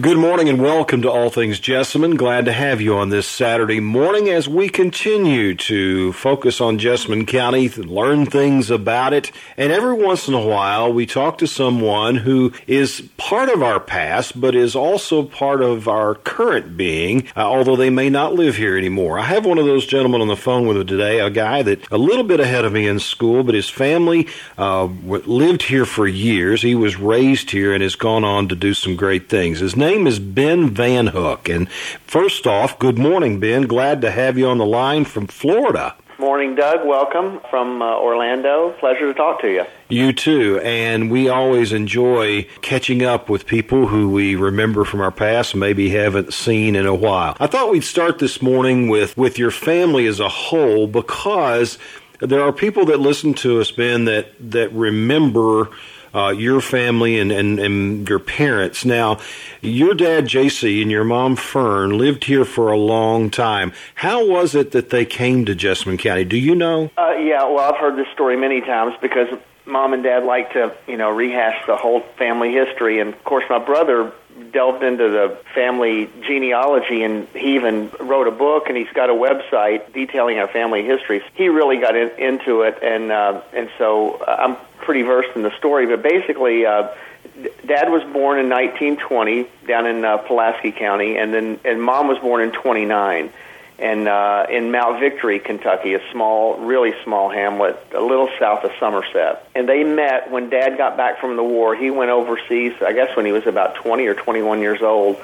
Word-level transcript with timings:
Good 0.00 0.16
morning 0.16 0.48
and 0.48 0.62
welcome 0.62 1.02
to 1.02 1.10
All 1.10 1.28
Things 1.28 1.60
Jessamine. 1.60 2.16
Glad 2.16 2.46
to 2.46 2.52
have 2.52 2.80
you 2.80 2.96
on 2.96 3.10
this 3.10 3.28
Saturday 3.28 3.78
morning 3.78 4.30
as 4.30 4.48
we 4.48 4.70
continue 4.70 5.54
to 5.56 6.14
focus 6.14 6.62
on 6.62 6.78
Jessamine 6.78 7.26
County, 7.26 7.66
and 7.66 7.90
learn 7.90 8.24
things 8.24 8.70
about 8.70 9.12
it, 9.12 9.30
and 9.58 9.70
every 9.70 9.92
once 9.92 10.28
in 10.28 10.32
a 10.32 10.40
while 10.40 10.90
we 10.90 11.04
talk 11.04 11.36
to 11.38 11.46
someone 11.46 12.16
who 12.16 12.54
is 12.66 13.02
part 13.18 13.50
of 13.50 13.62
our 13.62 13.78
past 13.78 14.40
but 14.40 14.54
is 14.54 14.74
also 14.74 15.24
part 15.24 15.60
of 15.60 15.86
our 15.86 16.14
current 16.14 16.74
being, 16.74 17.28
uh, 17.36 17.40
although 17.40 17.76
they 17.76 17.90
may 17.90 18.08
not 18.08 18.32
live 18.32 18.56
here 18.56 18.78
anymore. 18.78 19.18
I 19.18 19.24
have 19.24 19.44
one 19.44 19.58
of 19.58 19.66
those 19.66 19.84
gentlemen 19.84 20.22
on 20.22 20.28
the 20.28 20.36
phone 20.36 20.66
with 20.66 20.78
me 20.78 20.84
today, 20.84 21.20
a 21.20 21.28
guy 21.28 21.62
that 21.64 21.92
a 21.92 21.98
little 21.98 22.24
bit 22.24 22.40
ahead 22.40 22.64
of 22.64 22.72
me 22.72 22.88
in 22.88 22.98
school, 22.98 23.42
but 23.42 23.54
his 23.54 23.68
family 23.68 24.26
uh, 24.56 24.84
lived 24.84 25.64
here 25.64 25.84
for 25.84 26.08
years. 26.08 26.62
He 26.62 26.74
was 26.74 26.96
raised 26.96 27.50
here 27.50 27.74
and 27.74 27.82
has 27.82 27.94
gone 27.94 28.24
on 28.24 28.48
to 28.48 28.56
do 28.56 28.72
some 28.72 28.96
great 28.96 29.28
things. 29.28 29.60
His 29.60 29.76
name 29.82 30.06
is 30.06 30.20
Ben 30.20 30.70
Van 30.70 31.08
Hook. 31.08 31.48
And 31.48 31.68
first 32.06 32.46
off, 32.46 32.78
good 32.78 32.98
morning, 32.98 33.40
Ben. 33.40 33.62
Glad 33.62 34.00
to 34.02 34.12
have 34.12 34.38
you 34.38 34.46
on 34.46 34.58
the 34.58 34.66
line 34.66 35.04
from 35.04 35.26
Florida. 35.26 35.96
Morning, 36.20 36.54
Doug. 36.54 36.86
Welcome 36.86 37.40
from 37.50 37.82
uh, 37.82 37.96
Orlando. 37.98 38.70
Pleasure 38.78 39.12
to 39.12 39.14
talk 39.14 39.40
to 39.40 39.48
you. 39.48 39.64
You 39.88 40.12
too. 40.12 40.60
And 40.62 41.10
we 41.10 41.28
always 41.28 41.72
enjoy 41.72 42.44
catching 42.60 43.02
up 43.02 43.28
with 43.28 43.44
people 43.44 43.88
who 43.88 44.08
we 44.08 44.36
remember 44.36 44.84
from 44.84 45.00
our 45.00 45.10
past, 45.10 45.56
maybe 45.56 45.88
haven't 45.88 46.32
seen 46.32 46.76
in 46.76 46.86
a 46.86 46.94
while. 46.94 47.36
I 47.40 47.48
thought 47.48 47.72
we'd 47.72 47.82
start 47.82 48.20
this 48.20 48.40
morning 48.40 48.88
with, 48.88 49.16
with 49.16 49.36
your 49.36 49.50
family 49.50 50.06
as 50.06 50.20
a 50.20 50.28
whole 50.28 50.86
because 50.86 51.76
there 52.20 52.40
are 52.40 52.52
people 52.52 52.84
that 52.84 53.00
listen 53.00 53.34
to 53.34 53.60
us, 53.60 53.72
Ben, 53.72 54.04
that, 54.04 54.28
that 54.52 54.72
remember 54.72 55.70
uh, 56.14 56.28
your 56.28 56.60
family 56.60 57.18
and, 57.18 57.32
and, 57.32 57.58
and 57.58 58.08
your 58.08 58.18
parents. 58.18 58.84
Now, 58.84 59.18
your 59.60 59.94
dad, 59.94 60.24
JC, 60.24 60.82
and 60.82 60.90
your 60.90 61.04
mom, 61.04 61.36
Fern, 61.36 61.96
lived 61.98 62.24
here 62.24 62.44
for 62.44 62.70
a 62.70 62.76
long 62.76 63.30
time. 63.30 63.72
How 63.96 64.26
was 64.26 64.54
it 64.54 64.72
that 64.72 64.90
they 64.90 65.04
came 65.04 65.44
to 65.46 65.54
Jessamine 65.54 65.98
County? 65.98 66.24
Do 66.24 66.36
you 66.36 66.54
know? 66.54 66.90
Uh, 66.96 67.12
yeah, 67.12 67.44
well, 67.44 67.72
I've 67.72 67.80
heard 67.80 67.96
this 67.96 68.08
story 68.12 68.36
many 68.36 68.60
times 68.60 68.94
because 69.00 69.28
mom 69.64 69.92
and 69.92 70.02
dad 70.02 70.24
like 70.24 70.52
to, 70.52 70.74
you 70.86 70.96
know, 70.96 71.10
rehash 71.10 71.66
the 71.66 71.76
whole 71.76 72.00
family 72.18 72.52
history. 72.52 73.00
And, 73.00 73.14
of 73.14 73.24
course, 73.24 73.44
my 73.48 73.58
brother 73.58 74.12
delved 74.52 74.82
into 74.82 75.08
the 75.08 75.38
family 75.54 76.08
genealogy 76.22 77.02
and 77.02 77.26
he 77.28 77.54
even 77.54 77.90
wrote 78.00 78.28
a 78.28 78.30
book 78.30 78.68
and 78.68 78.76
he's 78.76 78.92
got 78.94 79.10
a 79.10 79.14
website 79.14 79.92
detailing 79.92 80.38
our 80.38 80.48
family 80.48 80.84
history. 80.84 81.22
He 81.34 81.48
really 81.48 81.78
got 81.78 81.96
in, 81.96 82.10
into 82.18 82.62
it 82.62 82.78
and 82.82 83.10
uh, 83.10 83.40
and 83.52 83.70
so 83.78 84.14
uh, 84.16 84.36
I'm 84.38 84.56
pretty 84.82 85.02
versed 85.02 85.34
in 85.36 85.42
the 85.42 85.56
story, 85.56 85.86
but 85.86 86.02
basically, 86.02 86.66
uh, 86.66 86.88
Dad 87.66 87.90
was 87.90 88.02
born 88.12 88.38
in 88.38 88.48
1920 88.50 89.46
down 89.66 89.86
in 89.86 90.04
uh, 90.04 90.18
Pulaski 90.18 90.72
County, 90.72 91.16
and 91.16 91.32
then 91.32 91.60
and 91.64 91.82
Mom 91.82 92.08
was 92.08 92.18
born 92.18 92.42
in 92.42 92.52
29, 92.52 93.30
and 93.82 94.06
uh, 94.06 94.46
in 94.48 94.70
Mount 94.70 95.00
Victory, 95.00 95.40
Kentucky, 95.40 95.94
a 95.94 96.00
small, 96.12 96.56
really 96.58 96.92
small 97.02 97.28
hamlet, 97.28 97.76
a 97.92 98.00
little 98.00 98.28
south 98.38 98.62
of 98.62 98.70
Somerset. 98.78 99.48
And 99.56 99.68
they 99.68 99.82
met 99.82 100.30
when 100.30 100.50
Dad 100.50 100.78
got 100.78 100.96
back 100.96 101.20
from 101.20 101.36
the 101.36 101.42
war. 101.42 101.74
He 101.74 101.90
went 101.90 102.10
overseas, 102.10 102.74
I 102.80 102.92
guess, 102.92 103.16
when 103.16 103.26
he 103.26 103.32
was 103.32 103.46
about 103.46 103.74
20 103.74 104.06
or 104.06 104.14
21 104.14 104.60
years 104.60 104.82
old, 104.82 105.16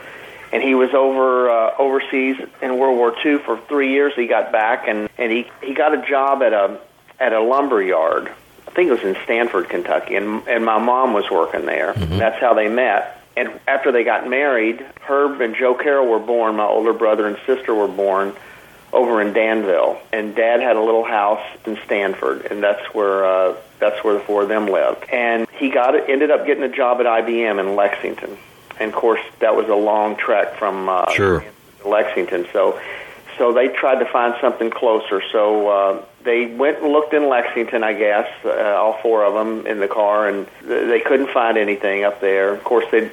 and 0.53 0.61
he 0.61 0.75
was 0.75 0.93
over 0.93 1.49
uh, 1.49 1.77
overseas 1.79 2.37
in 2.61 2.79
World 2.79 2.99
War 2.99 3.15
II 3.25 3.39
for 3.39 3.61
three 3.69 3.93
years. 3.93 4.13
He 4.17 4.27
got 4.27 4.51
back, 4.51 4.89
and 4.89 5.09
and 5.17 5.31
he 5.31 5.49
he 5.63 5.73
got 5.73 5.95
a 5.95 6.05
job 6.09 6.43
at 6.43 6.53
a 6.53 6.81
at 7.21 7.33
a 7.33 7.41
lumber 7.41 7.81
yard 7.81 8.33
I 8.69 8.71
think 8.73 8.91
it 8.91 8.93
was 8.93 9.03
in 9.03 9.17
Stanford, 9.25 9.69
Kentucky, 9.69 10.17
and 10.17 10.47
and 10.47 10.65
my 10.65 10.79
mom 10.79 11.13
was 11.13 11.31
working 11.31 11.65
there. 11.65 11.95
Mm-hmm. 11.95 12.19
That's 12.19 12.39
how 12.41 12.55
they 12.55 12.69
met. 12.69 13.23
And 13.37 13.61
after 13.67 13.93
they 13.93 14.05
got 14.05 14.29
married, 14.29 14.85
Herb 15.01 15.41
and 15.41 15.55
Joe 15.55 15.75
Carroll 15.75 16.09
were 16.09 16.19
born. 16.19 16.57
My 16.57 16.67
older 16.67 16.93
brother 16.93 17.27
and 17.27 17.39
sister 17.47 17.73
were 17.73 17.89
born 17.89 18.35
over 18.93 19.21
in 19.21 19.33
Danville, 19.33 20.01
and 20.13 20.35
Dad 20.35 20.61
had 20.61 20.77
a 20.77 20.81
little 20.81 21.05
house 21.05 21.45
in 21.67 21.79
Stanford, 21.85 22.47
and 22.47 22.63
that's 22.63 22.83
where 22.95 23.25
uh, 23.25 23.57
that's 23.79 24.03
where 24.03 24.15
the 24.15 24.21
four 24.21 24.43
of 24.43 24.49
them 24.49 24.67
lived. 24.67 25.05
And 25.11 25.47
he 25.59 25.71
got 25.71 25.95
it, 25.95 26.05
ended 26.09 26.31
up 26.31 26.47
getting 26.47 26.63
a 26.63 26.75
job 26.75 27.01
at 27.01 27.07
IBM 27.07 27.61
in 27.61 27.77
Lexington, 27.77 28.37
and 28.81 28.93
of 28.93 28.95
course 28.95 29.21
that 29.41 29.55
was 29.55 29.69
a 29.69 29.75
long 29.75 30.17
trek 30.17 30.57
from 30.57 30.89
uh, 30.89 31.11
sure. 31.13 31.45
Lexington. 31.85 32.47
So 32.53 32.81
so 33.39 33.53
they 33.53 33.69
tried 33.69 34.01
to 34.01 34.07
find 34.07 34.35
something 34.41 34.71
closer. 34.71 35.23
So 35.31 35.69
uh, 35.69 36.05
they 36.25 36.47
went 36.47 36.79
and 36.79 36.93
looked 36.93 37.15
in 37.15 37.29
Lexington, 37.29 37.85
I 37.85 37.93
guess, 37.93 38.29
uh, 38.45 38.51
all 38.51 38.99
four 39.01 39.25
of 39.25 39.35
them 39.35 39.67
in 39.67 39.79
the 39.79 39.87
car, 39.87 40.29
and 40.29 40.47
they 40.65 41.01
couldn't 41.01 41.31
find 41.31 41.57
anything 41.57 42.05
up 42.05 42.21
there. 42.21 42.53
Of 42.53 42.65
course, 42.65 42.85
they 42.91 43.11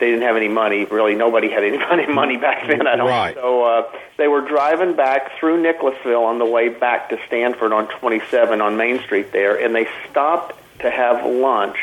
they 0.00 0.06
didn't 0.06 0.22
have 0.22 0.36
any 0.36 0.48
money. 0.48 0.84
Really, 0.86 1.14
nobody 1.14 1.50
had 1.50 1.62
any 1.62 1.78
money 2.12 2.36
back 2.36 2.66
then. 2.66 2.86
I 2.86 2.96
don't. 2.96 3.08
Right. 3.08 3.34
So 3.34 3.64
uh, 3.64 3.92
they 4.16 4.26
were 4.28 4.40
driving 4.40 4.96
back 4.96 5.38
through 5.38 5.62
Nicholasville 5.62 6.24
on 6.24 6.38
the 6.38 6.46
way 6.46 6.68
back 6.68 7.10
to 7.10 7.18
Stanford 7.26 7.72
on 7.72 7.86
27 7.88 8.60
on 8.60 8.76
Main 8.76 9.00
Street 9.02 9.32
there, 9.32 9.62
and 9.62 9.74
they 9.74 9.88
stopped 10.10 10.56
to 10.80 10.90
have 10.90 11.24
lunch 11.24 11.76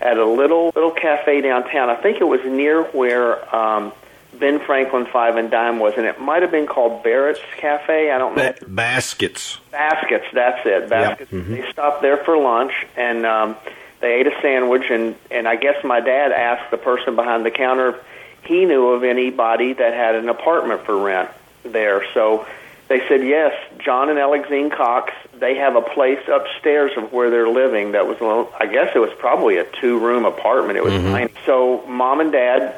at 0.00 0.18
a 0.18 0.26
little 0.26 0.72
little 0.74 0.90
cafe 0.90 1.40
downtown. 1.40 1.88
I 1.88 1.96
think 1.96 2.20
it 2.20 2.24
was 2.24 2.40
near 2.44 2.82
where. 2.82 3.54
Um, 3.54 3.92
Ben 4.34 4.60
Franklin 4.60 5.04
Five 5.12 5.36
and 5.36 5.50
Dime 5.50 5.78
was, 5.78 5.92
and 5.98 6.06
it 6.06 6.18
might 6.18 6.40
have 6.40 6.50
been 6.50 6.66
called 6.66 7.04
Barrett's 7.04 7.38
Cafe. 7.58 8.10
I 8.10 8.16
don't 8.16 8.34
know. 8.34 8.50
Ba- 8.58 8.66
baskets. 8.66 9.58
Baskets. 9.70 10.24
That's 10.32 10.64
it. 10.64 10.88
Baskets. 10.88 11.30
Yep. 11.30 11.42
Mm-hmm. 11.42 11.52
They 11.52 11.70
stopped 11.70 12.00
there 12.00 12.16
for 12.16 12.38
lunch, 12.38 12.72
and 12.96 13.26
um, 13.26 13.56
they 14.02 14.20
ate 14.20 14.26
a 14.26 14.38
sandwich. 14.42 14.90
and 14.90 15.14
And 15.30 15.48
I 15.48 15.56
guess 15.56 15.82
my 15.82 16.00
dad 16.00 16.32
asked 16.32 16.70
the 16.70 16.76
person 16.76 17.16
behind 17.16 17.46
the 17.46 17.50
counter 17.50 17.88
if 17.88 17.96
he 18.44 18.66
knew 18.66 18.88
of 18.88 19.04
anybody 19.04 19.72
that 19.72 19.94
had 19.94 20.14
an 20.16 20.28
apartment 20.28 20.84
for 20.84 20.96
rent 21.02 21.30
there. 21.62 22.04
So 22.12 22.46
they 22.88 23.06
said 23.08 23.24
yes. 23.24 23.54
John 23.78 24.10
and 24.10 24.18
Alexine 24.18 24.70
Cox. 24.70 25.12
They 25.34 25.56
have 25.56 25.76
a 25.76 25.82
place 25.82 26.20
upstairs 26.28 26.92
of 26.96 27.12
where 27.12 27.30
they're 27.30 27.48
living. 27.48 27.92
That 27.92 28.06
was, 28.06 28.18
I 28.60 28.66
guess, 28.66 28.90
it 28.94 28.98
was 28.98 29.12
probably 29.18 29.56
a 29.56 29.64
two-room 29.64 30.24
apartment. 30.24 30.76
It 30.76 30.84
was 30.84 30.92
mm-hmm. 30.92 31.10
Nine. 31.10 31.30
So 31.46 31.86
mom 31.86 32.20
and 32.20 32.30
dad 32.30 32.76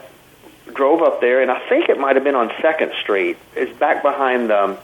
drove 0.72 1.02
up 1.02 1.20
there, 1.20 1.42
and 1.42 1.50
I 1.50 1.60
think 1.68 1.88
it 1.88 1.98
might 1.98 2.16
have 2.16 2.24
been 2.24 2.34
on 2.34 2.52
Second 2.62 2.92
Street. 3.00 3.36
It's 3.54 3.76
back 3.78 4.02
behind 4.02 4.50
the 4.50 4.78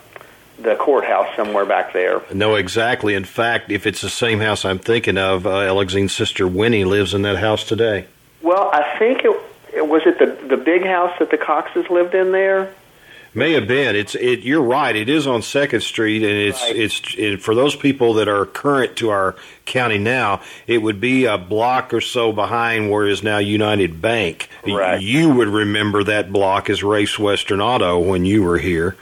the 0.62 0.76
courthouse 0.76 1.34
somewhere 1.36 1.64
back 1.64 1.92
there. 1.92 2.22
No, 2.32 2.54
exactly. 2.54 3.14
In 3.14 3.24
fact, 3.24 3.70
if 3.70 3.86
it's 3.86 4.00
the 4.00 4.08
same 4.08 4.40
house 4.40 4.64
I'm 4.64 4.78
thinking 4.78 5.18
of, 5.18 5.46
uh, 5.46 5.50
Alexine's 5.50 6.12
sister 6.12 6.46
Winnie 6.46 6.84
lives 6.84 7.14
in 7.14 7.22
that 7.22 7.38
house 7.38 7.64
today. 7.64 8.06
Well, 8.42 8.70
I 8.72 8.98
think 8.98 9.24
it, 9.24 9.36
it 9.74 9.86
was 9.86 10.02
it 10.06 10.18
the 10.18 10.48
the 10.48 10.56
big 10.56 10.84
house 10.84 11.18
that 11.18 11.30
the 11.30 11.38
Coxes 11.38 11.88
lived 11.90 12.14
in 12.14 12.32
there. 12.32 12.72
May 13.32 13.52
have 13.52 13.68
been. 13.68 13.94
It's 13.94 14.16
it. 14.16 14.40
You're 14.40 14.62
right. 14.62 14.94
It 14.96 15.08
is 15.08 15.28
on 15.28 15.42
Second 15.42 15.82
Street, 15.82 16.24
and 16.24 16.32
it's 16.32 16.60
right. 16.62 16.74
it's 16.74 17.00
it, 17.16 17.40
for 17.40 17.54
those 17.54 17.76
people 17.76 18.14
that 18.14 18.26
are 18.26 18.44
current 18.44 18.96
to 18.96 19.10
our 19.10 19.36
county 19.66 19.98
now. 19.98 20.42
It 20.66 20.78
would 20.78 21.00
be 21.00 21.26
a 21.26 21.38
block 21.38 21.94
or 21.94 22.00
so 22.00 22.32
behind 22.32 22.90
where 22.90 23.06
is 23.06 23.22
now 23.22 23.38
United 23.38 24.02
Bank. 24.02 24.48
Right. 24.66 25.00
You 25.00 25.30
would 25.30 25.46
remember 25.46 26.02
that 26.04 26.32
block 26.32 26.68
as 26.68 26.82
Race 26.82 27.18
Western 27.20 27.60
Auto 27.60 28.00
when 28.00 28.24
you 28.24 28.42
were 28.42 28.58
here. 28.58 28.96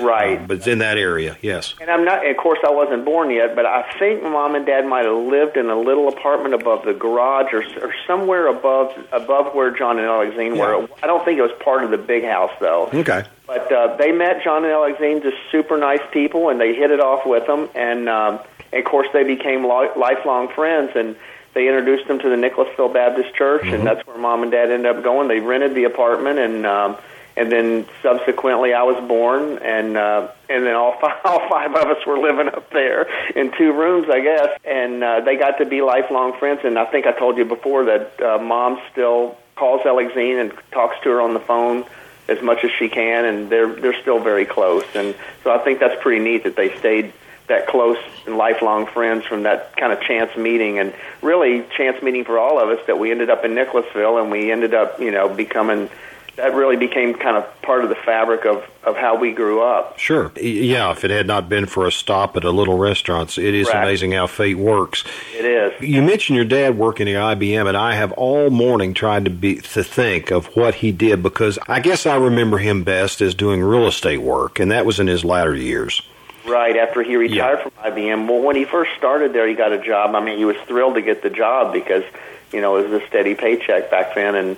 Right. 0.00 0.38
Uh, 0.38 0.46
but 0.46 0.56
it's 0.58 0.66
in 0.66 0.78
that 0.78 0.98
area, 0.98 1.36
yes. 1.40 1.74
And 1.80 1.90
I'm 1.90 2.04
not, 2.04 2.26
of 2.26 2.36
course, 2.36 2.58
I 2.66 2.70
wasn't 2.70 3.04
born 3.04 3.30
yet, 3.30 3.54
but 3.54 3.66
I 3.66 3.82
think 3.98 4.22
mom 4.22 4.54
and 4.54 4.66
dad 4.66 4.86
might 4.86 5.04
have 5.04 5.16
lived 5.16 5.56
in 5.56 5.70
a 5.70 5.78
little 5.78 6.08
apartment 6.08 6.54
above 6.54 6.84
the 6.84 6.94
garage 6.94 7.52
or, 7.52 7.64
or 7.82 7.94
somewhere 8.06 8.46
above 8.46 8.92
above 9.12 9.54
where 9.54 9.70
John 9.70 9.98
and 9.98 10.06
Alexine 10.06 10.56
yeah. 10.56 10.76
were. 10.76 10.88
I 11.02 11.06
don't 11.06 11.24
think 11.24 11.38
it 11.38 11.42
was 11.42 11.52
part 11.62 11.84
of 11.84 11.90
the 11.90 11.98
big 11.98 12.24
house, 12.24 12.52
though. 12.60 12.90
Okay. 12.92 13.24
But 13.46 13.70
uh, 13.72 13.96
they 13.96 14.12
met 14.12 14.42
John 14.42 14.64
and 14.64 14.72
Alexine, 14.72 15.22
just 15.22 15.36
super 15.50 15.76
nice 15.76 16.02
people, 16.12 16.48
and 16.48 16.60
they 16.60 16.74
hit 16.74 16.90
it 16.90 17.00
off 17.00 17.26
with 17.26 17.46
them. 17.46 17.68
And, 17.74 18.08
um, 18.08 18.40
and 18.72 18.84
of 18.84 18.90
course, 18.90 19.08
they 19.12 19.24
became 19.24 19.64
li- 19.64 19.90
lifelong 19.96 20.48
friends. 20.48 20.92
And 20.94 21.16
they 21.52 21.68
introduced 21.68 22.08
them 22.08 22.18
to 22.18 22.28
the 22.28 22.36
Nicholasville 22.36 22.88
Baptist 22.88 23.34
Church, 23.34 23.62
mm-hmm. 23.62 23.74
and 23.74 23.86
that's 23.86 24.06
where 24.06 24.18
mom 24.18 24.42
and 24.42 24.50
dad 24.50 24.70
ended 24.70 24.96
up 24.96 25.04
going. 25.04 25.28
They 25.28 25.40
rented 25.40 25.74
the 25.74 25.84
apartment 25.84 26.38
and. 26.38 26.66
Um, 26.66 26.96
and 27.36 27.50
then 27.50 27.86
subsequently 28.02 28.72
I 28.72 28.82
was 28.82 29.02
born, 29.08 29.58
and 29.58 29.96
uh, 29.96 30.28
and 30.48 30.64
then 30.64 30.74
all 30.74 30.98
five, 31.00 31.20
all 31.24 31.48
five 31.48 31.74
of 31.74 31.86
us 31.88 32.06
were 32.06 32.18
living 32.18 32.48
up 32.48 32.70
there 32.70 33.06
in 33.34 33.52
two 33.56 33.72
rooms, 33.72 34.08
I 34.10 34.20
guess, 34.20 34.58
and 34.64 35.02
uh, 35.02 35.20
they 35.20 35.36
got 35.36 35.58
to 35.58 35.64
be 35.64 35.82
lifelong 35.82 36.38
friends. 36.38 36.60
And 36.64 36.78
I 36.78 36.84
think 36.86 37.06
I 37.06 37.12
told 37.12 37.36
you 37.36 37.44
before 37.44 37.86
that 37.86 38.20
uh, 38.20 38.38
mom 38.38 38.80
still 38.92 39.36
calls 39.56 39.82
Alexine 39.84 40.38
and 40.38 40.52
talks 40.72 40.96
to 41.02 41.10
her 41.10 41.20
on 41.20 41.34
the 41.34 41.40
phone 41.40 41.84
as 42.28 42.40
much 42.42 42.64
as 42.64 42.70
she 42.70 42.88
can, 42.88 43.24
and 43.24 43.50
they're 43.50 43.74
they're 43.74 44.00
still 44.00 44.20
very 44.20 44.44
close. 44.44 44.84
And 44.94 45.14
so 45.42 45.52
I 45.52 45.58
think 45.58 45.80
that's 45.80 46.00
pretty 46.02 46.22
neat 46.22 46.44
that 46.44 46.56
they 46.56 46.76
stayed 46.78 47.12
that 47.46 47.66
close 47.66 47.98
and 48.26 48.36
lifelong 48.36 48.86
friends 48.86 49.26
from 49.26 49.42
that 49.42 49.76
kind 49.76 49.92
of 49.92 50.00
chance 50.00 50.34
meeting 50.36 50.78
and 50.78 50.94
really 51.20 51.62
chance 51.76 52.02
meeting 52.02 52.24
for 52.24 52.38
all 52.38 52.58
of 52.58 52.70
us 52.70 52.86
that 52.86 52.98
we 52.98 53.10
ended 53.10 53.28
up 53.28 53.44
in 53.44 53.54
Nicholasville 53.54 54.16
and 54.16 54.30
we 54.30 54.50
ended 54.50 54.72
up 54.72 54.98
you 54.98 55.10
know 55.10 55.28
becoming 55.28 55.90
that 56.36 56.54
really 56.54 56.76
became 56.76 57.14
kind 57.14 57.36
of 57.36 57.44
part 57.62 57.84
of 57.84 57.88
the 57.90 57.94
fabric 57.94 58.44
of, 58.44 58.64
of 58.82 58.96
how 58.96 59.16
we 59.16 59.32
grew 59.32 59.62
up. 59.62 59.98
Sure. 59.98 60.32
Yeah, 60.40 60.90
if 60.90 61.04
it 61.04 61.10
had 61.10 61.26
not 61.26 61.48
been 61.48 61.66
for 61.66 61.86
a 61.86 61.92
stop 61.92 62.36
at 62.36 62.44
a 62.44 62.50
little 62.50 62.76
restaurant, 62.76 63.38
it 63.38 63.54
is 63.54 63.68
amazing 63.68 64.12
how 64.12 64.26
fate 64.26 64.58
works. 64.58 65.04
It 65.36 65.44
is. 65.44 65.80
You 65.80 66.02
mentioned 66.02 66.36
your 66.36 66.44
dad 66.44 66.76
working 66.76 67.08
at 67.08 67.14
IBM, 67.38 67.68
and 67.68 67.76
I 67.76 67.94
have 67.94 68.12
all 68.12 68.50
morning 68.50 68.94
tried 68.94 69.24
to 69.26 69.30
be 69.30 69.56
to 69.56 69.84
think 69.84 70.30
of 70.30 70.46
what 70.56 70.74
he 70.76 70.90
did 70.92 71.22
because 71.22 71.58
I 71.68 71.80
guess 71.80 72.06
I 72.06 72.16
remember 72.16 72.58
him 72.58 72.82
best 72.84 73.20
as 73.20 73.34
doing 73.34 73.62
real 73.62 73.86
estate 73.86 74.20
work, 74.22 74.58
and 74.58 74.70
that 74.72 74.84
was 74.86 74.98
in 75.00 75.06
his 75.06 75.24
latter 75.24 75.54
years. 75.54 76.02
Right 76.46 76.76
after 76.76 77.02
he 77.02 77.16
retired 77.16 77.58
Yeah. 77.58 77.62
from 77.62 77.92
IBM. 77.92 78.28
Well, 78.28 78.40
when 78.42 78.54
he 78.56 78.64
first 78.66 78.90
started 78.98 79.32
there, 79.32 79.48
he 79.48 79.54
got 79.54 79.72
a 79.72 79.78
job. 79.78 80.14
I 80.14 80.22
mean, 80.22 80.36
he 80.36 80.44
was 80.44 80.56
thrilled 80.66 80.96
to 80.96 81.00
get 81.02 81.22
the 81.22 81.30
job 81.30 81.72
because 81.72 82.04
you 82.52 82.60
know 82.60 82.76
it 82.76 82.90
was 82.90 83.02
a 83.02 83.06
steady 83.06 83.34
paycheck 83.34 83.90
back 83.90 84.14
then. 84.14 84.34
And 84.34 84.56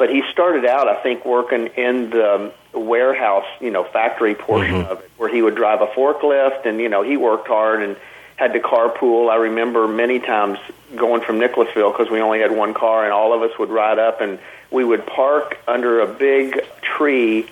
but 0.00 0.08
he 0.08 0.22
started 0.32 0.64
out, 0.64 0.88
I 0.88 0.94
think, 1.02 1.26
working 1.26 1.66
in 1.76 2.08
the 2.08 2.34
um, 2.34 2.52
warehouse, 2.72 3.44
you 3.60 3.70
know, 3.70 3.84
factory 3.84 4.34
portion 4.34 4.76
mm-hmm. 4.76 4.90
of 4.90 5.00
it, 5.00 5.10
where 5.18 5.28
he 5.28 5.42
would 5.42 5.54
drive 5.54 5.82
a 5.82 5.88
forklift, 5.88 6.64
and 6.64 6.80
you 6.80 6.88
know, 6.88 7.02
he 7.02 7.18
worked 7.18 7.48
hard 7.48 7.82
and 7.82 7.98
had 8.36 8.54
to 8.54 8.60
carpool. 8.60 9.30
I 9.30 9.36
remember 9.36 9.86
many 9.86 10.18
times 10.18 10.58
going 10.96 11.20
from 11.20 11.38
Nicholasville 11.38 11.90
because 11.90 12.10
we 12.10 12.22
only 12.22 12.40
had 12.40 12.50
one 12.50 12.72
car, 12.72 13.04
and 13.04 13.12
all 13.12 13.34
of 13.34 13.42
us 13.42 13.58
would 13.58 13.68
ride 13.68 13.98
up, 13.98 14.22
and 14.22 14.38
we 14.70 14.84
would 14.84 15.04
park 15.06 15.58
under 15.68 16.00
a 16.00 16.06
big 16.06 16.64
tree 16.80 17.46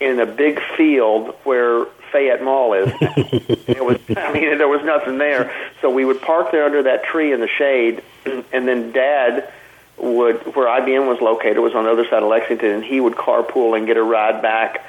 in 0.00 0.18
a 0.18 0.24
big 0.24 0.62
field 0.78 1.36
where 1.44 1.84
Fayette 2.10 2.42
Mall 2.42 2.72
is. 2.72 2.90
it 3.68 3.84
was, 3.84 3.98
I 4.16 4.32
mean, 4.32 4.56
there 4.56 4.66
was 4.66 4.82
nothing 4.82 5.18
there. 5.18 5.54
So 5.82 5.90
we 5.90 6.06
would 6.06 6.22
park 6.22 6.52
there 6.52 6.64
under 6.64 6.84
that 6.84 7.04
tree 7.04 7.34
in 7.34 7.40
the 7.40 7.48
shade, 7.48 8.02
and 8.24 8.66
then 8.66 8.92
Dad 8.92 9.52
would, 10.02 10.54
where 10.54 10.66
IBM 10.66 11.08
was 11.08 11.20
located, 11.20 11.58
was 11.58 11.74
on 11.74 11.84
the 11.84 11.90
other 11.90 12.04
side 12.04 12.22
of 12.22 12.28
Lexington, 12.28 12.70
and 12.70 12.84
he 12.84 13.00
would 13.00 13.14
carpool 13.14 13.76
and 13.76 13.86
get 13.86 13.96
a 13.96 14.02
ride 14.02 14.42
back, 14.42 14.84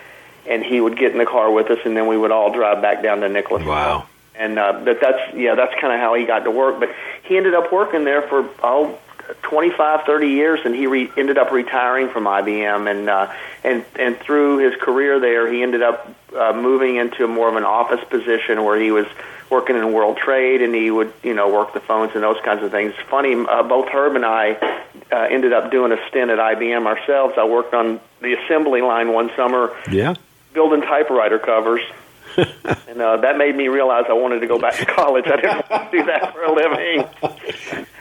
and 0.48 0.64
he 0.64 0.82
would 0.82 0.98
get 0.98 1.12
in 1.12 1.20
the 1.20 1.26
car 1.26 1.52
with 1.52 1.70
us, 1.70 1.80
and 1.86 1.96
then 1.96 2.08
we 2.08 2.18
would 2.18 2.32
all 2.32 2.52
drive 2.52 2.82
back 2.82 3.04
down 3.04 3.22
to 3.22 3.30
Nicholasville. 3.30 3.70
Wow. 3.70 4.08
And 4.36 4.58
uh, 4.58 4.82
but 4.84 5.00
that's 5.00 5.36
yeah, 5.36 5.54
that's 5.54 5.80
kind 5.80 5.94
of 5.94 6.00
how 6.00 6.16
he 6.16 6.26
got 6.26 6.40
to 6.46 6.52
work. 6.52 6.80
But 6.80 6.90
he 7.22 7.38
ended 7.38 7.54
up 7.54 7.72
working 7.72 8.04
there 8.04 8.24
for 8.24 8.50
oh, 8.64 8.98
25, 9.44 10.06
30 10.06 10.28
years, 10.28 10.60
and 10.66 10.74
he 10.74 10.88
re- 10.88 11.12
ended 11.16 11.38
up 11.38 11.52
retiring 11.52 12.10
from 12.10 12.24
IBM. 12.24 12.90
And 12.90 13.10
uh, 13.10 13.32
and 13.64 13.86
and 13.98 14.18
through 14.18 14.58
his 14.58 14.80
career 14.82 15.20
there, 15.20 15.52
he 15.52 15.62
ended 15.62 15.84
up 15.84 16.12
uh, 16.36 16.54
moving 16.54 16.96
into 16.96 17.28
more 17.28 17.48
of 17.48 17.56
an 17.56 17.64
office 17.64 18.04
position 18.10 18.64
where 18.64 18.80
he 18.80 18.90
was 18.90 19.06
working 19.52 19.76
in 19.76 19.94
world 19.94 20.18
trade, 20.18 20.64
and 20.64 20.74
he 20.74 20.90
would 20.90 21.14
you 21.22 21.36
know 21.36 21.54
work 21.54 21.74
the 21.76 21.80
phones 21.80 22.14
and 22.16 22.24
those 22.24 22.42
kinds 22.44 22.64
of 22.64 22.72
things. 22.72 22.94
Funny, 23.10 23.36
uh, 23.36 23.62
both 23.62 23.88
Herb 23.90 24.16
and 24.16 24.26
I 24.26 24.84
uh, 25.12 25.16
ended 25.30 25.54
up 25.54 25.72
doing 25.72 25.92
a 25.92 25.98
stint 26.10 26.32
at 26.32 26.40
IBM 26.40 26.86
ourselves. 26.86 27.36
I 27.38 27.46
worked 27.46 27.74
on 27.74 28.00
the 28.22 28.34
assembly 28.34 28.82
line 28.82 29.12
one 29.14 29.32
summer 29.36 29.76
Yeah. 29.92 30.14
building 30.54 30.82
typewriter 30.82 31.40
covers. 31.40 31.82
and 32.36 33.00
uh, 33.02 33.18
that 33.18 33.38
made 33.38 33.56
me 33.56 33.68
realize 33.68 34.06
I 34.10 34.14
wanted 34.14 34.40
to 34.40 34.48
go 34.48 34.58
back 34.58 34.76
to 34.78 34.86
college. 34.86 35.26
I 35.28 35.36
didn't 35.36 35.70
want 35.70 35.92
to 35.92 35.98
do 36.00 36.06
that 36.06 36.34
for 36.34 36.44
a 36.44 36.52
living. 36.52 37.08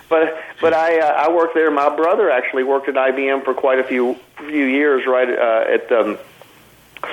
But 0.08 0.42
but 0.60 0.72
I 0.74 1.00
uh, 1.00 1.06
I 1.28 1.32
worked 1.34 1.54
there. 1.54 1.70
My 1.70 1.94
brother 1.94 2.30
actually 2.30 2.64
worked 2.64 2.88
at 2.88 2.94
IBM 2.94 3.44
for 3.44 3.52
quite 3.54 3.78
a 3.78 3.84
few 3.84 4.14
few 4.38 4.64
years, 4.66 5.06
right 5.06 5.28
uh, 5.28 5.64
at 5.72 5.88
the 5.88 6.18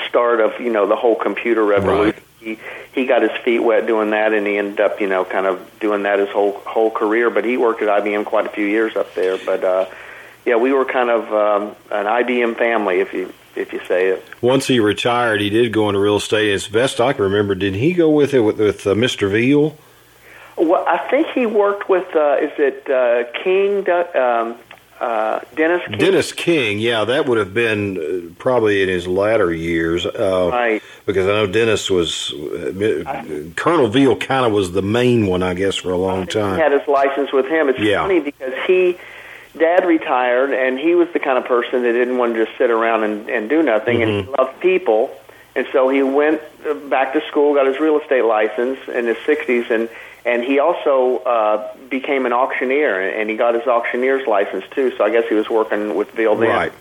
start 0.08 0.40
of 0.40 0.60
you 0.62 0.70
know 0.70 0.88
the 0.88 0.96
whole 0.96 1.16
computer 1.16 1.64
revolution. 1.64 2.22
He 2.40 2.58
he 2.94 3.06
got 3.06 3.22
his 3.22 3.32
feet 3.44 3.60
wet 3.60 3.86
doing 3.86 4.12
that, 4.12 4.34
and 4.34 4.48
he 4.48 4.58
ended 4.58 4.80
up 4.80 5.02
you 5.02 5.08
know 5.08 5.26
kind 5.26 5.46
of 5.46 5.80
doing 5.80 6.04
that 6.04 6.20
his 6.20 6.30
whole 6.30 6.54
whole 6.66 6.92
career. 6.92 7.30
But 7.30 7.46
he 7.46 7.58
worked 7.58 7.82
at 7.82 8.04
IBM 8.04 8.26
quite 8.26 8.46
a 8.46 8.50
few 8.50 8.66
years 8.66 8.96
up 8.96 9.14
there. 9.14 9.38
But 9.38 9.64
uh, 9.64 9.86
yeah, 10.46 10.56
we 10.56 10.72
were 10.72 10.86
kind 10.86 11.10
of 11.10 11.34
um, 11.34 11.76
an 11.92 12.06
IBM 12.06 12.58
family, 12.58 13.00
if 13.00 13.14
you 13.14 13.34
if 13.56 13.74
you 13.74 13.82
say 13.88 14.08
it. 14.08 14.26
Once 14.42 14.68
he 14.68 14.80
retired, 14.80 15.42
he 15.42 15.50
did 15.50 15.74
go 15.74 15.90
into 15.90 16.00
real 16.00 16.18
estate. 16.18 16.52
As 16.54 16.68
best 16.68 17.02
I 17.02 17.14
can 17.14 17.24
remember, 17.24 17.56
did 17.56 17.76
he 17.76 17.94
go 17.94 18.10
with 18.10 18.34
it 18.34 18.40
with, 18.40 18.58
with 18.58 18.88
uh, 18.88 18.94
Mr. 18.94 19.30
Veal? 19.30 19.78
Well, 20.58 20.84
I 20.88 20.98
think 21.10 21.28
he 21.28 21.46
worked 21.46 21.90
with 21.90 22.08
uh, 22.16 22.38
is 22.42 22.52
it 22.58 22.90
uh, 22.90 23.32
King 23.44 23.90
um, 24.16 24.58
uh, 25.00 25.40
Dennis 25.56 25.82
King? 25.88 25.98
Dennis 25.98 26.32
King, 26.34 26.80
yeah, 26.80 27.06
that 27.06 27.26
would 27.26 27.38
have 27.38 27.54
been 27.54 27.98
uh, 27.98 28.34
probably 28.38 28.82
in 28.84 28.90
his 28.90 29.08
latter 29.08 29.54
years. 29.54 30.06
Uh, 30.06 30.50
Right. 30.52 30.82
Because 31.06 31.26
I 31.28 31.32
know 31.32 31.48
Dennis 31.48 31.90
was, 31.90 32.32
uh, 32.34 33.52
Colonel 33.56 33.88
Veal 33.88 34.16
kind 34.16 34.46
of 34.46 34.52
was 34.52 34.72
the 34.74 34.82
main 34.82 35.26
one, 35.28 35.42
I 35.42 35.54
guess, 35.56 35.76
for 35.76 35.92
a 35.92 35.98
long 35.98 36.22
He 36.22 36.28
time. 36.28 36.60
had 36.60 36.72
his 36.72 36.88
license 36.88 37.32
with 37.32 37.48
him. 37.48 37.70
It's 37.70 37.80
Yeah. 37.80 38.02
funny 38.04 38.20
because 38.20 38.54
he, 38.68 38.98
Dad 39.58 39.86
retired, 39.86 40.52
and 40.54 40.78
he 40.78 40.94
was 40.96 41.08
the 41.14 41.20
kind 41.20 41.38
of 41.38 41.46
person 41.46 41.82
that 41.84 41.94
didn't 41.94 42.18
want 42.18 42.36
to 42.36 42.46
just 42.46 42.58
sit 42.58 42.70
around 42.70 43.04
and, 43.04 43.30
and 43.30 43.50
do 43.50 43.64
nothing, 43.64 44.04
and 44.04 44.12
Mm-hmm. 44.12 44.30
he 44.32 44.36
loved 44.38 44.60
people, 44.60 45.10
and 45.56 45.66
so 45.72 45.90
he 45.90 46.04
went 46.04 46.42
uh, 46.70 46.74
back 46.76 47.14
to 47.14 47.22
school, 47.28 47.56
got 47.56 47.66
his 47.66 47.80
real 47.80 48.00
estate 48.00 48.24
license 48.26 48.78
in 48.88 49.08
his 49.08 49.18
sixties, 49.26 49.66
and 49.72 49.90
and 50.30 50.44
he 50.44 50.60
also 50.60 51.18
uh, 51.26 51.76
became 51.90 52.26
an 52.26 52.34
auctioneer, 52.34 53.00
and 53.20 53.30
he 53.30 53.36
got 53.36 53.56
his 53.56 53.68
auctioneer's 53.68 54.26
license 54.28 54.64
too. 54.76 54.88
So 54.98 55.04
I 55.04 55.10
guess 55.10 55.26
he 55.28 55.36
was 55.36 55.50
working 55.50 55.96
with 55.96 56.16
Bill 56.16 56.36
then. 56.36 56.50
Right. 56.50 56.74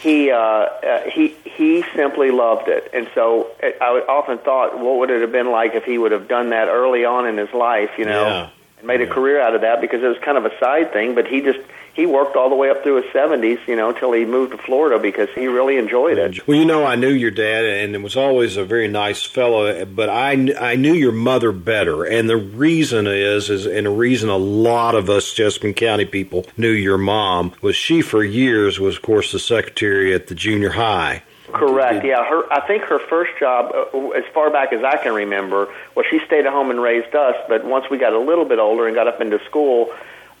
he 0.00 0.30
uh, 0.30 0.36
uh, 0.38 1.10
he 1.10 1.34
he 1.56 1.82
simply 1.94 2.30
loved 2.30 2.68
it, 2.68 2.90
and 2.92 3.08
so 3.14 3.50
uh, 3.62 3.66
I 3.80 4.04
often 4.08 4.38
thought, 4.38 4.78
what 4.78 4.98
would 4.98 5.10
it 5.10 5.20
have 5.22 5.32
been 5.32 5.50
like 5.50 5.74
if 5.74 5.84
he 5.84 5.98
would 5.98 6.12
have 6.12 6.28
done 6.28 6.50
that 6.50 6.68
early 6.68 7.04
on 7.04 7.26
in 7.26 7.36
his 7.36 7.52
life, 7.52 7.90
you 7.98 8.04
know, 8.04 8.26
Yeah. 8.26 8.48
and 8.78 8.86
made 8.86 9.00
a 9.00 9.06
career 9.06 9.40
out 9.40 9.54
of 9.56 9.62
that 9.62 9.80
because 9.80 10.02
it 10.02 10.06
was 10.06 10.18
kind 10.18 10.38
of 10.38 10.44
a 10.44 10.56
side 10.60 10.92
thing. 10.92 11.14
But 11.14 11.26
he 11.26 11.40
just 11.40 11.58
he 11.98 12.06
worked 12.06 12.36
all 12.36 12.48
the 12.48 12.54
way 12.54 12.70
up 12.70 12.84
through 12.84 13.02
his 13.02 13.12
seventies, 13.12 13.58
you 13.66 13.74
know, 13.74 13.88
until 13.88 14.12
he 14.12 14.24
moved 14.24 14.52
to 14.52 14.58
Florida 14.58 15.00
because 15.00 15.28
he 15.34 15.48
really 15.48 15.78
enjoyed 15.78 16.16
it. 16.16 16.46
Well, 16.46 16.56
you 16.56 16.64
know, 16.64 16.86
I 16.86 16.94
knew 16.94 17.10
your 17.10 17.32
dad, 17.32 17.64
and 17.64 17.92
it 17.92 18.00
was 18.00 18.16
always 18.16 18.56
a 18.56 18.64
very 18.64 18.86
nice 18.86 19.24
fellow. 19.24 19.84
But 19.84 20.08
I, 20.08 20.54
I 20.60 20.76
knew 20.76 20.92
your 20.92 21.10
mother 21.10 21.50
better, 21.50 22.04
and 22.04 22.30
the 22.30 22.36
reason 22.36 23.08
is, 23.08 23.50
is, 23.50 23.66
and 23.66 23.84
the 23.84 23.90
reason 23.90 24.28
a 24.28 24.36
lot 24.36 24.94
of 24.94 25.10
us 25.10 25.34
Jessamine 25.34 25.74
County 25.74 26.04
people 26.04 26.46
knew 26.56 26.70
your 26.70 26.98
mom 26.98 27.52
was 27.62 27.74
she 27.74 28.00
for 28.00 28.22
years 28.22 28.78
was, 28.78 28.94
of 28.94 29.02
course, 29.02 29.32
the 29.32 29.40
secretary 29.40 30.14
at 30.14 30.28
the 30.28 30.36
junior 30.36 30.70
high. 30.70 31.24
Correct. 31.52 32.04
Yeah, 32.04 32.24
her. 32.24 32.52
I 32.52 32.64
think 32.64 32.84
her 32.84 33.00
first 33.00 33.32
job, 33.40 33.72
uh, 33.74 34.10
as 34.10 34.24
far 34.32 34.50
back 34.50 34.72
as 34.72 34.84
I 34.84 34.98
can 34.98 35.14
remember, 35.14 35.66
well, 35.96 36.04
she 36.08 36.20
stayed 36.26 36.46
at 36.46 36.52
home 36.52 36.70
and 36.70 36.80
raised 36.80 37.14
us. 37.16 37.34
But 37.48 37.64
once 37.64 37.86
we 37.90 37.98
got 37.98 38.12
a 38.12 38.20
little 38.20 38.44
bit 38.44 38.60
older 38.60 38.86
and 38.86 38.94
got 38.94 39.08
up 39.08 39.20
into 39.20 39.42
school, 39.46 39.90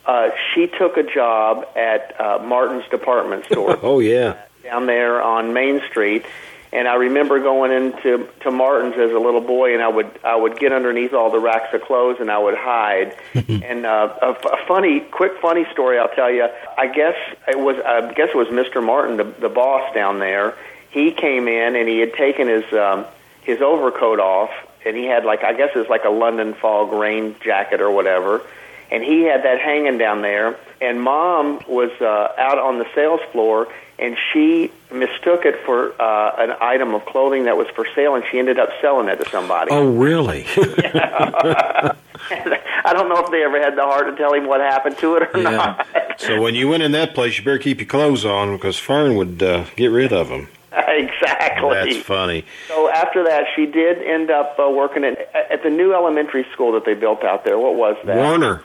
uh, 0.08 0.30
she 0.54 0.66
took 0.66 0.96
a 0.96 1.02
job 1.02 1.66
at 1.76 2.18
uh, 2.18 2.38
Martin's 2.42 2.88
department 2.88 3.44
store. 3.44 3.78
Oh 3.82 4.00
yeah, 4.00 4.42
down 4.64 4.86
there 4.86 5.22
on 5.22 5.52
Main 5.52 5.80
Street. 5.90 6.24
And 6.70 6.86
I 6.86 6.96
remember 6.96 7.38
going 7.40 7.72
into 7.72 8.28
to 8.40 8.50
Martin's 8.50 8.94
as 8.94 9.10
a 9.12 9.18
little 9.18 9.40
boy, 9.40 9.72
and 9.74 9.82
I 9.82 9.88
would 9.88 10.10
I 10.24 10.36
would 10.36 10.58
get 10.58 10.72
underneath 10.72 11.12
all 11.14 11.30
the 11.30 11.38
racks 11.38 11.72
of 11.72 11.82
clothes, 11.82 12.16
and 12.20 12.30
I 12.30 12.38
would 12.38 12.56
hide. 12.56 13.16
and 13.34 13.86
uh, 13.86 14.14
a, 14.20 14.28
f- 14.30 14.44
a 14.44 14.66
funny, 14.66 15.00
quick, 15.00 15.32
funny 15.40 15.66
story 15.72 15.98
I'll 15.98 16.08
tell 16.14 16.30
you. 16.30 16.46
I 16.76 16.86
guess 16.88 17.16
it 17.46 17.58
was 17.58 17.76
I 17.78 18.12
guess 18.12 18.30
it 18.30 18.36
was 18.36 18.48
Mr. 18.48 18.84
Martin, 18.84 19.16
the, 19.16 19.24
the 19.24 19.48
boss 19.48 19.94
down 19.94 20.18
there. 20.18 20.56
He 20.90 21.12
came 21.12 21.48
in 21.48 21.76
and 21.76 21.88
he 21.88 22.00
had 22.00 22.14
taken 22.14 22.48
his 22.48 22.70
um, 22.72 23.06
his 23.42 23.62
overcoat 23.62 24.20
off, 24.20 24.50
and 24.84 24.96
he 24.96 25.04
had 25.04 25.24
like 25.24 25.44
I 25.44 25.54
guess 25.54 25.70
it 25.74 25.78
was 25.78 25.88
like 25.88 26.04
a 26.04 26.10
London 26.10 26.54
fog 26.54 26.92
rain 26.92 27.36
jacket 27.42 27.80
or 27.80 27.90
whatever 27.90 28.42
and 28.90 29.02
he 29.02 29.22
had 29.22 29.44
that 29.44 29.60
hanging 29.60 29.98
down 29.98 30.22
there. 30.22 30.58
And 30.80 31.02
mom 31.02 31.60
was 31.68 31.90
uh, 32.00 32.32
out 32.38 32.58
on 32.58 32.78
the 32.78 32.86
sales 32.94 33.20
floor, 33.32 33.68
and 33.98 34.16
she 34.32 34.70
mistook 34.92 35.44
it 35.44 35.64
for 35.64 36.00
uh, 36.00 36.34
an 36.38 36.56
item 36.60 36.94
of 36.94 37.04
clothing 37.04 37.44
that 37.44 37.56
was 37.56 37.66
for 37.74 37.86
sale, 37.94 38.14
and 38.14 38.24
she 38.30 38.38
ended 38.38 38.58
up 38.58 38.70
selling 38.80 39.08
it 39.08 39.16
to 39.16 39.28
somebody. 39.30 39.70
oh 39.72 39.90
really? 39.90 40.46
I 42.30 42.92
don't 42.92 43.08
know 43.08 43.24
if 43.24 43.30
they 43.30 43.42
ever 43.42 43.60
had 43.60 43.76
the 43.76 43.82
heart 43.82 44.06
to 44.06 44.16
tell 44.16 44.32
him 44.34 44.46
what 44.46 44.60
happened 44.60 44.98
to 44.98 45.16
it 45.16 45.34
or 45.34 45.40
yeah. 45.40 45.50
not. 45.50 45.86
So 46.18 46.40
when 46.40 46.54
you 46.54 46.68
went 46.68 46.82
in 46.82 46.92
that 46.92 47.14
place, 47.14 47.38
you 47.38 47.44
better 47.44 47.58
keep 47.58 47.80
your 47.80 47.86
clothes 47.86 48.24
on 48.24 48.56
because 48.56 48.78
Fern 48.78 49.16
would 49.16 49.42
uh, 49.42 49.64
get 49.76 49.88
rid 49.88 50.12
of 50.12 50.28
them. 50.28 50.48
exactly. 50.72 51.70
That's 51.70 51.96
funny. 51.98 52.44
So 52.66 52.90
after 52.90 53.24
that, 53.24 53.46
she 53.56 53.66
did 53.66 54.02
end 54.02 54.30
up 54.30 54.58
uh, 54.58 54.68
working 54.70 55.04
at, 55.04 55.18
at 55.34 55.62
the 55.62 55.70
new 55.70 55.94
elementary 55.94 56.46
school 56.52 56.72
that 56.72 56.84
they 56.84 56.94
built 56.94 57.24
out 57.24 57.44
there. 57.44 57.58
What 57.58 57.74
was 57.74 57.96
that? 58.04 58.16
Warner. 58.16 58.62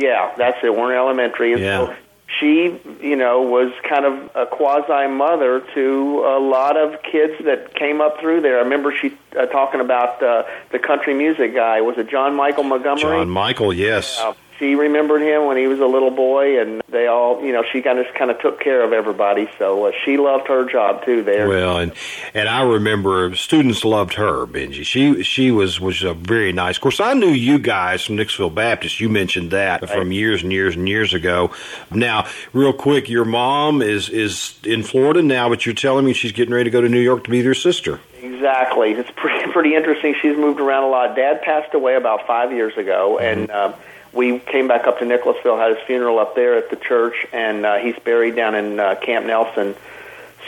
Yeah, 0.00 0.32
that's 0.36 0.58
it. 0.64 0.74
Warner 0.74 0.96
Elementary. 0.96 1.52
And 1.52 1.60
Yeah. 1.62 1.86
so 1.86 1.94
she, 2.38 2.80
you 3.02 3.16
know, 3.16 3.42
was 3.42 3.72
kind 3.88 4.04
of 4.04 4.30
a 4.34 4.46
quasi 4.46 5.08
mother 5.08 5.60
to 5.74 6.22
a 6.26 6.38
lot 6.38 6.76
of 6.76 7.02
kids 7.02 7.34
that 7.44 7.74
came 7.74 8.00
up 8.00 8.18
through 8.20 8.40
there. 8.40 8.56
I 8.58 8.62
remember 8.62 8.92
she 8.96 9.16
uh, 9.38 9.46
talking 9.46 9.80
about 9.80 10.22
uh, 10.22 10.44
the 10.70 10.78
country 10.78 11.12
music 11.12 11.54
guy. 11.54 11.80
Was 11.80 11.98
it 11.98 12.08
John 12.08 12.34
Michael 12.36 12.64
Montgomery? 12.64 13.02
John 13.02 13.28
Michael, 13.30 13.72
yes. 13.72 14.18
Uh, 14.20 14.32
she 14.60 14.74
remembered 14.74 15.22
him 15.22 15.46
when 15.46 15.56
he 15.56 15.66
was 15.66 15.80
a 15.80 15.86
little 15.86 16.10
boy, 16.10 16.60
and 16.60 16.82
they 16.90 17.06
all, 17.06 17.42
you 17.42 17.52
know, 17.52 17.64
she 17.72 17.80
kind 17.80 17.98
of 17.98 18.06
kind 18.14 18.30
of 18.30 18.38
took 18.40 18.60
care 18.60 18.84
of 18.84 18.92
everybody. 18.92 19.48
So 19.58 19.86
uh, 19.86 19.92
she 20.04 20.18
loved 20.18 20.48
her 20.48 20.70
job 20.70 21.04
too 21.04 21.22
there. 21.22 21.48
Well, 21.48 21.78
and 21.78 21.92
and 22.34 22.48
I 22.48 22.62
remember 22.62 23.34
students 23.34 23.84
loved 23.84 24.14
her, 24.14 24.46
Benji. 24.46 24.84
She 24.84 25.22
she 25.22 25.50
was 25.50 25.80
was 25.80 26.02
a 26.02 26.12
very 26.12 26.52
nice. 26.52 26.76
Of 26.76 26.82
course, 26.82 27.00
I 27.00 27.14
knew 27.14 27.30
you 27.30 27.58
guys 27.58 28.04
from 28.04 28.18
Nixville 28.18 28.54
Baptist. 28.54 29.00
You 29.00 29.08
mentioned 29.08 29.50
that 29.52 29.80
right. 29.80 29.90
from 29.90 30.12
years 30.12 30.42
and 30.42 30.52
years 30.52 30.76
and 30.76 30.86
years 30.86 31.14
ago. 31.14 31.52
Now, 31.90 32.28
real 32.52 32.74
quick, 32.74 33.08
your 33.08 33.24
mom 33.24 33.80
is 33.80 34.10
is 34.10 34.58
in 34.62 34.82
Florida 34.82 35.22
now, 35.22 35.48
but 35.48 35.64
you're 35.64 35.74
telling 35.74 36.04
me 36.04 36.12
she's 36.12 36.32
getting 36.32 36.52
ready 36.52 36.64
to 36.64 36.70
go 36.70 36.82
to 36.82 36.88
New 36.88 37.00
York 37.00 37.24
to 37.24 37.30
be 37.30 37.38
with 37.38 37.46
your 37.46 37.54
sister. 37.54 37.98
Exactly. 38.22 38.92
It's 38.92 39.10
pretty 39.16 39.50
pretty 39.52 39.74
interesting. 39.74 40.14
She's 40.20 40.36
moved 40.36 40.60
around 40.60 40.84
a 40.84 40.88
lot. 40.88 41.16
Dad 41.16 41.40
passed 41.40 41.74
away 41.74 41.94
about 41.94 42.26
five 42.26 42.52
years 42.52 42.76
ago, 42.76 43.16
mm-hmm. 43.18 43.40
and. 43.40 43.50
Uh, 43.50 43.72
we 44.12 44.38
came 44.38 44.68
back 44.68 44.86
up 44.86 44.98
to 44.98 45.04
Nicholasville, 45.04 45.56
had 45.56 45.76
his 45.76 45.86
funeral 45.86 46.18
up 46.18 46.34
there 46.34 46.56
at 46.56 46.70
the 46.70 46.76
church, 46.76 47.14
and 47.32 47.64
uh, 47.64 47.76
he's 47.76 47.96
buried 48.04 48.34
down 48.36 48.54
in 48.54 48.80
uh, 48.80 48.96
Camp 48.96 49.26
Nelson 49.26 49.74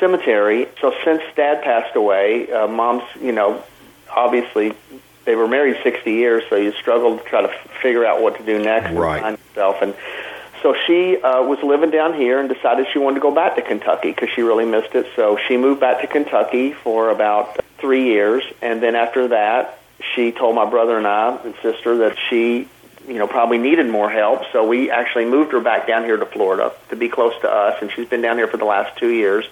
Cemetery. 0.01 0.69
So 0.81 0.93
since 1.05 1.23
Dad 1.37 1.63
passed 1.63 1.95
away, 1.95 2.51
uh, 2.51 2.67
Mom's, 2.67 3.05
you 3.21 3.33
know, 3.33 3.63
obviously 4.11 4.73
they 5.25 5.37
were 5.37 5.47
married 5.47 5.77
60 5.83 6.11
years, 6.13 6.43
so 6.49 6.57
you 6.57 6.73
struggled 6.73 7.23
to 7.23 7.25
try 7.25 7.43
to 7.43 7.51
f- 7.51 7.71
figure 7.81 8.05
out 8.05 8.21
what 8.21 8.37
to 8.39 8.45
do 8.45 8.59
next 8.59 8.93
right. 8.93 9.23
and 9.23 9.39
find 9.39 9.77
And 9.83 9.95
so 10.63 10.75
she 10.87 11.17
uh, 11.17 11.43
was 11.43 11.63
living 11.63 11.91
down 11.91 12.15
here 12.15 12.41
and 12.41 12.49
decided 12.49 12.87
she 12.93 12.99
wanted 12.99 13.17
to 13.17 13.21
go 13.21 13.35
back 13.35 13.57
to 13.57 13.63
Kentucky 13.63 14.11
because 14.11 14.31
she 14.35 14.43
really 14.43 14.65
missed 14.65 14.95
it. 14.95 15.07
So 15.15 15.39
she 15.49 15.57
moved 15.57 15.81
back 15.81 16.01
to 16.01 16.07
Kentucky 16.07 16.73
for 16.73 17.11
about 17.11 17.65
three 17.79 18.07
years, 18.07 18.45
and 18.61 18.83
then 18.83 18.97
after 18.97 19.29
that, 19.29 19.79
she 20.15 20.33
told 20.33 20.57
my 20.57 20.69
brother 20.69 20.97
and 20.99 21.07
I 21.07 21.37
and 21.45 21.55
sister 21.63 21.99
that 21.99 22.17
she 22.29 22.69
you 23.07 23.19
know, 23.19 23.27
probably 23.27 23.59
needed 23.59 23.89
more 23.89 24.11
help. 24.11 24.43
So 24.53 24.67
we 24.67 24.91
actually 24.91 25.27
moved 25.27 25.53
her 25.53 25.61
back 25.61 25.87
down 25.87 26.05
here 26.05 26.17
to 26.17 26.27
Florida 26.27 26.73
to 26.91 26.97
be 26.97 27.09
close 27.09 27.35
to 27.41 27.51
us, 27.51 27.79
and 27.81 27.91
she's 27.91 28.09
been 28.09 28.23
down 28.23 28.37
here 28.37 28.49
for 28.49 28.57
the 28.57 28.65
last 28.65 28.99
two 28.99 29.11
years. 29.11 29.45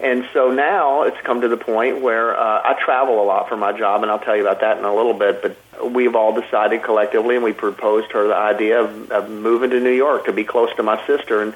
And 0.00 0.28
so 0.32 0.52
now 0.52 1.02
it's 1.04 1.20
come 1.20 1.42
to 1.42 1.48
the 1.48 1.56
point 1.56 2.02
where 2.02 2.38
uh, 2.38 2.62
I 2.64 2.76
travel 2.84 3.22
a 3.22 3.26
lot 3.26 3.48
for 3.48 3.56
my 3.56 3.72
job, 3.76 4.02
and 4.02 4.10
I'll 4.10 4.18
tell 4.18 4.36
you 4.36 4.42
about 4.42 4.60
that 4.60 4.78
in 4.78 4.84
a 4.84 4.94
little 4.94 5.14
bit. 5.14 5.40
But 5.40 5.92
we've 5.92 6.16
all 6.16 6.38
decided 6.38 6.82
collectively, 6.82 7.36
and 7.36 7.44
we 7.44 7.52
proposed 7.52 8.10
her 8.12 8.26
the 8.26 8.36
idea 8.36 8.80
of, 8.82 9.10
of 9.12 9.30
moving 9.30 9.70
to 9.70 9.80
New 9.80 9.92
York 9.92 10.26
to 10.26 10.32
be 10.32 10.44
close 10.44 10.74
to 10.76 10.82
my 10.82 11.04
sister. 11.06 11.42
And 11.42 11.54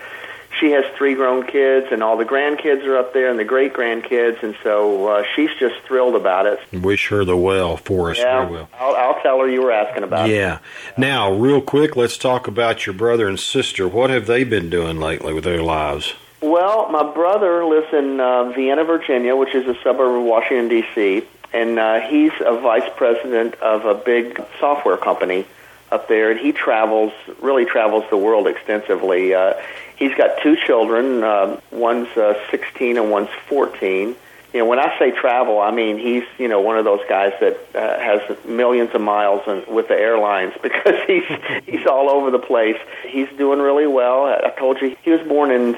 she 0.58 0.70
has 0.72 0.84
three 0.96 1.14
grown 1.14 1.46
kids, 1.46 1.88
and 1.90 2.02
all 2.02 2.16
the 2.16 2.24
grandkids 2.24 2.84
are 2.86 2.96
up 2.96 3.12
there, 3.12 3.30
and 3.30 3.38
the 3.38 3.44
great 3.44 3.72
grandkids, 3.72 4.42
and 4.42 4.56
so 4.62 5.08
uh, 5.08 5.24
she's 5.34 5.50
just 5.58 5.76
thrilled 5.86 6.14
about 6.14 6.46
it. 6.46 6.60
Wish 6.72 7.08
her 7.08 7.24
the 7.24 7.36
well 7.36 7.76
for 7.76 8.10
us. 8.10 8.18
Yeah, 8.18 8.48
well. 8.48 8.68
I'll, 8.78 8.96
I'll 8.96 9.22
tell 9.22 9.38
her 9.40 9.48
you 9.48 9.62
were 9.62 9.72
asking 9.72 10.04
about. 10.04 10.28
Yeah. 10.28 10.56
It. 10.56 10.98
Now, 10.98 11.32
real 11.32 11.60
quick, 11.60 11.96
let's 11.96 12.18
talk 12.18 12.48
about 12.48 12.86
your 12.86 12.94
brother 12.94 13.28
and 13.28 13.38
sister. 13.38 13.88
What 13.88 14.10
have 14.10 14.26
they 14.26 14.44
been 14.44 14.70
doing 14.70 14.98
lately 14.98 15.32
with 15.32 15.44
their 15.44 15.62
lives? 15.62 16.14
Well, 16.40 16.88
my 16.90 17.02
brother 17.12 17.64
lives 17.64 17.92
in 17.92 18.20
uh, 18.20 18.52
Vienna, 18.52 18.84
Virginia, 18.84 19.34
which 19.34 19.54
is 19.54 19.66
a 19.66 19.74
suburb 19.82 20.20
of 20.20 20.24
Washington 20.24 20.68
D.C., 20.68 21.22
and 21.52 21.78
uh, 21.78 22.00
he's 22.00 22.32
a 22.44 22.60
vice 22.60 22.88
president 22.96 23.54
of 23.56 23.86
a 23.86 23.94
big 23.94 24.40
software 24.60 24.98
company 24.98 25.46
up 25.90 26.08
there, 26.08 26.30
and 26.30 26.38
he 26.38 26.52
travels, 26.52 27.12
really 27.40 27.64
travels 27.64 28.04
the 28.10 28.16
world 28.16 28.46
extensively. 28.46 29.34
Uh, 29.34 29.54
He's 29.98 30.14
got 30.14 30.40
two 30.42 30.56
children. 30.56 31.24
Uh, 31.24 31.60
one's 31.72 32.08
uh, 32.16 32.34
16 32.50 32.96
and 32.96 33.10
one's 33.10 33.30
14. 33.48 34.14
You 34.54 34.60
know, 34.60 34.64
when 34.64 34.78
I 34.78 34.96
say 34.98 35.10
travel, 35.10 35.60
I 35.60 35.72
mean 35.72 35.98
he's 35.98 36.22
you 36.38 36.48
know 36.48 36.60
one 36.60 36.78
of 36.78 36.84
those 36.84 37.00
guys 37.08 37.32
that 37.40 37.58
uh, 37.74 37.98
has 37.98 38.46
millions 38.46 38.94
of 38.94 39.00
miles 39.00 39.42
in, 39.46 39.74
with 39.74 39.88
the 39.88 39.94
airlines 39.94 40.54
because 40.62 40.94
he's 41.06 41.24
he's 41.66 41.86
all 41.86 42.08
over 42.08 42.30
the 42.30 42.38
place. 42.38 42.78
He's 43.06 43.28
doing 43.36 43.58
really 43.58 43.86
well. 43.86 44.24
I 44.24 44.50
told 44.50 44.80
you 44.80 44.96
he 45.02 45.10
was 45.10 45.20
born 45.26 45.50
in 45.50 45.76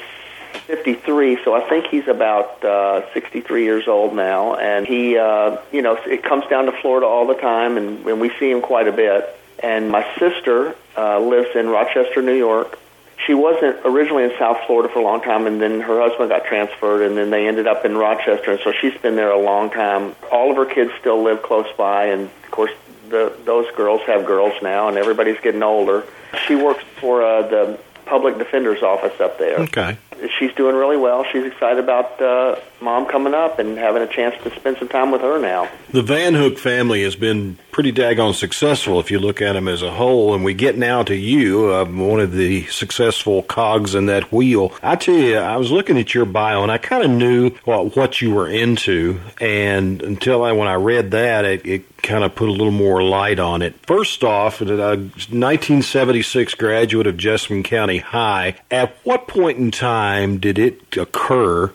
53, 0.66 1.42
so 1.44 1.54
I 1.54 1.68
think 1.68 1.86
he's 1.86 2.06
about 2.06 2.62
uh, 2.64 3.12
63 3.12 3.64
years 3.64 3.88
old 3.88 4.14
now. 4.14 4.54
And 4.54 4.86
he, 4.86 5.16
uh, 5.16 5.56
you 5.72 5.82
know, 5.82 5.96
it 6.06 6.22
comes 6.22 6.44
down 6.48 6.66
to 6.66 6.72
Florida 6.72 7.06
all 7.06 7.26
the 7.26 7.34
time, 7.34 7.76
and, 7.76 8.06
and 8.06 8.20
we 8.20 8.30
see 8.38 8.50
him 8.50 8.60
quite 8.60 8.86
a 8.86 8.92
bit. 8.92 9.36
And 9.62 9.90
my 9.90 10.06
sister 10.18 10.74
uh, 10.96 11.20
lives 11.20 11.50
in 11.54 11.68
Rochester, 11.68 12.22
New 12.22 12.36
York, 12.36 12.78
she 13.26 13.34
wasn't 13.34 13.76
originally 13.84 14.24
in 14.24 14.32
South 14.38 14.58
Florida 14.66 14.88
for 14.92 15.00
a 15.00 15.02
long 15.02 15.20
time, 15.20 15.46
and 15.46 15.60
then 15.60 15.80
her 15.80 16.00
husband 16.00 16.30
got 16.30 16.44
transferred, 16.46 17.02
and 17.02 17.16
then 17.16 17.30
they 17.30 17.46
ended 17.46 17.66
up 17.66 17.84
in 17.84 17.96
Rochester, 17.96 18.52
and 18.52 18.60
so 18.64 18.72
she's 18.72 18.96
been 19.00 19.16
there 19.16 19.30
a 19.30 19.38
long 19.40 19.70
time. 19.70 20.14
All 20.32 20.50
of 20.50 20.56
her 20.56 20.66
kids 20.66 20.90
still 20.98 21.22
live 21.22 21.42
close 21.42 21.66
by, 21.76 22.06
and 22.06 22.22
of 22.22 22.50
course, 22.50 22.72
the, 23.08 23.36
those 23.44 23.70
girls 23.76 24.00
have 24.06 24.24
girls 24.24 24.54
now, 24.62 24.88
and 24.88 24.96
everybody's 24.96 25.38
getting 25.40 25.62
older. 25.62 26.04
She 26.46 26.54
works 26.54 26.82
for 27.00 27.22
uh, 27.22 27.42
the 27.46 27.78
public 28.10 28.38
defender's 28.38 28.82
office 28.82 29.18
up 29.20 29.38
there. 29.38 29.60
Okay. 29.60 29.96
She's 30.38 30.52
doing 30.54 30.74
really 30.74 30.96
well. 30.96 31.24
She's 31.24 31.44
excited 31.46 31.82
about 31.82 32.20
uh, 32.20 32.56
mom 32.82 33.06
coming 33.06 33.32
up 33.32 33.58
and 33.58 33.78
having 33.78 34.02
a 34.02 34.06
chance 34.06 34.34
to 34.42 34.54
spend 34.56 34.76
some 34.78 34.88
time 34.88 35.12
with 35.12 35.22
her 35.22 35.40
now. 35.40 35.70
The 35.92 36.02
Van 36.02 36.34
Hook 36.34 36.58
family 36.58 37.04
has 37.04 37.16
been 37.16 37.56
pretty 37.70 37.92
daggone 37.92 38.34
successful 38.34 39.00
if 39.00 39.10
you 39.10 39.18
look 39.18 39.40
at 39.40 39.54
them 39.54 39.68
as 39.68 39.80
a 39.80 39.92
whole. 39.92 40.34
And 40.34 40.44
we 40.44 40.52
get 40.52 40.76
now 40.76 41.04
to 41.04 41.14
you, 41.14 41.72
uh, 41.72 41.84
one 41.86 42.20
of 42.20 42.32
the 42.32 42.66
successful 42.66 43.42
cogs 43.44 43.94
in 43.94 44.06
that 44.06 44.30
wheel. 44.32 44.72
I 44.82 44.96
tell 44.96 45.14
you, 45.14 45.38
I 45.38 45.56
was 45.56 45.70
looking 45.70 45.96
at 45.96 46.12
your 46.12 46.26
bio 46.26 46.62
and 46.62 46.72
I 46.72 46.78
kind 46.78 47.04
of 47.04 47.10
knew 47.10 47.52
what, 47.64 47.96
what 47.96 48.20
you 48.20 48.34
were 48.34 48.48
into. 48.48 49.20
And 49.40 50.02
until 50.02 50.42
I, 50.42 50.52
when 50.52 50.68
I 50.68 50.74
read 50.74 51.12
that, 51.12 51.44
it, 51.44 51.64
it 51.64 51.89
kind 52.02 52.24
of 52.24 52.34
put 52.34 52.48
a 52.48 52.52
little 52.52 52.70
more 52.70 53.02
light 53.02 53.38
on 53.38 53.62
it. 53.62 53.74
First 53.86 54.24
off, 54.24 54.60
a 54.60 54.64
1976 54.64 56.54
graduate 56.54 57.06
of 57.06 57.16
Jessamine 57.16 57.62
County 57.62 57.98
High. 57.98 58.56
At 58.70 58.96
what 59.04 59.28
point 59.28 59.58
in 59.58 59.70
time 59.70 60.38
did 60.38 60.58
it 60.58 60.96
occur 60.96 61.72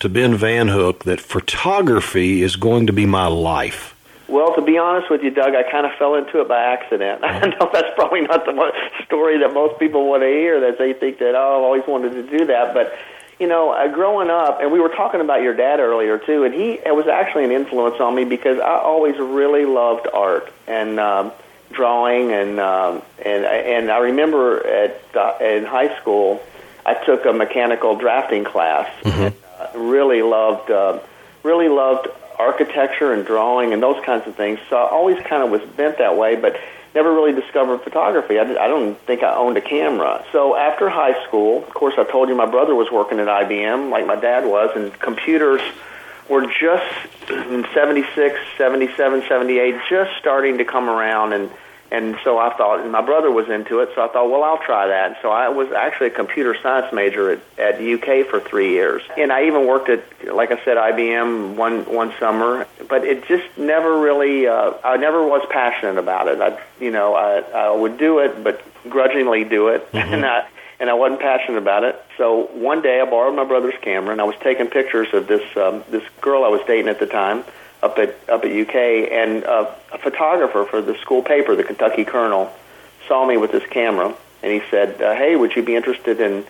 to 0.00 0.08
Ben 0.08 0.36
Van 0.36 0.68
Hook 0.68 1.04
that 1.04 1.20
photography 1.20 2.42
is 2.42 2.56
going 2.56 2.86
to 2.86 2.92
be 2.92 3.06
my 3.06 3.26
life? 3.26 3.94
Well, 4.28 4.54
to 4.56 4.62
be 4.62 4.76
honest 4.76 5.10
with 5.10 5.22
you, 5.22 5.30
Doug, 5.30 5.54
I 5.54 5.62
kind 5.70 5.86
of 5.86 5.92
fell 5.98 6.14
into 6.14 6.40
it 6.40 6.48
by 6.48 6.62
accident. 6.62 7.24
I 7.24 7.48
know 7.48 7.70
that's 7.72 7.94
probably 7.94 8.20
not 8.22 8.44
the 8.44 8.72
story 9.06 9.38
that 9.38 9.54
most 9.54 9.78
people 9.80 10.08
want 10.08 10.22
to 10.22 10.28
hear. 10.28 10.60
That 10.60 10.78
they 10.78 10.92
think 10.92 11.18
that 11.18 11.34
oh, 11.34 11.56
I've 11.56 11.62
always 11.62 11.82
wanted 11.88 12.12
to 12.12 12.38
do 12.38 12.44
that, 12.46 12.74
but 12.74 12.92
you 13.38 13.46
know, 13.46 13.70
uh, 13.70 13.88
growing 13.88 14.30
up, 14.30 14.60
and 14.60 14.72
we 14.72 14.80
were 14.80 14.88
talking 14.88 15.20
about 15.20 15.42
your 15.42 15.54
dad 15.54 15.80
earlier 15.80 16.18
too, 16.18 16.44
and 16.44 16.54
he 16.54 16.72
it 16.72 16.94
was 16.94 17.06
actually 17.06 17.44
an 17.44 17.52
influence 17.52 18.00
on 18.00 18.14
me 18.14 18.24
because 18.24 18.58
I 18.58 18.78
always 18.78 19.16
really 19.16 19.64
loved 19.64 20.08
art 20.12 20.52
and 20.66 20.98
um, 20.98 21.32
drawing, 21.70 22.32
and 22.32 22.58
um, 22.58 23.02
and 23.24 23.44
and 23.44 23.90
I 23.90 23.98
remember 23.98 24.66
at 24.66 25.00
uh, 25.14 25.38
in 25.40 25.64
high 25.64 25.96
school, 26.00 26.42
I 26.84 26.94
took 26.94 27.26
a 27.26 27.32
mechanical 27.32 27.96
drafting 27.96 28.44
class. 28.44 28.88
Mm-hmm. 29.02 29.22
And, 29.22 29.34
uh, 29.58 29.78
really 29.78 30.22
loved 30.22 30.70
uh, 30.70 31.00
really 31.42 31.68
loved 31.68 32.08
architecture 32.38 33.12
and 33.12 33.26
drawing 33.26 33.72
and 33.72 33.82
those 33.82 34.02
kinds 34.04 34.26
of 34.26 34.36
things. 34.36 34.60
So 34.70 34.76
I 34.76 34.88
always 34.90 35.18
kind 35.24 35.42
of 35.42 35.50
was 35.50 35.62
bent 35.76 35.98
that 35.98 36.16
way, 36.16 36.36
but 36.36 36.56
never 36.94 37.12
really 37.12 37.32
discovered 37.32 37.82
photography. 37.82 38.38
I, 38.38 38.44
did, 38.44 38.56
I 38.56 38.68
don't 38.68 38.98
think 39.06 39.22
I 39.22 39.34
owned 39.34 39.56
a 39.56 39.60
camera. 39.60 40.24
So 40.32 40.56
after 40.56 40.88
high 40.88 41.24
school, 41.26 41.62
of 41.62 41.74
course, 41.74 41.94
I 41.98 42.04
told 42.04 42.28
you 42.28 42.34
my 42.34 42.46
brother 42.46 42.74
was 42.74 42.90
working 42.90 43.18
at 43.20 43.26
IBM, 43.26 43.90
like 43.90 44.06
my 44.06 44.16
dad 44.16 44.46
was, 44.46 44.70
and 44.74 44.92
computers 44.98 45.60
were 46.28 46.46
just 46.46 47.30
in 47.30 47.66
76, 47.72 48.38
77, 48.56 49.22
78, 49.28 49.74
just 49.88 50.10
starting 50.18 50.58
to 50.58 50.64
come 50.64 50.88
around 50.88 51.32
and 51.32 51.50
and 51.90 52.16
so 52.22 52.38
I 52.38 52.54
thought, 52.54 52.80
and 52.80 52.92
my 52.92 53.00
brother 53.00 53.30
was 53.30 53.48
into 53.48 53.80
it, 53.80 53.90
so 53.94 54.02
I 54.02 54.08
thought, 54.08 54.30
well, 54.30 54.44
I'll 54.44 54.62
try 54.62 54.88
that. 54.88 55.06
And 55.06 55.16
so 55.22 55.30
I 55.30 55.48
was 55.48 55.72
actually 55.72 56.08
a 56.08 56.10
computer 56.10 56.54
science 56.62 56.92
major 56.92 57.32
at, 57.32 57.40
at 57.58 57.80
UK 57.80 58.26
for 58.26 58.40
three 58.40 58.72
years, 58.72 59.02
and 59.16 59.32
I 59.32 59.46
even 59.46 59.66
worked 59.66 59.88
at, 59.88 60.04
like 60.34 60.50
I 60.50 60.62
said, 60.64 60.76
IBM 60.76 61.56
one 61.56 61.86
one 61.86 62.12
summer. 62.18 62.66
But 62.88 63.04
it 63.04 63.26
just 63.26 63.56
never 63.56 63.98
really, 63.98 64.46
uh, 64.46 64.72
I 64.84 64.98
never 64.98 65.26
was 65.26 65.46
passionate 65.50 65.98
about 65.98 66.28
it. 66.28 66.40
I, 66.40 66.60
you 66.78 66.90
know, 66.90 67.14
I, 67.14 67.38
I 67.38 67.70
would 67.70 67.96
do 67.96 68.18
it, 68.18 68.44
but 68.44 68.62
grudgingly 68.90 69.44
do 69.44 69.68
it, 69.68 69.90
mm-hmm. 69.92 70.14
and 70.14 70.26
I 70.26 70.46
and 70.80 70.90
I 70.90 70.94
wasn't 70.94 71.20
passionate 71.20 71.58
about 71.58 71.84
it. 71.84 72.00
So 72.18 72.48
one 72.52 72.82
day 72.82 73.00
I 73.00 73.06
borrowed 73.06 73.34
my 73.34 73.44
brother's 73.44 73.80
camera, 73.80 74.12
and 74.12 74.20
I 74.20 74.24
was 74.24 74.36
taking 74.40 74.66
pictures 74.66 75.08
of 75.14 75.26
this 75.26 75.56
um, 75.56 75.84
this 75.88 76.04
girl 76.20 76.44
I 76.44 76.48
was 76.48 76.60
dating 76.66 76.88
at 76.88 77.00
the 77.00 77.06
time 77.06 77.44
up 77.82 77.98
at 77.98 78.16
up 78.28 78.44
at 78.44 78.50
UK, 78.50 78.74
and 79.10 79.44
uh, 79.44 79.70
a 79.92 79.98
photographer 79.98 80.64
for 80.64 80.82
the 80.82 80.96
school 80.98 81.22
paper, 81.22 81.54
the 81.54 81.64
Kentucky 81.64 82.04
Kernel, 82.04 82.52
saw 83.06 83.24
me 83.26 83.36
with 83.36 83.52
this 83.52 83.66
camera, 83.70 84.14
and 84.42 84.52
he 84.52 84.62
said, 84.70 85.00
uh, 85.00 85.14
"Hey, 85.14 85.36
would 85.36 85.54
you 85.54 85.62
be 85.62 85.76
interested 85.76 86.20
in 86.20 86.44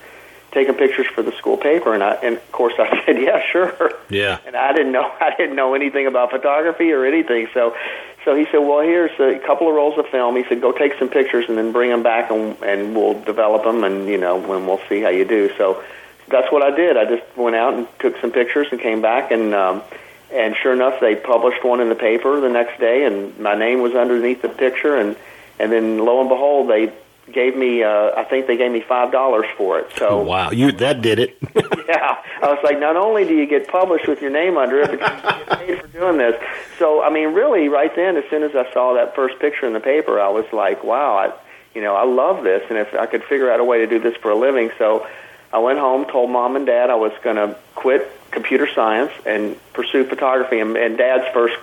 taking 0.52 0.74
pictures 0.74 1.06
for 1.06 1.22
the 1.22 1.32
school 1.32 1.56
paper?" 1.56 1.92
And 1.92 2.02
I, 2.02 2.14
and 2.14 2.36
of 2.36 2.52
course, 2.52 2.74
I 2.78 3.02
said, 3.06 3.20
"Yeah, 3.20 3.42
sure." 3.50 3.92
Yeah. 4.08 4.38
And 4.46 4.56
I 4.56 4.72
didn't 4.72 4.92
know 4.92 5.10
I 5.20 5.34
didn't 5.36 5.56
know 5.56 5.74
anything 5.74 6.06
about 6.06 6.30
photography 6.30 6.92
or 6.92 7.04
anything, 7.04 7.48
so 7.52 7.76
so 8.24 8.34
he 8.34 8.46
said, 8.46 8.58
"Well, 8.58 8.80
here's 8.80 9.18
a 9.20 9.38
couple 9.46 9.68
of 9.68 9.74
rolls 9.74 9.98
of 9.98 10.06
film." 10.06 10.36
He 10.36 10.44
said, 10.48 10.60
"Go 10.60 10.72
take 10.72 10.98
some 10.98 11.08
pictures 11.08 11.44
and 11.48 11.58
then 11.58 11.72
bring 11.72 11.90
them 11.90 12.02
back, 12.02 12.30
and 12.30 12.56
and 12.62 12.96
we'll 12.96 13.20
develop 13.20 13.64
them, 13.64 13.84
and 13.84 14.08
you 14.08 14.18
know, 14.18 14.36
when 14.36 14.66
we'll 14.66 14.80
see 14.88 15.00
how 15.02 15.10
you 15.10 15.26
do." 15.26 15.50
So 15.58 15.82
that's 16.28 16.50
what 16.50 16.62
I 16.62 16.74
did. 16.74 16.96
I 16.96 17.04
just 17.04 17.24
went 17.36 17.56
out 17.56 17.74
and 17.74 17.86
took 17.98 18.18
some 18.20 18.30
pictures 18.30 18.68
and 18.70 18.80
came 18.80 19.02
back 19.02 19.30
and. 19.30 19.54
um 19.54 19.82
and 20.30 20.54
sure 20.62 20.72
enough, 20.72 21.00
they 21.00 21.16
published 21.16 21.64
one 21.64 21.80
in 21.80 21.88
the 21.88 21.94
paper 21.94 22.40
the 22.40 22.50
next 22.50 22.78
day, 22.78 23.04
and 23.04 23.38
my 23.38 23.54
name 23.54 23.80
was 23.80 23.94
underneath 23.94 24.42
the 24.42 24.48
picture. 24.48 24.96
And 24.96 25.16
and 25.58 25.72
then 25.72 25.98
lo 25.98 26.20
and 26.20 26.28
behold, 26.28 26.68
they 26.68 26.92
gave 27.32 27.56
me 27.56 27.82
uh, 27.82 28.12
I 28.16 28.24
think 28.24 28.46
they 28.46 28.56
gave 28.56 28.70
me 28.70 28.80
five 28.80 29.10
dollars 29.10 29.46
for 29.56 29.78
it. 29.78 29.90
So 29.96 30.22
wow, 30.22 30.50
you 30.50 30.72
that 30.72 31.00
did 31.00 31.18
it. 31.18 31.38
yeah, 31.88 32.22
I 32.42 32.46
was 32.46 32.58
like, 32.62 32.78
not 32.78 32.96
only 32.96 33.24
do 33.24 33.34
you 33.34 33.46
get 33.46 33.68
published 33.68 34.06
with 34.06 34.20
your 34.20 34.30
name 34.30 34.58
under 34.58 34.80
it, 34.80 35.00
but 35.00 35.00
you 35.00 35.44
get 35.46 35.58
paid 35.58 35.80
for 35.80 35.86
doing 35.88 36.18
this. 36.18 36.40
So 36.78 37.02
I 37.02 37.10
mean, 37.10 37.32
really, 37.32 37.68
right 37.68 37.94
then, 37.94 38.16
as 38.16 38.24
soon 38.28 38.42
as 38.42 38.54
I 38.54 38.70
saw 38.72 38.94
that 38.94 39.14
first 39.14 39.38
picture 39.38 39.66
in 39.66 39.72
the 39.72 39.80
paper, 39.80 40.20
I 40.20 40.28
was 40.28 40.46
like, 40.52 40.84
wow, 40.84 41.16
I, 41.16 41.32
you 41.74 41.80
know, 41.80 41.94
I 41.94 42.04
love 42.04 42.44
this, 42.44 42.62
and 42.68 42.78
if 42.78 42.92
I 42.94 43.06
could 43.06 43.24
figure 43.24 43.50
out 43.50 43.60
a 43.60 43.64
way 43.64 43.78
to 43.78 43.86
do 43.86 43.98
this 43.98 44.16
for 44.16 44.30
a 44.30 44.36
living, 44.36 44.70
so 44.78 45.06
I 45.52 45.58
went 45.58 45.78
home, 45.78 46.04
told 46.04 46.30
mom 46.30 46.56
and 46.56 46.66
dad 46.66 46.90
I 46.90 46.96
was 46.96 47.12
going 47.22 47.36
to 47.36 47.56
quit 47.74 48.12
computer 48.30 48.68
science 48.74 49.12
and 49.24 49.56
pursue 49.78 50.04
photography, 50.04 50.58
and, 50.58 50.76
and 50.76 50.98
dad's 50.98 51.32
first 51.32 51.54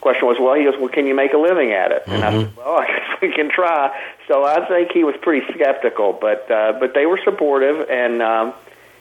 question 0.00 0.26
was, 0.26 0.36
well, 0.40 0.54
he 0.54 0.64
goes, 0.64 0.74
well, 0.78 0.88
can 0.88 1.06
you 1.06 1.14
make 1.14 1.32
a 1.32 1.38
living 1.38 1.70
at 1.70 1.92
it? 1.92 2.02
And 2.06 2.22
mm-hmm. 2.22 2.38
I 2.38 2.42
said, 2.42 2.56
well, 2.56 2.76
I 2.78 2.86
guess 2.86 3.22
we 3.22 3.32
can 3.32 3.48
try. 3.48 3.96
So 4.26 4.44
I 4.44 4.66
think 4.66 4.90
he 4.90 5.04
was 5.04 5.14
pretty 5.22 5.46
skeptical, 5.54 6.12
but 6.12 6.50
uh, 6.50 6.74
but 6.80 6.92
they 6.94 7.06
were 7.06 7.20
supportive, 7.22 7.88
and 7.88 8.20
um, 8.20 8.52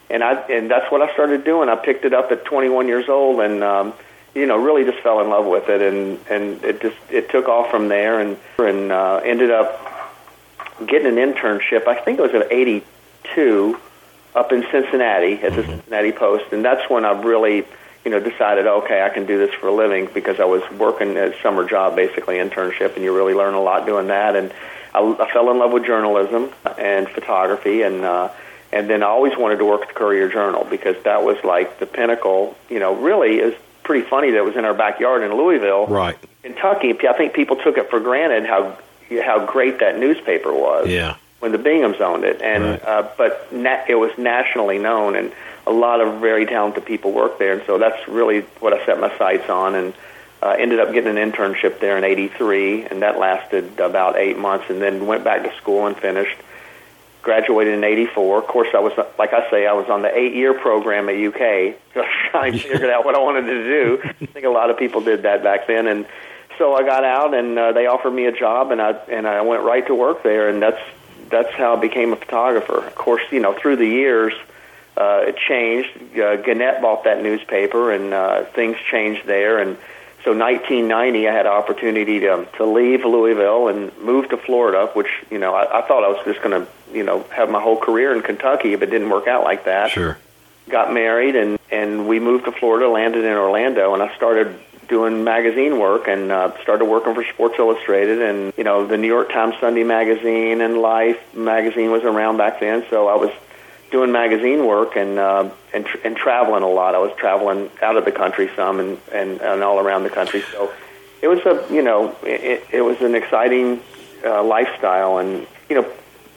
and 0.10 0.24
I 0.24 0.34
and 0.48 0.70
that's 0.70 0.92
what 0.92 1.02
I 1.02 1.12
started 1.14 1.44
doing. 1.44 1.70
I 1.70 1.75
picked 1.75 2.06
it 2.06 2.14
up 2.14 2.32
at 2.32 2.46
21 2.46 2.88
years 2.88 3.10
old, 3.10 3.40
and 3.40 3.64
um, 3.64 3.94
you 4.36 4.46
know, 4.46 4.58
really 4.58 4.84
just 4.84 5.00
fell 5.00 5.22
in 5.22 5.30
love 5.30 5.46
with 5.46 5.70
it, 5.70 5.82
and 5.82 6.20
and 6.30 6.64
it 6.64 6.82
just 6.82 6.98
it 7.10 7.30
took 7.32 7.48
off 7.48 7.72
from 7.72 7.88
there, 7.88 8.20
and 8.20 8.38
and 8.60 8.92
uh, 8.92 9.22
ended 9.24 9.50
up 9.50 10.14
getting 10.86 11.08
an 11.08 11.16
internship. 11.16 11.88
I 11.88 11.96
think 11.96 12.20
it 12.20 12.22
was 12.22 12.36
at 12.36 12.52
82 12.52 13.80
up 14.36 14.52
in 14.52 14.66
Cincinnati 14.72 15.34
at 15.34 15.56
the 15.56 15.62
mm-hmm. 15.62 15.72
Cincinnati 15.72 16.12
Post, 16.12 16.52
and 16.52 16.64
that's 16.64 16.88
when 16.90 17.06
I 17.06 17.12
really 17.12 17.66
you 18.06 18.12
know, 18.12 18.20
decided, 18.20 18.68
okay, 18.68 19.02
I 19.02 19.10
can 19.10 19.26
do 19.26 19.40
this 19.40 19.54
for 19.56 19.68
a 19.68 19.74
living 19.74 20.08
because 20.14 20.40
I 20.40 20.46
was 20.46 20.62
working 20.78 21.18
a 21.18 21.38
summer 21.42 21.68
job, 21.68 21.96
basically 21.96 22.36
internship, 22.36 22.96
and 22.96 23.04
you 23.04 23.14
really 23.16 23.34
learn 23.34 23.56
a 23.56 23.62
lot 23.62 23.88
doing 23.88 24.08
that. 24.08 24.36
And 24.36 24.54
I, 24.94 25.00
I 25.00 25.32
fell 25.34 25.50
in 25.50 25.58
love 25.58 25.72
with 25.72 25.86
journalism 25.86 26.52
and 26.78 27.10
photography, 27.10 27.82
and 27.82 28.06
uh, 28.06 28.30
and 28.72 28.88
then 28.90 29.02
I 29.02 29.08
always 29.08 29.36
wanted 29.36 29.58
to 29.58 29.66
work 29.66 29.82
at 29.82 29.88
the 29.88 29.94
Courier 29.96 30.30
Journal 30.30 30.68
because 30.70 31.02
that 31.04 31.24
was 31.24 31.44
like 31.44 31.80
the 31.80 31.88
pinnacle. 31.88 32.56
You 32.70 32.80
know, 32.80 32.96
really 32.96 33.40
is 33.40 33.56
pretty 33.84 34.08
funny 34.08 34.30
that 34.32 34.38
it 34.38 34.46
was 34.46 34.56
in 34.56 34.66
our 34.66 34.76
backyard 34.76 35.24
in 35.24 35.36
Louisville, 35.36 35.88
right, 35.88 36.16
Kentucky. 36.44 36.96
I 37.08 37.14
think 37.14 37.34
people 37.34 37.56
took 37.56 37.78
it 37.80 37.90
for 37.90 38.00
granted 38.00 38.46
how 38.46 38.78
how 39.24 39.44
great 39.46 39.80
that 39.80 39.98
newspaper 39.98 40.54
was. 40.54 40.88
Yeah. 40.88 41.18
When 41.40 41.52
the 41.52 41.58
Binghams 41.58 42.00
owned 42.02 42.24
it, 42.24 42.42
and 42.42 42.64
right. 42.64 42.84
uh, 42.84 43.10
but 43.18 43.52
na- 43.52 43.84
it 43.88 43.96
was 43.96 44.12
nationally 44.18 44.80
known, 44.80 45.16
and 45.16 45.32
a 45.68 45.72
lot 45.72 46.02
of 46.02 46.20
very 46.20 46.46
talented 46.46 46.86
people 46.86 47.12
work 47.12 47.40
there, 47.40 47.54
and 47.54 47.64
so 47.66 47.78
that's 47.78 48.08
really 48.08 48.42
what 48.60 48.74
I 48.74 48.86
set 48.86 49.00
my 49.00 49.16
sights 49.18 49.50
on, 49.50 49.76
and 49.76 49.94
uh, 50.42 50.50
ended 50.50 50.80
up 50.80 50.94
getting 50.94 51.18
an 51.18 51.32
internship 51.32 51.80
there 51.80 51.98
in 51.98 52.04
'83, 52.04 52.84
and 52.84 53.02
that 53.02 53.18
lasted 53.18 53.80
about 53.80 54.18
eight 54.18 54.38
months, 54.38 54.66
and 54.70 54.82
then 54.82 55.08
went 55.08 55.24
back 55.24 55.44
to 55.44 55.56
school 55.58 55.88
and 55.88 55.98
finished. 55.98 56.38
Graduated 57.24 57.74
in 57.74 57.84
'84. 57.84 58.40
Of 58.40 58.48
course, 58.48 58.68
I 58.76 58.80
was 58.80 58.94
like 59.18 59.34
I 59.34 59.50
say, 59.50 59.66
I 59.66 59.74
was 59.74 59.90
on 59.90 60.04
the 60.04 60.16
eight-year 60.16 60.54
program 60.54 61.10
at 61.10 61.16
UK, 61.16 61.76
trying 62.32 62.54
to 62.54 62.60
figure 62.72 62.92
out 62.92 63.04
what 63.04 63.16
I 63.16 63.20
wanted 63.20 63.48
to 63.48 63.64
do. 63.64 64.02
I 64.04 64.26
think 64.28 64.46
a 64.46 64.50
lot 64.50 64.70
of 64.70 64.78
people 64.78 65.02
did 65.02 65.24
that 65.24 65.44
back 65.44 65.66
then, 65.66 65.88
and 65.88 66.06
so 66.60 66.76
I 66.76 66.84
got 66.84 67.04
out, 67.04 67.34
and 67.34 67.58
uh, 67.58 67.72
they 67.72 67.88
offered 67.88 68.12
me 68.12 68.26
a 68.26 68.32
job, 68.32 68.72
and 68.72 68.80
I 68.80 68.92
and 69.10 69.28
I 69.28 69.42
went 69.42 69.64
right 69.64 69.86
to 69.88 69.96
work 69.96 70.22
there, 70.22 70.50
and 70.50 70.62
that's 70.62 70.82
that's 71.30 71.52
how 71.54 71.76
I 71.76 71.80
became 71.80 72.14
a 72.14 72.16
photographer. 72.16 72.78
Of 72.86 72.94
course, 72.94 73.24
you 73.32 73.40
know, 73.40 73.54
through 73.54 73.78
the 73.78 73.88
years 73.88 74.34
uh, 74.98 75.24
it 75.28 75.38
changed. 75.38 75.90
Uh, 76.18 76.38
Gannett 76.38 76.82
bought 76.82 77.04
that 77.04 77.22
newspaper, 77.22 77.92
and 77.92 78.14
uh, 78.14 78.46
things 78.46 78.78
changed 78.90 79.25
there. 79.25 79.60
And 79.60 79.78
so, 80.24 80.32
1990, 80.32 81.28
I 81.28 81.32
had 81.34 81.46
an 81.46 81.52
opportunity 81.52 82.22
to 82.22 82.48
to 82.58 82.66
leave 82.66 83.04
Louisville 83.04 83.68
and 83.68 83.96
move 83.98 84.30
to 84.30 84.38
Florida, 84.38 84.90
which 84.94 85.10
you 85.30 85.38
know 85.38 85.54
I, 85.54 85.80
I 85.80 85.88
thought 85.88 86.04
I 86.04 86.10
was 86.10 86.24
just 86.25 86.42
going 86.42 86.66
to 86.66 86.68
you 86.94 87.04
know 87.04 87.24
have 87.36 87.50
my 87.50 87.62
whole 87.62 87.78
career 87.78 88.16
in 88.16 88.22
Kentucky, 88.22 88.75
but 88.75 88.88
it 88.88 88.92
didn't 88.92 89.10
work 89.10 89.28
out 89.28 89.44
like 89.44 89.66
that. 89.66 89.92
Sure. 89.92 90.18
Got 90.70 90.94
married, 90.94 91.36
and 91.36 91.60
and 91.70 92.08
we 92.08 92.20
moved 92.20 92.46
to 92.46 92.52
Florida, 92.52 92.90
landed 92.90 93.25
in 93.25 93.34
Orlando, 93.34 93.94
and 93.94 94.02
I 94.02 94.16
started 94.16 94.58
doing 94.88 95.24
magazine 95.24 95.80
work 95.80 96.08
and 96.08 96.32
uh, 96.32 96.52
started 96.62 96.86
working 96.86 97.14
for 97.14 97.24
Sports 97.24 97.56
Illustrated 97.58 98.22
and 98.22 98.54
you 98.58 98.64
know 98.64 98.86
the 98.86 98.98
New 98.98 99.08
York 99.08 99.30
Times 99.30 99.56
Sunday 99.60 99.84
magazine 99.84 100.62
and 100.62 100.78
Life 100.78 101.18
magazine 101.36 101.92
was 101.92 102.04
around 102.04 102.38
back 102.38 102.60
then 102.60 102.86
so 102.90 103.08
I 103.08 103.16
was 103.16 103.32
doing 103.96 104.12
magazine 104.12 104.66
work 104.66 104.98
and 104.98 105.18
uh, 105.18 105.50
and 105.74 105.86
tr- 105.86 106.00
and 106.04 106.18
traveling 106.18 106.64
a 106.64 106.68
lot. 106.68 106.96
I 106.96 107.00
was 107.00 107.16
traveling 107.18 107.70
out 107.82 107.96
of 107.96 108.04
the 108.04 108.12
country 108.12 108.50
some 108.54 108.82
and 108.82 109.00
and, 109.14 109.40
and 109.40 109.64
all 109.64 109.80
around 109.80 110.04
the 110.04 110.10
country. 110.10 110.44
So 110.52 110.70
it 111.22 111.30
was 111.30 111.40
a 111.46 111.66
you 111.74 111.82
know 111.82 112.14
it, 112.24 112.66
it 112.74 112.82
was 112.82 113.00
an 113.00 113.16
exciting 113.16 113.80
uh, 114.25 114.44
lifestyle. 114.44 115.20
And 115.20 115.48
you 115.70 115.78
know 115.78 115.90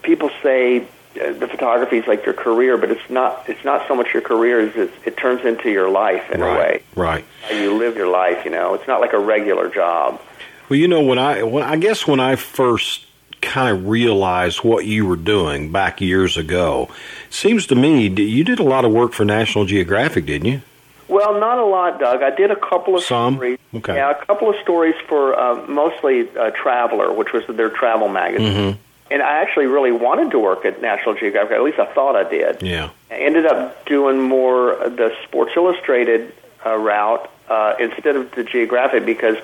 people 0.02 0.30
say 0.40 0.82
uh, 1.20 1.32
the 1.32 1.48
photography 1.48 1.96
is 1.96 2.06
like 2.06 2.24
your 2.24 2.34
career, 2.34 2.78
but 2.78 2.92
it's 2.92 3.10
not. 3.10 3.48
It's 3.48 3.64
not 3.64 3.88
so 3.88 3.96
much 3.96 4.12
your 4.14 4.22
career 4.22 4.60
as 4.60 4.76
it, 4.76 4.92
it 5.04 5.16
turns 5.16 5.44
into 5.44 5.68
your 5.68 5.90
life 5.90 6.30
in 6.30 6.40
right, 6.40 6.54
a 6.54 6.58
way. 6.60 6.82
Right. 6.94 7.24
How 7.42 7.56
you 7.56 7.76
live 7.76 7.96
your 7.96 8.08
life. 8.08 8.44
You 8.44 8.52
know, 8.52 8.74
it's 8.74 8.86
not 8.86 9.00
like 9.00 9.14
a 9.14 9.18
regular 9.18 9.68
job. 9.68 10.20
Well, 10.68 10.78
you 10.78 10.86
know, 10.86 11.02
when 11.02 11.18
I 11.18 11.42
when 11.42 11.64
I 11.64 11.74
guess 11.76 12.06
when 12.06 12.20
I 12.20 12.36
first 12.36 13.07
kind 13.40 13.76
of 13.76 13.88
realize 13.88 14.62
what 14.64 14.86
you 14.86 15.06
were 15.06 15.16
doing 15.16 15.70
back 15.72 16.00
years 16.00 16.36
ago. 16.36 16.88
Seems 17.30 17.66
to 17.68 17.74
me 17.74 18.08
you 18.08 18.44
did 18.44 18.58
a 18.58 18.64
lot 18.64 18.84
of 18.84 18.92
work 18.92 19.12
for 19.12 19.24
National 19.24 19.64
Geographic, 19.64 20.26
didn't 20.26 20.46
you? 20.46 20.62
Well, 21.08 21.40
not 21.40 21.58
a 21.58 21.64
lot, 21.64 21.98
Doug. 21.98 22.22
I 22.22 22.30
did 22.30 22.50
a 22.50 22.56
couple 22.56 22.94
of 22.94 23.02
Some? 23.02 23.36
stories. 23.36 23.58
Okay. 23.74 23.94
Yeah, 23.96 24.10
a 24.10 24.26
couple 24.26 24.50
of 24.50 24.56
stories 24.62 24.94
for 25.08 25.38
uh, 25.38 25.66
mostly 25.66 26.28
uh, 26.36 26.50
Traveler, 26.50 27.12
which 27.12 27.32
was 27.32 27.44
their 27.48 27.70
travel 27.70 28.08
magazine. 28.08 28.52
Mm-hmm. 28.52 28.78
And 29.10 29.22
I 29.22 29.40
actually 29.40 29.66
really 29.66 29.92
wanted 29.92 30.30
to 30.32 30.38
work 30.38 30.66
at 30.66 30.82
National 30.82 31.14
Geographic. 31.14 31.52
At 31.52 31.62
least 31.62 31.78
I 31.78 31.86
thought 31.86 32.14
I 32.14 32.28
did. 32.28 32.62
Yeah. 32.62 32.90
I 33.10 33.14
ended 33.14 33.46
up 33.46 33.86
doing 33.86 34.20
more 34.20 34.76
the 34.86 35.14
Sports 35.24 35.52
Illustrated 35.56 36.34
uh, 36.64 36.76
route 36.76 37.30
uh, 37.48 37.74
instead 37.80 38.16
of 38.16 38.30
the 38.32 38.44
Geographic 38.44 39.06
because 39.06 39.38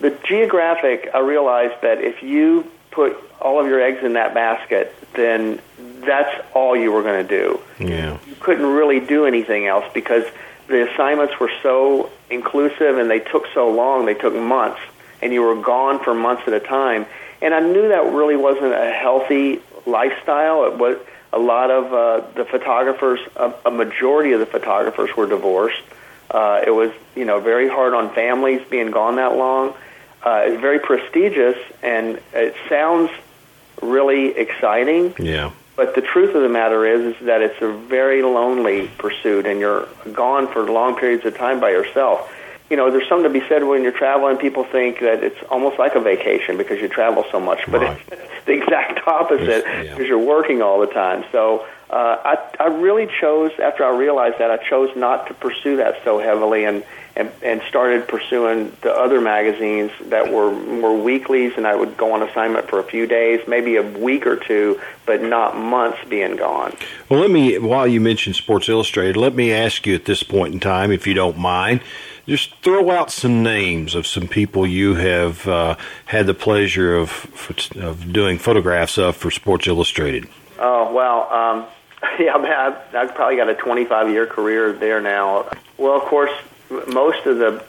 the 0.00 0.10
Geographic, 0.24 1.08
I 1.14 1.20
realized 1.20 1.80
that 1.82 2.00
if 2.00 2.20
you 2.22 2.68
put 2.96 3.16
all 3.42 3.60
of 3.60 3.66
your 3.66 3.80
eggs 3.80 4.02
in 4.02 4.14
that 4.14 4.32
basket, 4.34 4.92
then 5.12 5.60
that's 6.00 6.44
all 6.54 6.74
you 6.74 6.90
were 6.90 7.02
going 7.02 7.26
to 7.26 7.28
do. 7.28 7.60
Yeah. 7.78 8.18
You 8.26 8.34
couldn't 8.40 8.66
really 8.66 9.00
do 9.00 9.26
anything 9.26 9.66
else 9.66 9.84
because 9.92 10.24
the 10.66 10.90
assignments 10.90 11.38
were 11.38 11.52
so 11.62 12.10
inclusive 12.30 12.98
and 12.98 13.10
they 13.10 13.20
took 13.20 13.44
so 13.52 13.70
long, 13.70 14.06
they 14.06 14.14
took 14.14 14.34
months, 14.34 14.80
and 15.20 15.32
you 15.32 15.42
were 15.42 15.60
gone 15.60 16.02
for 16.02 16.14
months 16.14 16.42
at 16.46 16.54
a 16.54 16.60
time. 16.60 17.04
And 17.42 17.54
I 17.54 17.60
knew 17.60 17.88
that 17.88 18.12
really 18.12 18.36
wasn't 18.36 18.72
a 18.72 18.90
healthy 18.90 19.60
lifestyle. 19.84 20.64
It 20.64 20.78
was 20.78 20.96
a 21.34 21.38
lot 21.38 21.70
of 21.70 21.92
uh, 21.92 22.26
the 22.34 22.46
photographers, 22.46 23.20
a, 23.36 23.52
a 23.66 23.70
majority 23.70 24.32
of 24.32 24.40
the 24.40 24.46
photographers 24.46 25.14
were 25.14 25.26
divorced. 25.26 25.82
Uh, 26.30 26.62
it 26.66 26.70
was, 26.70 26.90
you 27.14 27.26
know, 27.26 27.40
very 27.40 27.68
hard 27.68 27.92
on 27.92 28.12
families 28.14 28.62
being 28.70 28.90
gone 28.90 29.16
that 29.16 29.36
long. 29.36 29.74
Uh, 30.26 30.42
it's 30.44 30.60
very 30.60 30.80
prestigious, 30.80 31.56
and 31.84 32.18
it 32.34 32.56
sounds 32.68 33.12
really 33.80 34.36
exciting. 34.36 35.14
Yeah. 35.20 35.52
But 35.76 35.94
the 35.94 36.00
truth 36.00 36.34
of 36.34 36.42
the 36.42 36.48
matter 36.48 36.84
is, 36.84 37.14
is 37.14 37.26
that 37.26 37.42
it's 37.42 37.62
a 37.62 37.70
very 37.70 38.22
lonely 38.22 38.90
pursuit, 38.98 39.46
and 39.46 39.60
you're 39.60 39.86
gone 40.12 40.48
for 40.48 40.68
long 40.68 40.96
periods 40.96 41.24
of 41.24 41.36
time 41.36 41.60
by 41.60 41.70
yourself. 41.70 42.32
You 42.68 42.76
know, 42.76 42.90
there's 42.90 43.08
something 43.08 43.32
to 43.32 43.38
be 43.40 43.46
said 43.46 43.62
when 43.62 43.84
you're 43.84 43.92
traveling. 43.92 44.36
People 44.36 44.64
think 44.64 44.98
that 44.98 45.22
it's 45.22 45.40
almost 45.48 45.78
like 45.78 45.94
a 45.94 46.00
vacation 46.00 46.56
because 46.56 46.80
you 46.80 46.88
travel 46.88 47.24
so 47.30 47.38
much, 47.38 47.60
but 47.68 47.82
right. 47.82 48.00
it's 48.10 48.44
the 48.46 48.54
exact 48.54 49.06
opposite 49.06 49.64
yeah. 49.64 49.82
because 49.82 50.08
you're 50.08 50.18
working 50.18 50.60
all 50.60 50.80
the 50.80 50.88
time. 50.88 51.24
So 51.30 51.64
uh, 51.88 52.16
I, 52.24 52.64
I 52.64 52.66
really 52.66 53.06
chose, 53.20 53.52
after 53.62 53.84
I 53.84 53.96
realized 53.96 54.38
that, 54.40 54.50
I 54.50 54.56
chose 54.56 54.90
not 54.96 55.28
to 55.28 55.34
pursue 55.34 55.76
that 55.76 56.02
so 56.02 56.18
heavily, 56.18 56.64
and 56.64 56.82
and, 57.16 57.32
and 57.42 57.62
started 57.68 58.06
pursuing 58.06 58.76
the 58.82 58.92
other 58.92 59.20
magazines 59.20 59.90
that 60.02 60.30
were 60.30 60.52
more 60.52 60.96
weeklies, 60.96 61.54
and 61.56 61.66
I 61.66 61.74
would 61.74 61.96
go 61.96 62.12
on 62.12 62.22
assignment 62.22 62.68
for 62.68 62.78
a 62.78 62.84
few 62.84 63.06
days, 63.06 63.40
maybe 63.48 63.76
a 63.76 63.82
week 63.82 64.26
or 64.26 64.36
two, 64.36 64.80
but 65.06 65.22
not 65.22 65.56
months 65.56 65.98
being 66.08 66.36
gone. 66.36 66.76
Well, 67.08 67.20
let 67.20 67.30
me, 67.30 67.58
while 67.58 67.86
you 67.86 68.00
mentioned 68.00 68.36
Sports 68.36 68.68
Illustrated, 68.68 69.16
let 69.16 69.34
me 69.34 69.50
ask 69.50 69.86
you 69.86 69.94
at 69.94 70.04
this 70.04 70.22
point 70.22 70.52
in 70.52 70.60
time, 70.60 70.92
if 70.92 71.06
you 71.06 71.14
don't 71.14 71.38
mind, 71.38 71.80
just 72.26 72.54
throw 72.62 72.90
out 72.90 73.10
some 73.10 73.42
names 73.42 73.94
of 73.94 74.06
some 74.06 74.28
people 74.28 74.66
you 74.66 74.94
have 74.96 75.46
uh, 75.48 75.76
had 76.06 76.26
the 76.26 76.34
pleasure 76.34 76.96
of 76.96 77.72
of 77.76 78.12
doing 78.12 78.36
photographs 78.38 78.98
of 78.98 79.16
for 79.16 79.30
Sports 79.30 79.68
Illustrated. 79.68 80.28
Oh 80.58 80.92
well, 80.92 81.32
um, 81.32 81.66
yeah, 82.18 82.34
I've, 82.34 82.94
I've 82.94 83.14
probably 83.14 83.36
got 83.36 83.48
a 83.48 83.54
25 83.54 84.10
year 84.10 84.26
career 84.26 84.72
there 84.72 85.00
now. 85.00 85.48
Well, 85.78 85.96
of 85.96 86.02
course, 86.02 86.32
most 86.70 87.26
of 87.26 87.38
the 87.38 87.64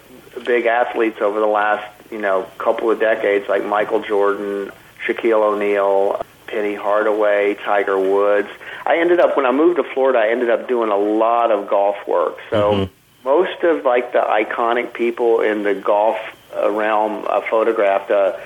big 0.46 0.66
athletes 0.66 1.20
over 1.22 1.40
the 1.40 1.48
last 1.48 1.86
you 2.12 2.20
know 2.20 2.44
couple 2.58 2.92
of 2.92 3.00
decades, 3.00 3.48
like 3.48 3.66
Michael 3.66 4.02
Jordan, 4.02 4.72
Shaquille 5.06 5.42
O'Neal, 5.42 6.24
Penny 6.48 6.76
Hardaway, 6.76 7.56
Tiger 7.56 7.98
Woods. 7.98 8.50
I 8.86 9.00
ended 9.00 9.20
up 9.20 9.36
when 9.36 9.46
I 9.46 9.52
moved 9.52 9.78
to 9.78 9.84
Florida. 9.94 10.20
I 10.20 10.30
ended 10.30 10.50
up 10.50 10.68
doing 10.68 10.90
a 10.90 10.98
lot 10.98 11.52
of 11.52 11.70
golf 11.70 11.96
work. 12.08 12.38
So 12.50 12.72
mm-hmm. 12.72 12.94
most 13.24 13.64
of 13.64 13.86
like 13.86 14.14
the 14.14 14.20
iconic 14.20 14.94
people 14.94 15.42
in 15.42 15.64
the 15.64 15.76
golf 15.76 16.18
uh, 16.56 16.72
realm 16.72 17.26
I 17.30 17.46
photographed. 17.50 18.12
Uh, 18.12 18.38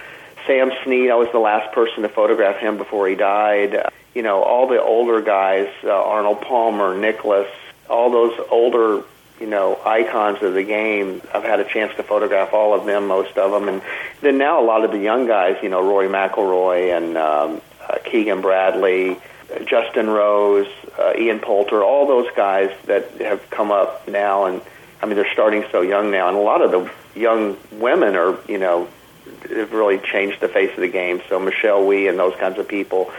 Sam 0.48 0.72
Snead, 0.84 1.12
I 1.12 1.16
was 1.16 1.30
the 1.32 1.40
last 1.40 1.72
person 1.74 2.02
to 2.02 2.10
photograph 2.10 2.58
him 2.58 2.78
before 2.78 3.08
he 3.08 3.16
died. 3.16 3.76
Uh, 3.76 3.90
you 4.16 4.24
know, 4.24 4.44
all 4.44 4.68
the 4.68 4.82
older 4.82 5.22
guys, 5.22 5.70
uh, 5.84 5.90
Arnold 5.90 6.42
Palmer, 6.42 6.98
Nicklaus, 6.98 7.48
all 7.90 8.10
those 8.10 8.38
older, 8.50 9.04
you 9.42 9.48
know, 9.48 9.80
icons 9.84 10.42
of 10.44 10.54
the 10.54 10.64
game. 10.64 11.22
I've 11.34 11.44
had 11.44 11.60
a 11.60 11.66
chance 11.66 11.94
to 11.96 12.04
photograph 12.04 12.54
all 12.54 12.74
of 12.74 12.86
them, 12.86 13.08
most 13.08 13.38
of 13.38 13.52
them, 13.52 13.68
and 13.68 13.82
then 14.22 14.38
now 14.38 14.64
a 14.64 14.66
lot 14.66 14.86
of 14.86 14.92
the 14.92 15.00
young 15.00 15.26
guys, 15.26 15.58
you 15.64 15.70
know, 15.70 15.82
Rory 15.82 16.08
McIlroy 16.08 16.96
and 16.96 17.18
um, 17.18 17.62
uh, 17.82 17.98
Keegan 18.06 18.42
Bradley, 18.42 19.18
Justin 19.66 20.10
Rose, 20.10 20.68
uh, 20.98 21.14
Ian 21.18 21.40
Poulter, 21.40 21.84
all 21.84 22.08
those 22.08 22.28
guys 22.36 22.72
that 22.86 23.10
have 23.20 23.50
come 23.50 23.72
up 23.72 24.08
now, 24.08 24.46
and 24.46 24.62
I 25.02 25.08
mean 25.08 25.16
they're 25.16 25.34
starting 25.34 25.66
so 25.72 25.82
young 25.82 26.12
now, 26.12 26.28
and 26.28 26.38
a 26.38 26.42
lot 26.42 26.62
of 26.62 26.72
the 26.72 27.20
young 27.20 27.58
women 27.72 28.16
are, 28.16 28.38
you 28.48 28.60
know, 28.60 28.88
have 29.50 29.74
really 29.74 29.98
changed 29.98 30.40
the 30.40 30.48
face 30.48 30.70
of 30.72 30.82
the 30.82 30.88
game. 30.88 31.22
So 31.28 31.40
Michelle 31.40 31.86
Wie 31.86 32.08
and 32.08 32.18
those 32.18 32.36
kinds 32.36 32.60
of 32.60 32.68
people. 32.68 33.12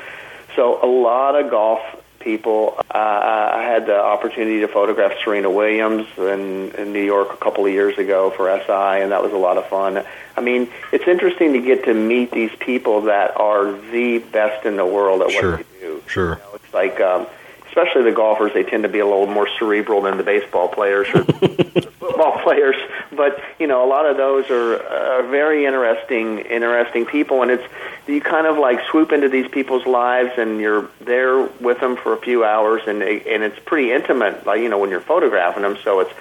So 0.55 0.83
a 0.83 0.87
lot 0.87 1.35
of 1.35 1.51
golf 1.51 1.81
people. 2.23 2.75
Uh, 2.91 2.99
I 2.99 3.63
had 3.63 3.87
the 3.87 3.99
opportunity 3.99 4.61
to 4.61 4.69
photograph 4.69 5.13
Serena 5.23 5.51
Williams 5.51 6.07
in, 6.17 6.73
in 6.73 6.93
New 6.93 7.05
York 7.05 7.33
a 7.33 7.37
couple 7.37 7.67
of 7.67 7.73
years 7.73 7.99
ago 7.99 8.31
for 8.31 8.49
SI, 8.67 9.03
and 9.03 9.13
that 9.13 9.23
was 9.23 9.33
a 9.33 9.37
lot 9.37 9.59
of 9.59 9.67
fun. 9.69 10.05
I 10.37 10.41
mean, 10.41 10.69
it's 10.93 11.07
interesting 11.07 11.53
to 11.53 11.61
get 11.61 11.85
to 11.85 11.95
meet 11.95 12.31
these 12.31 12.55
people 12.59 13.03
that 13.03 13.37
are 13.37 13.73
the 13.91 14.19
best 14.19 14.65
in 14.65 14.77
the 14.77 14.87
world 14.87 15.23
at 15.23 15.31
sure. 15.31 15.57
what 15.57 15.73
they 15.73 15.81
do. 15.81 16.03
Sure. 16.07 16.31
You 16.31 16.37
know, 16.37 16.51
it's 16.55 16.75
like, 16.75 17.01
um, 17.01 17.27
especially 17.69 18.03
the 18.03 18.13
golfers, 18.13 18.53
they 18.53 18.63
tend 18.63 18.83
to 18.83 18.89
be 18.89 18.99
a 18.99 19.07
little 19.07 19.27
more 19.27 19.49
cerebral 19.59 20.03
than 20.03 20.19
the 20.19 20.23
baseball 20.23 20.69
players 20.69 21.09
or 21.15 21.25
football 21.25 22.39
players. 22.43 22.77
But 23.11 23.43
you 23.59 23.67
know, 23.67 23.85
a 23.85 23.89
lot 23.89 24.07
of 24.07 24.17
those 24.17 24.51
are 24.51 24.77
uh, 24.77 25.31
very 25.31 25.65
interesting, 25.65 26.41
interesting 26.41 27.07
people, 27.07 27.43
and 27.43 27.51
it's 27.51 27.65
you 28.07 28.21
kind 28.21 28.47
of 28.47 28.59
like 28.59 28.81
swoop 28.91 29.13
into 29.13 29.29
these 29.29 29.49
people's 29.49 29.87
lives, 29.87 30.33
and 30.37 30.61
you're 30.61 30.89
there 31.01 31.43
with 31.61 31.81
them 31.81 31.97
for 31.97 32.13
a 32.13 32.17
few 32.17 32.45
hours, 32.45 32.83
and 32.87 33.03
and 33.03 33.43
it's 33.43 33.59
pretty 33.65 33.93
intimate, 33.93 34.47
like 34.47 34.61
you 34.61 34.69
know 34.69 34.79
when 34.79 34.91
you're 34.91 35.01
photographing 35.01 35.63
them. 35.63 35.77
So 35.83 36.01
it's 36.01 36.13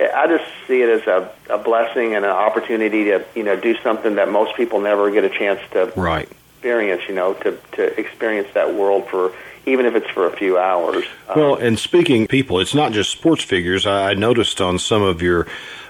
I 0.00 0.26
just 0.26 0.44
see 0.66 0.82
it 0.82 0.90
as 0.90 1.06
a, 1.06 1.30
a 1.48 1.58
blessing 1.58 2.14
and 2.14 2.24
an 2.24 2.30
opportunity 2.30 3.04
to 3.04 3.24
you 3.34 3.42
know 3.42 3.56
do 3.56 3.76
something 3.82 4.16
that 4.16 4.30
most 4.30 4.56
people 4.56 4.80
never 4.80 5.10
get 5.10 5.24
a 5.24 5.30
chance 5.30 5.60
to 5.72 5.92
right. 5.96 6.28
experience. 6.54 7.02
You 7.08 7.14
know, 7.14 7.34
to 7.34 7.58
to 7.72 8.00
experience 8.00 8.48
that 8.54 8.74
world 8.74 9.08
for 9.08 9.32
even 9.66 9.84
if 9.84 9.94
it's 9.94 10.08
for 10.10 10.26
a 10.26 10.36
few 10.36 10.58
hours. 10.58 11.04
Well, 11.34 11.56
and 11.56 11.78
speaking 11.78 12.28
people, 12.28 12.60
it's 12.60 12.74
not 12.74 12.92
just 12.92 13.10
sports 13.10 13.42
figures. 13.42 13.84
I, 13.84 14.10
I 14.10 14.14
noticed 14.14 14.60
on 14.60 14.78
some 14.78 15.02
of 15.02 15.22
your 15.22 15.46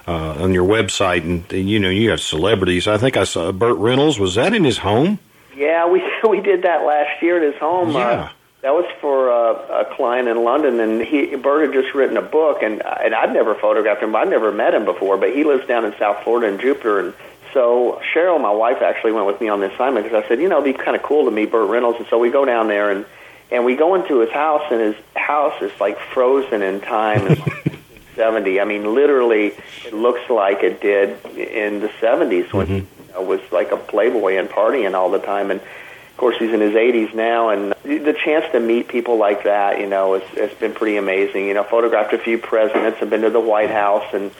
uh, 0.08 0.42
on 0.42 0.54
your 0.54 0.66
website, 0.66 1.22
and, 1.22 1.50
and 1.52 1.68
you 1.68 1.78
know 1.78 1.90
you 1.90 2.10
have 2.10 2.20
celebrities. 2.20 2.86
I 2.86 2.98
think 2.98 3.16
I 3.16 3.24
saw 3.24 3.52
Burt 3.52 3.76
Reynolds. 3.78 4.18
Was 4.18 4.34
that 4.36 4.54
in 4.54 4.64
his 4.64 4.78
home? 4.78 5.18
Yeah, 5.56 5.88
we 5.88 6.02
we 6.28 6.40
did 6.40 6.62
that 6.62 6.84
last 6.84 7.22
year 7.22 7.38
at 7.38 7.42
his 7.52 7.60
home. 7.60 7.90
Yeah. 7.92 7.98
Uh, 7.98 8.28
that 8.62 8.72
was 8.74 8.86
for 9.00 9.30
uh, 9.30 9.82
a 9.82 9.94
client 9.94 10.26
in 10.28 10.42
London, 10.42 10.80
and 10.80 11.00
he 11.00 11.36
Burt 11.36 11.66
had 11.66 11.72
just 11.82 11.94
written 11.94 12.16
a 12.16 12.22
book, 12.22 12.62
and 12.62 12.82
and 12.84 13.14
I'd 13.14 13.32
never 13.32 13.54
photographed 13.54 14.02
him. 14.02 14.12
But 14.12 14.22
I'd 14.22 14.30
never 14.30 14.50
met 14.50 14.74
him 14.74 14.84
before, 14.84 15.16
but 15.16 15.34
he 15.34 15.44
lives 15.44 15.66
down 15.66 15.84
in 15.84 15.94
South 15.98 16.24
Florida 16.24 16.48
in 16.52 16.58
Jupiter, 16.60 16.98
and 16.98 17.14
so 17.52 18.00
Cheryl, 18.12 18.40
my 18.40 18.50
wife, 18.50 18.82
actually 18.82 19.12
went 19.12 19.26
with 19.26 19.40
me 19.40 19.48
on 19.48 19.60
the 19.60 19.72
assignment 19.72 20.04
because 20.06 20.24
I 20.24 20.28
said, 20.28 20.40
you 20.40 20.48
know, 20.48 20.60
it'd 20.60 20.76
be 20.76 20.82
kind 20.82 20.96
of 20.96 21.02
cool 21.02 21.26
to 21.26 21.30
meet 21.30 21.50
Burt 21.52 21.68
Reynolds, 21.70 21.98
and 21.98 22.08
so 22.08 22.18
we 22.18 22.30
go 22.30 22.44
down 22.44 22.66
there 22.68 22.90
and 22.90 23.04
and 23.52 23.64
we 23.64 23.76
go 23.76 23.94
into 23.94 24.18
his 24.20 24.30
house, 24.30 24.62
and 24.72 24.80
his 24.80 24.96
house 25.14 25.62
is 25.62 25.70
like 25.80 25.98
frozen 26.12 26.62
in 26.62 26.80
time. 26.80 27.26
in 27.28 27.36
70. 28.16 28.60
I 28.60 28.64
mean, 28.64 28.94
literally, 28.94 29.52
it 29.84 29.92
looks 29.92 30.28
like 30.30 30.62
it 30.62 30.80
did 30.80 31.22
in 31.36 31.80
the 31.80 31.88
70s 32.00 32.50
when 32.50 32.66
Mhm. 32.66 32.86
Know, 33.16 33.22
was 33.22 33.40
like 33.52 33.72
a 33.72 33.76
playboy 33.76 34.36
and 34.36 34.48
partying 34.48 34.94
all 34.94 35.10
the 35.10 35.18
time. 35.18 35.50
And 35.50 35.60
of 35.60 36.16
course, 36.16 36.36
he's 36.38 36.52
in 36.52 36.60
his 36.60 36.72
80s 36.72 37.14
now, 37.14 37.50
and 37.50 37.74
the 37.82 38.16
chance 38.24 38.50
to 38.52 38.60
meet 38.60 38.88
people 38.88 39.18
like 39.18 39.44
that, 39.44 39.80
you 39.80 39.86
know, 39.86 40.14
it's, 40.14 40.26
it's 40.32 40.58
been 40.58 40.72
pretty 40.72 40.96
amazing. 40.96 41.46
You 41.46 41.52
know, 41.52 41.62
photographed 41.62 42.14
a 42.14 42.18
few 42.18 42.38
presidents, 42.38 43.00
have 43.00 43.10
been 43.10 43.20
to 43.20 43.28
the 43.28 43.40
White 43.40 43.70
House, 43.70 44.14
and 44.14 44.30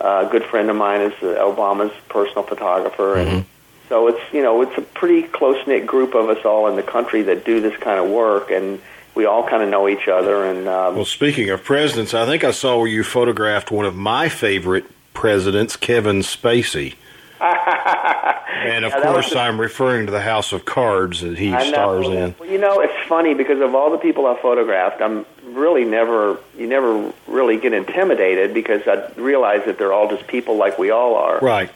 uh, 0.00 0.24
a 0.26 0.30
good 0.30 0.44
friend 0.44 0.70
of 0.70 0.76
mine 0.76 1.02
is 1.02 1.12
uh, 1.22 1.36
Obama's 1.44 1.92
personal 2.08 2.42
photographer, 2.42 3.16
and 3.16 3.44
so 3.88 4.08
it's 4.08 4.20
you 4.32 4.42
know 4.42 4.62
it's 4.62 4.76
a 4.78 4.82
pretty 4.82 5.22
close 5.28 5.64
knit 5.66 5.86
group 5.86 6.14
of 6.14 6.28
us 6.28 6.44
all 6.44 6.68
in 6.68 6.76
the 6.76 6.82
country 6.82 7.22
that 7.22 7.44
do 7.44 7.60
this 7.60 7.76
kind 7.78 8.00
of 8.00 8.10
work, 8.10 8.50
and 8.50 8.80
we 9.14 9.26
all 9.26 9.46
kind 9.46 9.62
of 9.62 9.68
know 9.68 9.88
each 9.88 10.08
other. 10.08 10.44
And 10.44 10.68
um, 10.68 10.96
Well, 10.96 11.04
speaking 11.04 11.50
of 11.50 11.64
presidents, 11.64 12.14
I 12.14 12.26
think 12.26 12.44
I 12.44 12.50
saw 12.50 12.78
where 12.78 12.88
you 12.88 13.04
photographed 13.04 13.70
one 13.70 13.84
of 13.84 13.94
my 13.94 14.28
favorite 14.28 14.84
presidents, 15.14 15.76
Kevin 15.76 16.20
Spacey. 16.20 16.94
and 17.40 18.84
of 18.84 18.92
Yeah, 18.92 19.02
course, 19.02 19.30
the- 19.30 19.38
I'm 19.40 19.60
referring 19.60 20.06
to 20.06 20.12
the 20.12 20.20
House 20.20 20.52
of 20.52 20.64
Cards 20.64 21.20
that 21.20 21.38
he 21.38 21.52
I 21.52 21.64
know. 21.64 21.68
stars 21.70 22.06
in. 22.08 22.34
Well, 22.38 22.48
you 22.48 22.58
know, 22.58 22.80
it's 22.80 23.06
funny 23.08 23.34
because 23.34 23.60
of 23.60 23.74
all 23.74 23.90
the 23.90 23.98
people 23.98 24.26
I 24.26 24.40
photographed, 24.40 25.00
I'm 25.02 25.26
really 25.44 25.84
never, 25.84 26.38
you 26.56 26.66
never 26.66 27.12
really 27.26 27.56
get 27.58 27.72
intimidated 27.72 28.54
because 28.54 28.82
I 28.86 29.10
realize 29.20 29.64
that 29.66 29.78
they're 29.78 29.92
all 29.92 30.08
just 30.08 30.26
people 30.26 30.56
like 30.56 30.78
we 30.78 30.90
all 30.90 31.14
are. 31.16 31.38
Right. 31.40 31.70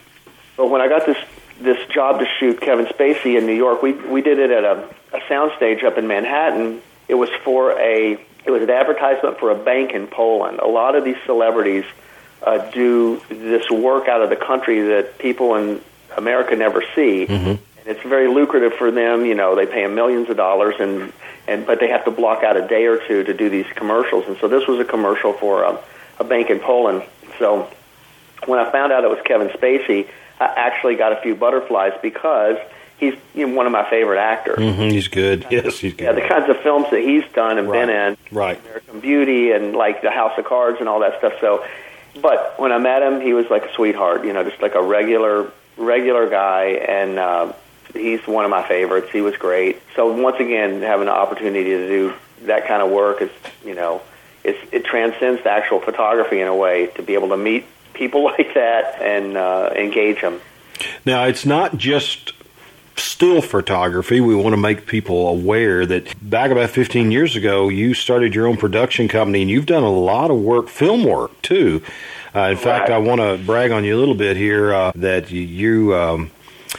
But 0.57 0.69
when 0.69 0.81
I 0.81 0.89
got 0.89 1.07
this 1.07 1.19
this 1.61 1.87
job 1.89 2.21
to 2.21 2.27
shoot 2.39 2.59
Kevin 2.63 2.87
Spacey 2.87 3.37
in 3.37 3.45
New 3.47 3.55
York, 3.55 3.83
we 3.83 3.93
we 3.93 4.23
did 4.23 4.39
it 4.39 4.51
at 4.51 4.65
a, 4.65 4.89
a 5.13 5.21
soundstage 5.29 5.85
up 5.85 5.99
in 5.99 6.07
Manhattan. 6.07 6.81
It 7.09 7.15
was 7.15 7.29
for 7.45 7.73
a 7.79 8.13
it 8.45 8.51
was 8.51 8.63
an 8.63 8.71
advertisement 8.71 9.39
for 9.39 9.51
a 9.51 9.55
bank 9.55 9.93
in 9.93 10.07
Poland. 10.07 10.59
A 10.61 10.67
lot 10.67 10.95
of 10.97 11.05
these 11.05 11.17
celebrities 11.27 11.85
uh, 12.43 12.59
do 12.71 13.21
this 13.29 13.71
work 13.71 14.09
out 14.09 14.23
of 14.23 14.31
the 14.31 14.37
country 14.37 14.81
that 14.89 15.19
people 15.19 15.55
in 15.57 15.81
America 16.17 16.57
never 16.57 16.83
see. 16.95 17.27
Mhm. 17.27 17.47
And 17.47 17.59
it's 17.87 18.03
very 18.03 18.29
lucrative 18.29 18.75
for 18.75 18.91
them. 18.91 19.25
You 19.25 19.35
know, 19.35 19.55
they 19.55 19.67
pay 19.67 19.83
them 19.85 19.95
millions 19.95 20.29
of 20.31 20.37
dollars, 20.37 20.75
and 20.79 21.13
and 21.49 21.67
but 21.67 21.81
they 21.81 21.89
have 21.89 22.05
to 22.05 22.11
block 22.11 22.43
out 22.43 22.57
a 22.57 22.63
day 22.67 22.87
or 22.87 22.99
two 22.99 23.25
to 23.25 23.33
do 23.35 23.49
these 23.49 23.67
commercials. 23.75 24.25
And 24.27 24.37
so 24.39 24.49
this 24.49 24.67
was 24.67 24.79
a 24.81 24.85
commercial 24.85 25.33
for 25.35 25.63
a, 25.65 25.79
a 26.19 26.25
bank 26.25 26.51
in 26.51 26.61
Poland. 26.61 27.03
So 27.39 27.69
when 28.47 28.59
I 28.59 28.71
found 28.71 28.93
out 28.93 29.05
it 29.05 29.11
was 29.11 29.19
Kevin 29.25 29.49
Spacey, 29.49 30.09
I 30.39 30.45
actually 30.47 30.97
got 30.97 31.13
a 31.13 31.17
few 31.23 31.35
butterflies 31.35 31.93
because 32.03 32.57
he's 32.99 33.15
you 33.35 33.47
know, 33.47 33.55
one 33.55 33.65
of 33.67 33.73
my 33.73 33.89
favorite 33.89 34.19
actors. 34.19 34.59
hmm 34.59 34.89
He's 34.91 35.09
good. 35.09 35.47
Yes, 35.51 35.79
he's 35.79 35.95
good. 35.95 36.05
Yeah, 36.05 36.13
the 36.13 36.21
kinds 36.29 36.49
of 36.51 36.59
films 36.59 36.87
that 36.91 37.01
he's 37.01 37.25
done 37.33 37.59
and 37.59 37.71
been 37.71 37.89
in, 37.91 38.17
Right. 38.31 38.59
American 38.65 39.01
Beauty 39.01 39.53
and 39.53 39.75
like 39.75 40.03
The 40.03 40.11
House 40.11 40.33
of 40.39 40.45
Cards 40.45 40.79
and 40.81 40.89
all 40.89 41.01
that 41.01 41.19
stuff. 41.19 41.33
So, 41.41 41.65
but 42.21 42.59
when 42.59 42.73
I 42.73 42.79
met 42.79 43.03
him, 43.03 43.21
he 43.21 43.33
was 43.33 43.47
like 43.51 43.65
a 43.65 43.75
sweetheart. 43.75 44.25
You 44.25 44.33
know, 44.33 44.45
just 44.45 44.61
like 44.63 44.75
a 44.75 44.83
regular 44.83 45.51
regular 45.77 46.29
guy, 46.29 46.65
and 46.87 47.19
uh, 47.19 47.53
he's 47.93 48.27
one 48.27 48.45
of 48.45 48.51
my 48.51 48.67
favorites. 48.67 49.11
He 49.13 49.21
was 49.21 49.37
great. 49.37 49.81
So 49.97 50.13
once 50.13 50.37
again, 50.39 50.83
having 50.83 51.07
the 51.07 51.13
opportunity 51.13 51.71
to 51.71 51.89
do 51.89 52.15
that 52.43 52.67
kind 52.67 52.83
of 52.83 52.91
work 52.91 53.21
is, 53.23 53.31
you 53.65 53.75
know, 53.75 54.03
it's, 54.45 54.59
it 54.73 54.85
transcends 54.85 55.43
the 55.43 55.51
actual 55.51 55.81
photography 55.81 56.41
in 56.41 56.49
a 56.49 56.57
way 56.57 56.87
to 56.97 57.03
be 57.03 57.15
able 57.15 57.29
to 57.29 57.37
meet 57.37 57.67
people 57.93 58.25
like 58.39 58.55
that 58.55 59.01
and 59.01 59.37
uh, 59.37 59.71
engage 59.75 60.21
them. 60.21 60.41
Now, 61.05 61.25
it's 61.25 61.45
not 61.45 61.77
just 61.77 62.33
still 63.03 63.43
photography. 63.43 64.21
We 64.21 64.35
want 64.35 64.53
to 64.55 64.61
make 64.61 64.87
people 64.87 65.29
aware 65.29 65.87
that 65.87 66.15
back 66.29 66.51
about 66.51 66.71
15 66.71 67.11
years 67.11 67.37
ago, 67.37 67.69
you 67.69 67.95
started 67.95 68.35
your 68.35 68.47
own 68.47 68.57
production 68.57 69.09
company 69.09 69.43
and 69.43 69.51
you've 69.51 69.67
done 69.67 69.83
a 69.83 69.91
lot 69.91 70.31
of 70.31 70.39
work, 70.41 70.69
film 70.69 71.05
work 71.05 71.41
too. 71.43 71.83
Uh, 72.35 72.51
in 72.51 72.57
fact, 72.57 72.91
I 72.91 72.99
want 72.99 73.21
to 73.21 73.39
brag 73.45 73.73
on 73.73 73.85
you 73.85 73.97
a 73.97 73.99
little 73.99 74.15
bit 74.15 74.37
here 74.37 74.73
uh, 74.73 74.93
that 74.95 75.31
you, 75.31 75.95
um, 75.95 76.31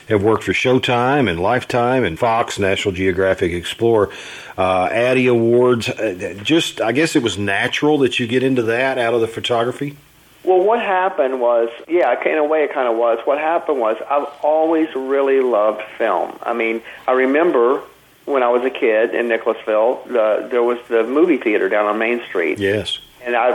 have 0.07 0.23
worked 0.23 0.43
for 0.43 0.53
Showtime 0.53 1.29
and 1.29 1.39
Lifetime 1.39 2.03
and 2.03 2.17
Fox, 2.17 2.57
National 2.59 2.93
Geographic 2.93 3.51
Explorer, 3.51 4.09
uh, 4.57 4.87
Addy 4.91 5.27
Awards. 5.27 5.89
Uh, 5.89 6.39
just, 6.43 6.79
I 6.79 6.91
guess 6.91 7.15
it 7.15 7.23
was 7.23 7.37
natural 7.37 7.97
that 7.99 8.19
you 8.19 8.27
get 8.27 8.43
into 8.43 8.61
that 8.63 8.97
out 8.97 9.13
of 9.13 9.21
the 9.21 9.27
photography. 9.27 9.97
Well, 10.43 10.63
what 10.63 10.79
happened 10.79 11.39
was, 11.39 11.69
yeah, 11.87 12.19
in 12.25 12.37
a 12.37 12.43
way 12.43 12.63
it 12.63 12.73
kind 12.73 12.87
of 12.87 12.97
was. 12.97 13.19
What 13.25 13.37
happened 13.37 13.79
was, 13.79 13.97
I've 14.09 14.27
always 14.43 14.93
really 14.95 15.39
loved 15.39 15.83
film. 15.97 16.37
I 16.41 16.53
mean, 16.53 16.81
I 17.07 17.11
remember 17.11 17.81
when 18.25 18.41
I 18.41 18.49
was 18.49 18.63
a 18.63 18.69
kid 18.71 19.13
in 19.13 19.27
Nicholasville, 19.27 20.03
the, 20.07 20.47
there 20.49 20.63
was 20.63 20.79
the 20.87 21.03
movie 21.03 21.37
theater 21.37 21.69
down 21.69 21.85
on 21.85 21.97
Main 21.99 22.23
Street, 22.25 22.57
Yes. 22.59 22.99
and 23.23 23.35
I 23.35 23.51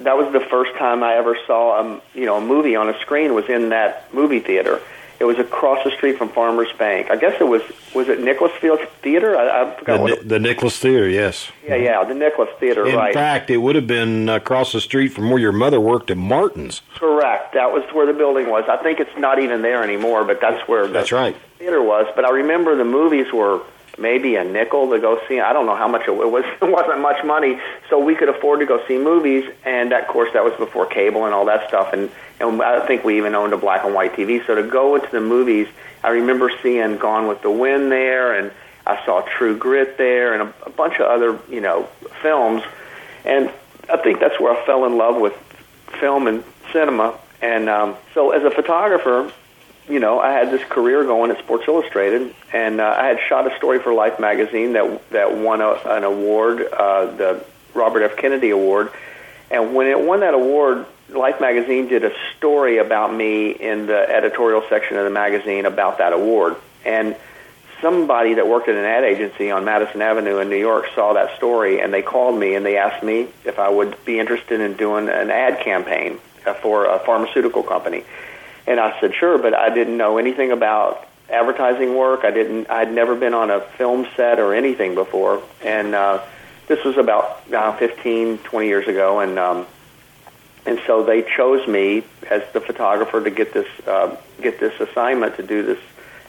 that 0.00 0.16
was 0.18 0.30
the 0.32 0.40
first 0.40 0.74
time 0.76 1.02
I 1.02 1.14
ever 1.14 1.36
saw 1.46 1.80
a 1.80 2.00
you 2.14 2.26
know 2.26 2.36
a 2.36 2.40
movie 2.40 2.76
on 2.76 2.88
a 2.88 2.98
screen 3.00 3.32
was 3.34 3.48
in 3.48 3.70
that 3.70 4.12
movie 4.12 4.40
theater. 4.40 4.80
It 5.18 5.24
was 5.24 5.38
across 5.38 5.82
the 5.84 5.90
street 5.92 6.18
from 6.18 6.28
Farmers 6.28 6.68
Bank. 6.78 7.10
I 7.10 7.16
guess 7.16 7.40
it 7.40 7.44
was 7.44 7.62
was 7.94 8.08
it 8.08 8.20
Nicholasville 8.20 8.78
Theater? 9.02 9.36
I, 9.36 9.62
I 9.72 9.76
forgot 9.78 9.96
The, 9.96 10.02
what. 10.02 10.12
It, 10.12 10.28
the 10.28 10.38
Nicholas 10.38 10.78
Theater, 10.78 11.08
yes. 11.08 11.50
yeah, 11.66 11.76
yeah, 11.76 12.04
the 12.04 12.14
Nicholas 12.14 12.50
Theater, 12.60 12.82
right. 12.82 12.90
In 12.92 12.96
right? 12.98 13.14
fact, 13.14 13.48
it 13.50 13.56
would 13.56 13.74
have 13.76 13.86
been 13.86 14.28
across 14.28 14.72
the 14.72 14.80
street 14.80 15.08
from 15.08 15.30
where 15.30 15.38
your 15.38 15.52
mother 15.52 15.80
worked 15.80 16.10
at 16.10 16.18
Martin's. 16.18 16.82
Correct. 16.96 17.54
That 17.54 17.72
was 17.72 17.82
where 17.94 18.04
the 18.06 18.12
building 18.12 18.50
was. 18.50 18.64
I 18.68 18.76
think 18.82 19.00
it's 19.00 19.16
not 19.16 19.38
even 19.38 19.62
there 19.62 19.82
anymore, 19.82 20.24
but 20.24 20.40
that's 20.40 20.68
where 20.68 20.86
the 20.86 20.92
That's 20.92 21.12
right. 21.12 21.34
theater 21.58 21.82
was. 21.82 22.06
But 22.14 22.26
I 22.26 22.30
remember 22.30 22.76
the 22.76 22.84
movies 22.84 23.32
were 23.32 23.62
maybe 23.98 24.36
a 24.36 24.44
nickel 24.44 24.90
to 24.90 24.98
go 24.98 25.20
see. 25.28 25.40
I 25.40 25.52
don't 25.52 25.66
know 25.66 25.76
how 25.76 25.88
much 25.88 26.06
it 26.06 26.14
was. 26.14 26.44
It 26.62 26.70
wasn't 26.70 27.00
much 27.00 27.24
money, 27.24 27.60
so 27.88 27.98
we 27.98 28.14
could 28.14 28.28
afford 28.28 28.60
to 28.60 28.66
go 28.66 28.84
see 28.86 28.98
movies. 28.98 29.44
And 29.64 29.92
of 29.92 30.06
course, 30.08 30.30
that 30.32 30.44
was 30.44 30.54
before 30.58 30.86
cable 30.86 31.24
and 31.24 31.34
all 31.34 31.46
that 31.46 31.68
stuff. 31.68 31.92
And 31.92 32.10
and 32.40 32.60
I 32.60 32.86
think 32.86 33.04
we 33.04 33.16
even 33.18 33.34
owned 33.34 33.52
a 33.52 33.56
black 33.56 33.84
and 33.84 33.94
white 33.94 34.14
TV. 34.14 34.44
So 34.46 34.54
to 34.54 34.62
go 34.62 34.96
into 34.96 35.08
the 35.10 35.20
movies, 35.20 35.68
I 36.04 36.10
remember 36.10 36.50
seeing 36.62 36.98
Gone 36.98 37.26
with 37.28 37.42
the 37.42 37.50
Wind 37.50 37.90
there, 37.90 38.38
and 38.38 38.52
I 38.86 39.04
saw 39.04 39.22
True 39.22 39.56
Grit 39.56 39.96
there, 39.96 40.34
and 40.34 40.42
a, 40.42 40.54
a 40.66 40.70
bunch 40.70 40.94
of 40.94 41.06
other 41.06 41.38
you 41.48 41.60
know 41.60 41.88
films. 42.22 42.62
And 43.24 43.50
I 43.88 43.96
think 43.96 44.20
that's 44.20 44.38
where 44.40 44.56
I 44.56 44.66
fell 44.66 44.84
in 44.84 44.96
love 44.96 45.20
with 45.20 45.34
film 46.00 46.26
and 46.26 46.44
cinema. 46.72 47.18
And 47.40 47.68
um, 47.68 47.96
so 48.14 48.30
as 48.30 48.42
a 48.44 48.50
photographer, 48.50 49.32
you 49.88 50.00
know, 50.00 50.18
I 50.18 50.32
had 50.32 50.50
this 50.50 50.64
career 50.64 51.04
going 51.04 51.30
at 51.30 51.38
Sports 51.38 51.64
Illustrated, 51.68 52.34
and 52.52 52.80
uh, 52.80 52.94
I 52.98 53.06
had 53.06 53.18
shot 53.28 53.50
a 53.50 53.56
story 53.56 53.78
for 53.78 53.94
Life 53.94 54.18
magazine 54.18 54.72
that 54.72 55.10
that 55.10 55.36
won 55.36 55.60
a, 55.60 55.72
an 55.86 56.04
award, 56.04 56.62
uh, 56.72 57.06
the 57.06 57.44
Robert 57.74 58.02
F. 58.02 58.16
Kennedy 58.16 58.50
Award. 58.50 58.90
And 59.50 59.74
when 59.74 59.86
it 59.86 60.00
won 60.00 60.20
that 60.20 60.34
award, 60.34 60.86
Life 61.08 61.40
magazine 61.40 61.86
did 61.86 62.04
a 62.04 62.12
story 62.36 62.78
about 62.78 63.14
me 63.14 63.50
in 63.50 63.86
the 63.86 63.98
editorial 64.10 64.64
section 64.68 64.96
of 64.96 65.04
the 65.04 65.10
magazine 65.10 65.64
about 65.64 65.98
that 65.98 66.12
award. 66.12 66.56
And 66.84 67.14
somebody 67.80 68.34
that 68.34 68.48
worked 68.48 68.68
at 68.68 68.74
an 68.74 68.84
ad 68.84 69.04
agency 69.04 69.50
on 69.50 69.64
Madison 69.64 70.02
Avenue 70.02 70.38
in 70.38 70.48
New 70.48 70.58
York 70.58 70.86
saw 70.94 71.12
that 71.12 71.36
story, 71.36 71.80
and 71.80 71.92
they 71.94 72.02
called 72.02 72.38
me 72.38 72.54
and 72.54 72.66
they 72.66 72.76
asked 72.76 73.04
me 73.04 73.28
if 73.44 73.60
I 73.60 73.68
would 73.68 74.04
be 74.04 74.18
interested 74.18 74.60
in 74.60 74.74
doing 74.74 75.08
an 75.08 75.30
ad 75.30 75.60
campaign 75.60 76.18
uh, 76.44 76.54
for 76.54 76.86
a 76.86 76.98
pharmaceutical 76.98 77.62
company. 77.62 78.04
And 78.66 78.80
I 78.80 78.98
said, 79.00 79.14
sure, 79.14 79.38
but 79.38 79.54
I 79.54 79.72
didn't 79.72 79.96
know 79.96 80.18
anything 80.18 80.50
about 80.50 81.06
advertising 81.28 81.94
work. 81.94 82.24
I 82.24 82.30
didn't. 82.30 82.70
I'd 82.70 82.92
never 82.92 83.14
been 83.14 83.34
on 83.34 83.50
a 83.50 83.60
film 83.60 84.06
set 84.16 84.38
or 84.38 84.54
anything 84.54 84.94
before, 84.94 85.42
and 85.64 85.94
uh, 85.94 86.22
this 86.66 86.84
was 86.84 86.96
about 86.96 87.52
uh, 87.52 87.76
15, 87.76 88.38
20 88.38 88.66
years 88.66 88.88
ago, 88.88 89.20
and 89.20 89.38
um, 89.38 89.66
and 90.64 90.80
so 90.86 91.04
they 91.04 91.22
chose 91.22 91.66
me 91.68 92.02
as 92.28 92.42
the 92.52 92.60
photographer 92.60 93.22
to 93.22 93.30
get 93.30 93.52
this 93.52 93.68
uh, 93.86 94.16
get 94.40 94.58
this 94.58 94.78
assignment 94.80 95.36
to 95.36 95.42
do 95.42 95.62
this 95.62 95.78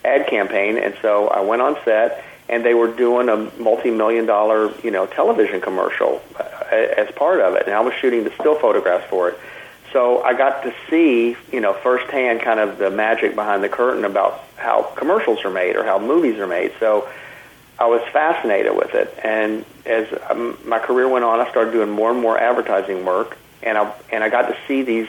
ad 0.06 0.28
campaign. 0.28 0.78
And 0.78 0.95
so 1.02 1.28
I 1.28 1.41
went 1.41 1.62
on 1.62 1.78
set, 1.84 2.23
and 2.47 2.63
they 2.63 2.73
were 2.73 2.93
doing 2.93 3.30
a 3.30 3.38
multi-million 3.60 4.26
dollar 4.26 4.71
you 4.82 4.91
know 4.91 5.06
television 5.06 5.62
commercial 5.62 6.21
uh, 6.39 6.43
as 6.71 7.12
part 7.12 7.41
of 7.41 7.56
it, 7.56 7.63
and 7.65 7.76
I 7.76 7.82
was 7.82 7.93
shooting 7.95 8.23
the 8.23 8.32
still 8.32 8.56
photographs 8.56 9.08
for 9.10 9.30
it. 9.30 9.39
So 9.93 10.21
I 10.21 10.34
got 10.34 10.63
to 10.63 10.73
see, 10.89 11.36
you 11.52 11.62
know, 11.62 11.73
firsthand 11.73 12.41
kind 12.41 12.60
of 12.60 12.78
the 12.78 12.89
magic 12.89 13.36
behind 13.36 13.63
the 13.63 13.69
curtain 13.69 14.06
about 14.06 14.43
how 14.58 14.84
commercials 14.95 15.43
are 15.45 15.50
made 15.50 15.76
or 15.76 15.84
how 15.84 15.97
movies 15.97 16.38
are 16.39 16.47
made. 16.47 16.73
So 16.80 17.10
I 17.80 17.86
was 17.86 18.02
fascinated 18.12 18.76
with 18.76 18.95
it, 18.95 19.17
and 19.23 19.63
as 19.86 20.08
um, 20.30 20.58
my 20.65 20.80
career 20.80 21.08
went 21.08 21.23
on, 21.23 21.39
I 21.39 21.50
started 21.52 21.71
doing 21.71 21.89
more 21.89 22.12
and 22.12 22.19
more 22.19 22.38
advertising 22.38 23.06
work, 23.06 23.38
and 23.62 23.78
I 23.78 23.93
and 24.12 24.23
I 24.23 24.30
got 24.30 24.47
to 24.47 24.58
see 24.67 24.82
these 24.82 25.08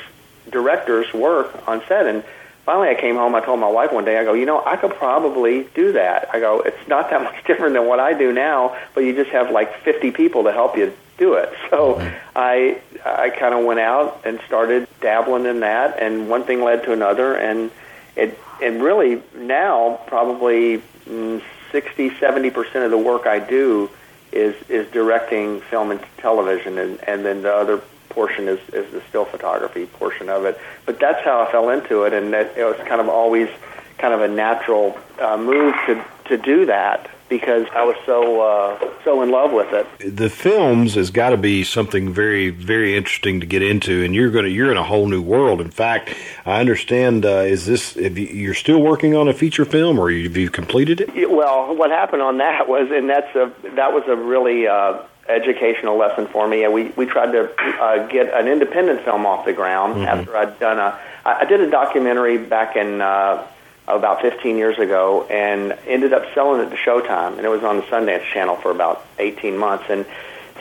directors 0.50 1.12
work 1.14 1.66
on 1.66 1.82
set. 1.88 2.06
And 2.06 2.22
finally, 2.66 2.88
I 2.88 2.94
came 2.94 3.16
home. 3.16 3.34
I 3.34 3.40
told 3.40 3.58
my 3.58 3.68
wife 3.70 3.92
one 3.92 4.04
day, 4.04 4.18
I 4.18 4.24
go, 4.24 4.34
you 4.34 4.44
know, 4.44 4.62
I 4.64 4.76
could 4.76 4.94
probably 4.94 5.64
do 5.74 5.92
that. 5.92 6.28
I 6.32 6.40
go, 6.40 6.60
it's 6.60 6.88
not 6.88 7.08
that 7.10 7.22
much 7.24 7.42
different 7.46 7.74
than 7.74 7.86
what 7.86 8.00
I 8.00 8.12
do 8.12 8.32
now, 8.32 8.76
but 8.94 9.00
you 9.00 9.14
just 9.14 9.30
have 9.30 9.50
like 9.50 9.82
50 9.82 10.10
people 10.10 10.44
to 10.44 10.52
help 10.52 10.76
you 10.76 10.92
do 11.18 11.34
it. 11.34 11.52
So 11.68 11.96
mm-hmm. 11.96 12.16
I 12.34 12.80
I 13.04 13.28
kind 13.28 13.52
of 13.52 13.62
went 13.66 13.80
out 13.80 14.22
and 14.24 14.40
started 14.46 14.88
dabbling 15.02 15.44
in 15.44 15.60
that, 15.60 16.00
and 16.00 16.30
one 16.30 16.44
thing 16.44 16.62
led 16.62 16.84
to 16.84 16.92
another, 16.92 17.34
and 17.34 17.70
it 18.16 18.38
and 18.62 18.82
really 18.82 19.22
now 19.36 20.00
probably 20.06 20.82
mm, 21.04 21.42
60 21.70 22.16
70 22.16 22.50
percent 22.50 22.84
of 22.86 22.90
the 22.90 22.96
work 22.96 23.26
I 23.26 23.38
do 23.38 23.90
is 24.32 24.54
is 24.70 24.90
directing 24.92 25.60
film 25.60 25.90
and 25.90 26.00
television, 26.16 26.78
and 26.78 26.98
and 27.06 27.22
then 27.22 27.42
the 27.42 27.52
other 27.52 27.82
portion 28.08 28.48
is 28.48 28.60
is 28.72 28.90
the 28.92 29.02
still 29.10 29.26
photography 29.26 29.84
portion 29.84 30.30
of 30.30 30.46
it. 30.46 30.58
But 30.86 30.98
that's 30.98 31.22
how 31.22 31.42
I 31.42 31.52
fell 31.52 31.68
into 31.68 32.04
it, 32.04 32.14
and 32.14 32.32
that 32.32 32.56
it 32.56 32.64
was 32.64 32.78
kind 32.88 33.02
of 33.02 33.10
always 33.10 33.50
kind 33.98 34.14
of 34.14 34.22
a 34.22 34.28
natural 34.28 34.98
uh, 35.20 35.36
move 35.36 35.74
to 35.86 36.02
to 36.28 36.38
do 36.38 36.64
that 36.64 37.10
because 37.28 37.66
I 37.74 37.84
was 37.84 37.96
so 38.06 38.40
uh, 38.40 38.94
so 39.04 39.22
in 39.22 39.30
love 39.30 39.52
with 39.52 39.72
it. 39.72 40.16
The 40.16 40.30
films 40.30 40.94
has 40.94 41.10
got 41.10 41.30
to 41.30 41.36
be 41.36 41.64
something 41.64 42.12
very 42.12 42.50
very 42.50 42.96
interesting 42.96 43.40
to 43.40 43.46
get 43.46 43.62
into, 43.62 44.04
and 44.04 44.14
you're 44.14 44.30
gonna 44.30 44.48
you're 44.48 44.70
in 44.70 44.76
a 44.76 44.84
whole 44.84 45.06
new 45.06 45.22
world. 45.22 45.60
In 45.60 45.70
fact, 45.70 46.14
I 46.46 46.60
understand 46.60 47.24
uh, 47.24 47.44
is 47.46 47.66
this 47.66 47.96
if 47.96 48.18
you, 48.18 48.50
are 48.50 48.54
still 48.54 48.80
working 48.80 49.14
on 49.14 49.28
a 49.28 49.32
feature 49.32 49.64
film, 49.64 49.98
or 49.98 50.10
have 50.10 50.36
you 50.36 50.50
completed 50.50 51.00
it? 51.00 51.30
Well, 51.30 51.74
what 51.74 51.90
happened 51.90 52.22
on 52.22 52.38
that 52.38 52.68
was, 52.68 52.90
and 52.90 53.08
that's 53.08 53.34
a 53.34 53.52
that 53.74 53.92
was 53.92 54.04
a 54.06 54.16
really. 54.16 54.66
Uh, 54.66 55.02
educational 55.28 55.98
lesson 55.98 56.26
for 56.26 56.48
me 56.48 56.64
and 56.64 56.72
we 56.72 56.84
we 56.96 57.04
tried 57.04 57.30
to 57.32 57.52
uh, 57.60 58.06
get 58.06 58.32
an 58.32 58.48
independent 58.48 58.98
film 59.04 59.26
off 59.26 59.44
the 59.44 59.52
ground 59.52 59.96
mm-hmm. 59.96 60.04
after 60.04 60.34
I'd 60.34 60.58
done 60.58 60.78
a 60.78 60.98
I 61.26 61.44
did 61.44 61.60
a 61.60 61.70
documentary 61.70 62.38
back 62.38 62.76
in 62.76 63.02
uh 63.02 63.46
about 63.96 64.20
15 64.20 64.56
years 64.56 64.78
ago 64.78 65.24
and 65.24 65.72
ended 65.86 66.12
up 66.12 66.24
selling 66.34 66.60
it 66.60 66.70
to 66.70 66.76
Showtime, 66.76 67.36
and 67.36 67.40
it 67.40 67.48
was 67.48 67.64
on 67.64 67.76
the 67.76 67.82
Sundance 67.84 68.24
Channel 68.32 68.56
for 68.56 68.70
about 68.70 69.04
18 69.18 69.56
months. 69.56 69.84
And 69.88 70.04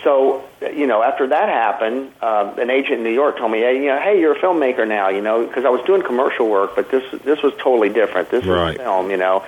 so, 0.03 0.43
you 0.61 0.87
know, 0.87 1.03
after 1.03 1.27
that 1.27 1.49
happened, 1.49 2.11
uh, 2.21 2.53
an 2.57 2.69
agent 2.69 2.99
in 2.99 3.03
New 3.03 3.11
York 3.11 3.37
told 3.37 3.51
me, 3.51 3.59
"Hey, 3.59 3.77
you 3.77 3.87
know, 3.87 3.99
hey, 3.99 4.19
you're 4.19 4.33
a 4.33 4.39
filmmaker 4.39 4.87
now," 4.87 5.09
you 5.09 5.21
know, 5.21 5.45
because 5.45 5.65
I 5.65 5.69
was 5.69 5.81
doing 5.81 6.01
commercial 6.01 6.47
work, 6.47 6.75
but 6.75 6.89
this 6.89 7.03
this 7.23 7.41
was 7.41 7.53
totally 7.55 7.89
different. 7.89 8.29
This 8.29 8.45
right. 8.45 8.77
was 8.77 8.77
film, 8.77 9.11
you 9.11 9.17
know, 9.17 9.43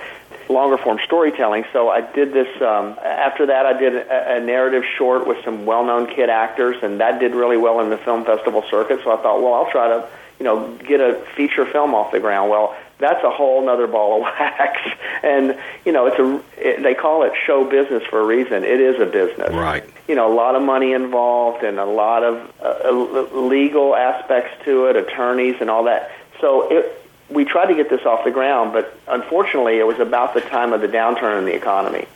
longer 0.48 0.76
form 0.76 0.98
storytelling. 1.04 1.64
So 1.72 1.88
I 1.88 2.00
did 2.00 2.32
this. 2.32 2.48
Um, 2.60 2.98
after 3.02 3.46
that, 3.46 3.64
I 3.64 3.78
did 3.78 3.94
a, 3.94 4.36
a 4.36 4.40
narrative 4.40 4.82
short 4.98 5.26
with 5.26 5.42
some 5.44 5.64
well 5.66 5.84
known 5.84 6.06
kid 6.06 6.28
actors, 6.28 6.76
and 6.82 7.00
that 7.00 7.20
did 7.20 7.34
really 7.34 7.56
well 7.56 7.80
in 7.80 7.88
the 7.88 7.98
film 7.98 8.24
festival 8.24 8.62
circuit. 8.70 9.00
So 9.04 9.12
I 9.12 9.22
thought, 9.22 9.40
well, 9.42 9.54
I'll 9.54 9.70
try 9.70 9.88
to, 9.88 10.08
you 10.38 10.44
know, 10.44 10.76
get 10.78 11.00
a 11.00 11.14
feature 11.36 11.64
film 11.64 11.94
off 11.94 12.10
the 12.12 12.20
ground. 12.20 12.50
Well 12.50 12.76
that's 13.00 13.24
a 13.24 13.30
whole 13.30 13.68
other 13.68 13.86
ball 13.86 14.16
of 14.16 14.22
wax. 14.40 14.80
And 15.22 15.58
you 15.84 15.92
know, 15.92 16.06
it's 16.06 16.18
a 16.18 16.42
it, 16.56 16.82
they 16.82 16.94
call 16.94 17.24
it 17.24 17.32
show 17.46 17.64
business 17.64 18.02
for 18.08 18.20
a 18.20 18.24
reason. 18.24 18.64
It 18.64 18.80
is 18.80 19.00
a 19.00 19.06
business, 19.06 19.52
right? 19.52 19.84
You 20.08 20.14
know, 20.14 20.32
a 20.32 20.34
lot 20.34 20.54
of 20.54 20.62
money 20.62 20.92
involved 20.92 21.64
and 21.64 21.78
a 21.78 21.84
lot 21.84 22.22
of 22.22 22.52
uh, 22.62 23.36
legal 23.36 23.94
aspects 23.96 24.64
to 24.64 24.86
it, 24.86 24.96
attorneys 24.96 25.56
and 25.60 25.70
all 25.70 25.84
that. 25.84 26.10
So 26.40 26.70
it. 26.70 26.96
We 27.30 27.44
tried 27.44 27.66
to 27.66 27.76
get 27.76 27.88
this 27.88 28.04
off 28.04 28.24
the 28.24 28.32
ground, 28.32 28.72
but 28.72 28.92
unfortunately, 29.06 29.78
it 29.78 29.86
was 29.86 30.00
about 30.00 30.34
the 30.34 30.40
time 30.40 30.72
of 30.72 30.80
the 30.80 30.88
downturn 30.88 31.38
in 31.38 31.44
the 31.44 31.54
economy. 31.54 32.08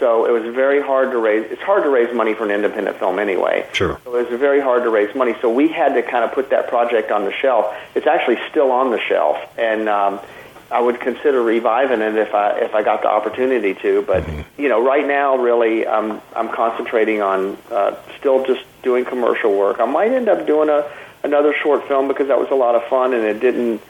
So 0.00 0.24
it 0.24 0.32
was 0.32 0.54
very 0.54 0.80
hard 0.80 1.10
to 1.10 1.18
raise. 1.18 1.50
It's 1.52 1.62
hard 1.62 1.84
to 1.84 1.90
raise 1.90 2.12
money 2.16 2.32
for 2.32 2.44
an 2.44 2.50
independent 2.50 2.98
film 2.98 3.18
anyway. 3.18 3.68
Sure. 3.74 4.00
So 4.02 4.16
it 4.16 4.30
was 4.30 4.40
very 4.40 4.60
hard 4.60 4.82
to 4.84 4.90
raise 4.90 5.14
money. 5.14 5.34
So 5.42 5.50
we 5.50 5.68
had 5.68 5.92
to 5.92 6.02
kind 6.02 6.24
of 6.24 6.32
put 6.32 6.48
that 6.50 6.68
project 6.68 7.10
on 7.10 7.26
the 7.26 7.32
shelf. 7.32 7.66
It's 7.94 8.06
actually 8.06 8.38
still 8.50 8.72
on 8.72 8.90
the 8.90 8.98
shelf, 8.98 9.36
and 9.58 9.90
um, 9.90 10.18
I 10.70 10.80
would 10.80 11.00
consider 11.00 11.42
reviving 11.42 12.00
it 12.00 12.16
if 12.16 12.34
I 12.34 12.58
if 12.60 12.74
I 12.74 12.82
got 12.82 13.02
the 13.02 13.08
opportunity 13.08 13.74
to. 13.74 14.02
But 14.02 14.24
mm-hmm. 14.24 14.62
you 14.62 14.70
know, 14.70 14.82
right 14.82 15.06
now, 15.06 15.36
really, 15.36 15.86
I'm 15.86 16.22
I'm 16.34 16.48
concentrating 16.48 17.20
on 17.20 17.58
uh, 17.70 17.94
still 18.18 18.44
just 18.46 18.64
doing 18.82 19.04
commercial 19.04 19.54
work. 19.54 19.80
I 19.80 19.84
might 19.84 20.12
end 20.12 20.30
up 20.30 20.46
doing 20.46 20.70
a 20.70 20.90
another 21.22 21.52
short 21.52 21.86
film 21.86 22.08
because 22.08 22.28
that 22.28 22.38
was 22.38 22.48
a 22.50 22.54
lot 22.54 22.74
of 22.74 22.84
fun, 22.84 23.12
and 23.12 23.24
it 23.24 23.38
didn't. 23.38 23.82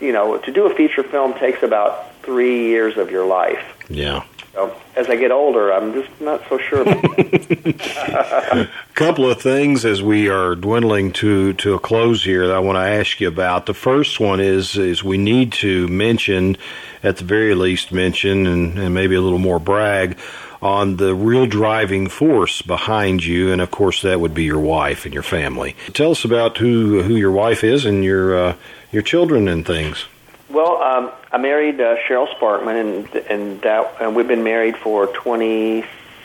You 0.00 0.12
know, 0.12 0.36
to 0.36 0.52
do 0.52 0.66
a 0.66 0.74
feature 0.74 1.02
film 1.02 1.32
takes 1.32 1.62
about 1.62 2.14
three 2.22 2.66
years 2.66 2.98
of 2.98 3.10
your 3.10 3.24
life. 3.24 3.64
Yeah. 3.88 4.24
So 4.56 4.74
as 4.96 5.10
I 5.10 5.16
get 5.16 5.30
older, 5.30 5.70
I'm 5.70 5.92
just 5.92 6.18
not 6.18 6.42
so 6.48 6.56
sure. 6.56 6.82
a 6.88 8.66
couple 8.94 9.30
of 9.30 9.38
things 9.38 9.84
as 9.84 10.02
we 10.02 10.30
are 10.30 10.54
dwindling 10.54 11.12
to 11.12 11.52
to 11.52 11.74
a 11.74 11.78
close 11.78 12.24
here 12.24 12.46
that 12.46 12.56
I 12.56 12.60
want 12.60 12.76
to 12.76 12.80
ask 12.80 13.20
you 13.20 13.28
about. 13.28 13.66
The 13.66 13.74
first 13.74 14.18
one 14.18 14.40
is 14.40 14.78
is 14.78 15.04
we 15.04 15.18
need 15.18 15.52
to 15.64 15.86
mention, 15.88 16.56
at 17.02 17.18
the 17.18 17.24
very 17.24 17.54
least, 17.54 17.92
mention 17.92 18.46
and, 18.46 18.78
and 18.78 18.94
maybe 18.94 19.14
a 19.14 19.20
little 19.20 19.38
more 19.38 19.60
brag 19.60 20.16
on 20.62 20.96
the 20.96 21.14
real 21.14 21.44
driving 21.44 22.08
force 22.08 22.62
behind 22.62 23.22
you, 23.22 23.52
and 23.52 23.60
of 23.60 23.70
course 23.70 24.00
that 24.00 24.20
would 24.20 24.32
be 24.32 24.44
your 24.44 24.60
wife 24.60 25.04
and 25.04 25.12
your 25.12 25.22
family. 25.22 25.76
Tell 25.92 26.12
us 26.12 26.24
about 26.24 26.56
who 26.56 27.02
who 27.02 27.14
your 27.14 27.32
wife 27.32 27.62
is 27.62 27.84
and 27.84 28.02
your 28.02 28.34
uh, 28.38 28.56
your 28.90 29.02
children 29.02 29.48
and 29.48 29.66
things. 29.66 30.06
Well, 30.48 30.80
um, 30.80 31.12
I 31.32 31.38
married 31.38 31.80
uh, 31.80 31.96
Cheryl 32.08 32.28
Sparkman, 32.36 32.80
and 32.80 33.14
and 33.26 33.62
that, 33.62 33.96
and 34.00 34.14
we've 34.14 34.28
been 34.28 34.44
married 34.44 34.76
for 34.76 35.06
twenty 35.08 35.84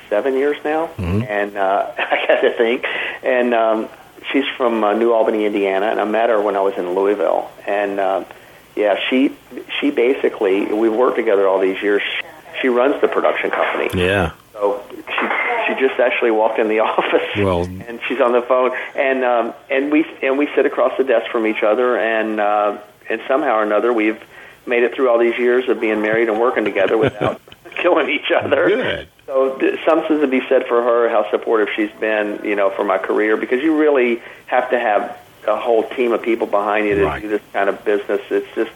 seven 0.09 0.35
years 0.35 0.57
now, 0.63 0.87
mm-hmm. 0.87 1.23
and 1.23 1.57
uh, 1.57 1.91
I 1.97 2.25
got 2.27 2.41
to 2.41 2.53
think, 2.55 2.85
and 3.23 3.53
um, 3.53 3.89
she's 4.31 4.45
from 4.57 4.83
uh, 4.83 4.93
New 4.93 5.11
Albany, 5.13 5.45
Indiana, 5.45 5.87
and 5.87 5.99
I 5.99 6.05
met 6.05 6.29
her 6.29 6.41
when 6.41 6.55
I 6.55 6.61
was 6.61 6.75
in 6.77 6.93
Louisville, 6.93 7.49
and 7.65 7.99
uh, 7.99 8.25
yeah, 8.75 8.99
she 9.09 9.35
she 9.79 9.91
basically 9.91 10.65
we've 10.65 10.93
worked 10.93 11.17
together 11.17 11.47
all 11.47 11.59
these 11.59 11.81
years. 11.81 12.03
She 12.61 12.67
runs 12.67 13.01
the 13.01 13.07
production 13.07 13.49
company. 13.49 13.89
Yeah. 13.99 14.33
So 14.53 14.83
she 14.91 15.27
she 15.67 15.79
just 15.79 15.99
actually 15.99 16.31
walked 16.31 16.59
in 16.59 16.67
the 16.67 16.79
office 16.91 17.21
well, 17.37 17.63
and 17.63 17.99
she's 18.07 18.21
on 18.21 18.33
the 18.33 18.41
phone 18.41 18.71
and 18.95 19.23
um 19.23 19.53
and 19.69 19.91
we 19.91 20.05
and 20.21 20.37
we 20.37 20.47
sit 20.55 20.65
across 20.65 20.95
the 20.97 21.03
desk 21.03 21.31
from 21.31 21.47
each 21.47 21.63
other 21.63 21.97
and 21.97 22.39
uh 22.39 22.77
and 23.11 23.21
somehow 23.27 23.57
or 23.57 23.63
another 23.63 23.91
we've 23.93 24.21
made 24.65 24.83
it 24.83 24.93
through 24.95 25.09
all 25.09 25.17
these 25.19 25.37
years 25.37 25.67
of 25.69 25.79
being 25.79 26.01
married 26.01 26.29
and 26.29 26.39
working 26.39 26.63
together 26.65 26.97
without 26.97 27.41
killing 27.75 28.09
each 28.09 28.31
other. 28.31 28.69
Good. 28.69 29.07
So 29.25 29.57
th- 29.57 29.79
something 29.85 30.19
to 30.21 30.27
be 30.27 30.41
said 30.49 30.67
for 30.67 30.81
her, 30.83 31.09
how 31.09 31.29
supportive 31.31 31.69
she's 31.75 31.91
been, 31.99 32.43
you 32.43 32.55
know, 32.55 32.69
for 32.69 32.83
my 32.83 32.97
career, 32.97 33.37
because 33.37 33.61
you 33.63 33.77
really 33.79 34.21
have 34.47 34.69
to 34.71 34.79
have 34.79 35.17
a 35.47 35.55
whole 35.59 35.87
team 35.89 36.11
of 36.11 36.21
people 36.21 36.45
behind 36.47 36.85
you 36.87 36.95
to 36.95 37.05
Right. 37.05 37.21
do 37.21 37.27
this 37.29 37.41
kind 37.53 37.69
of 37.69 37.83
business. 37.83 38.21
It's 38.29 38.47
just 38.55 38.71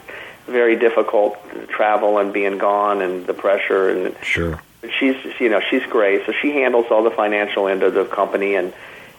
very 0.46 0.76
difficult 0.76 1.36
to 1.52 1.66
travel 1.66 2.18
and 2.18 2.32
being 2.32 2.58
gone 2.58 3.00
and 3.02 3.26
the 3.26 3.34
pressure 3.34 3.90
and 3.90 4.14
Sure. 4.22 4.60
she's 4.98 5.16
you 5.40 5.48
know 5.48 5.60
she's 5.70 5.82
great 5.86 6.24
so 6.24 6.32
she 6.40 6.52
handles 6.52 6.86
all 6.90 7.02
the 7.02 7.10
financial 7.10 7.66
end 7.66 7.82
of 7.82 7.94
the 7.94 8.04
company 8.04 8.54
and 8.54 8.72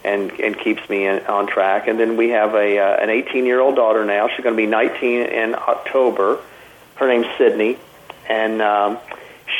and 0.04 0.30
and 0.40 0.58
keeps 0.58 0.88
me 0.88 1.06
in, 1.06 1.24
on 1.26 1.46
track. 1.46 1.88
And 1.88 1.98
then 1.98 2.16
we 2.16 2.30
have 2.30 2.54
a 2.54 2.78
uh, 2.78 2.96
an 3.02 3.10
18 3.10 3.46
year 3.46 3.60
old 3.60 3.76
daughter 3.76 4.04
now. 4.04 4.28
She's 4.28 4.42
going 4.42 4.54
to 4.54 4.62
be 4.62 4.66
19 4.66 5.22
in 5.22 5.54
October. 5.54 6.40
Her 6.96 7.08
name's 7.08 7.26
Sydney. 7.36 7.78
And 8.28 8.60
um 8.62 8.98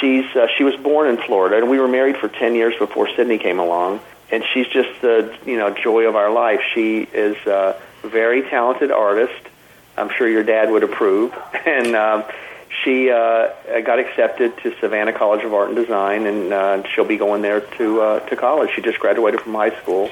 she's 0.01 0.25
uh, 0.37 0.47
she 0.57 0.65
was 0.65 0.77
born 0.77 1.09
in 1.09 1.17
Florida 1.19 1.57
and 1.57 1.71
we 1.71 1.79
were 1.79 1.89
married 1.89 2.17
for 2.17 2.29
10 2.29 2.55
years 2.55 2.75
before 2.79 3.09
Sydney 3.15 3.39
came 3.39 3.59
along. 3.59 4.01
And 4.31 4.45
she's 4.53 4.67
just 4.69 5.01
the 5.01 5.37
you 5.47 5.57
know 5.57 5.71
joy 5.71 6.07
of 6.07 6.17
our 6.17 6.31
life. 6.31 6.61
She 6.75 7.01
is 7.03 7.37
a 7.47 7.81
very 8.03 8.43
talented 8.43 8.91
artist. 8.91 9.49
I'm 9.97 10.11
sure 10.11 10.29
your 10.29 10.45
dad 10.45 10.71
would 10.71 10.85
approve. 10.85 11.35
And 11.67 11.95
um, 11.97 12.25
she 12.83 13.11
uh, 13.11 13.49
got 13.85 13.99
accepted 13.99 14.57
to 14.59 14.75
Savannah 14.81 15.13
College 15.13 15.45
of 15.45 15.53
Art 15.53 15.69
and 15.69 15.77
Design, 15.77 16.27
and 16.27 16.53
uh, 16.53 16.83
she'll 16.89 17.05
be 17.05 17.17
going 17.17 17.43
there 17.43 17.61
to 17.61 18.01
uh, 18.01 18.21
to 18.29 18.37
college. 18.37 18.71
She 18.75 18.83
just 18.83 18.99
graduated 19.01 19.41
from 19.41 19.55
high 19.55 19.77
school. 19.81 20.11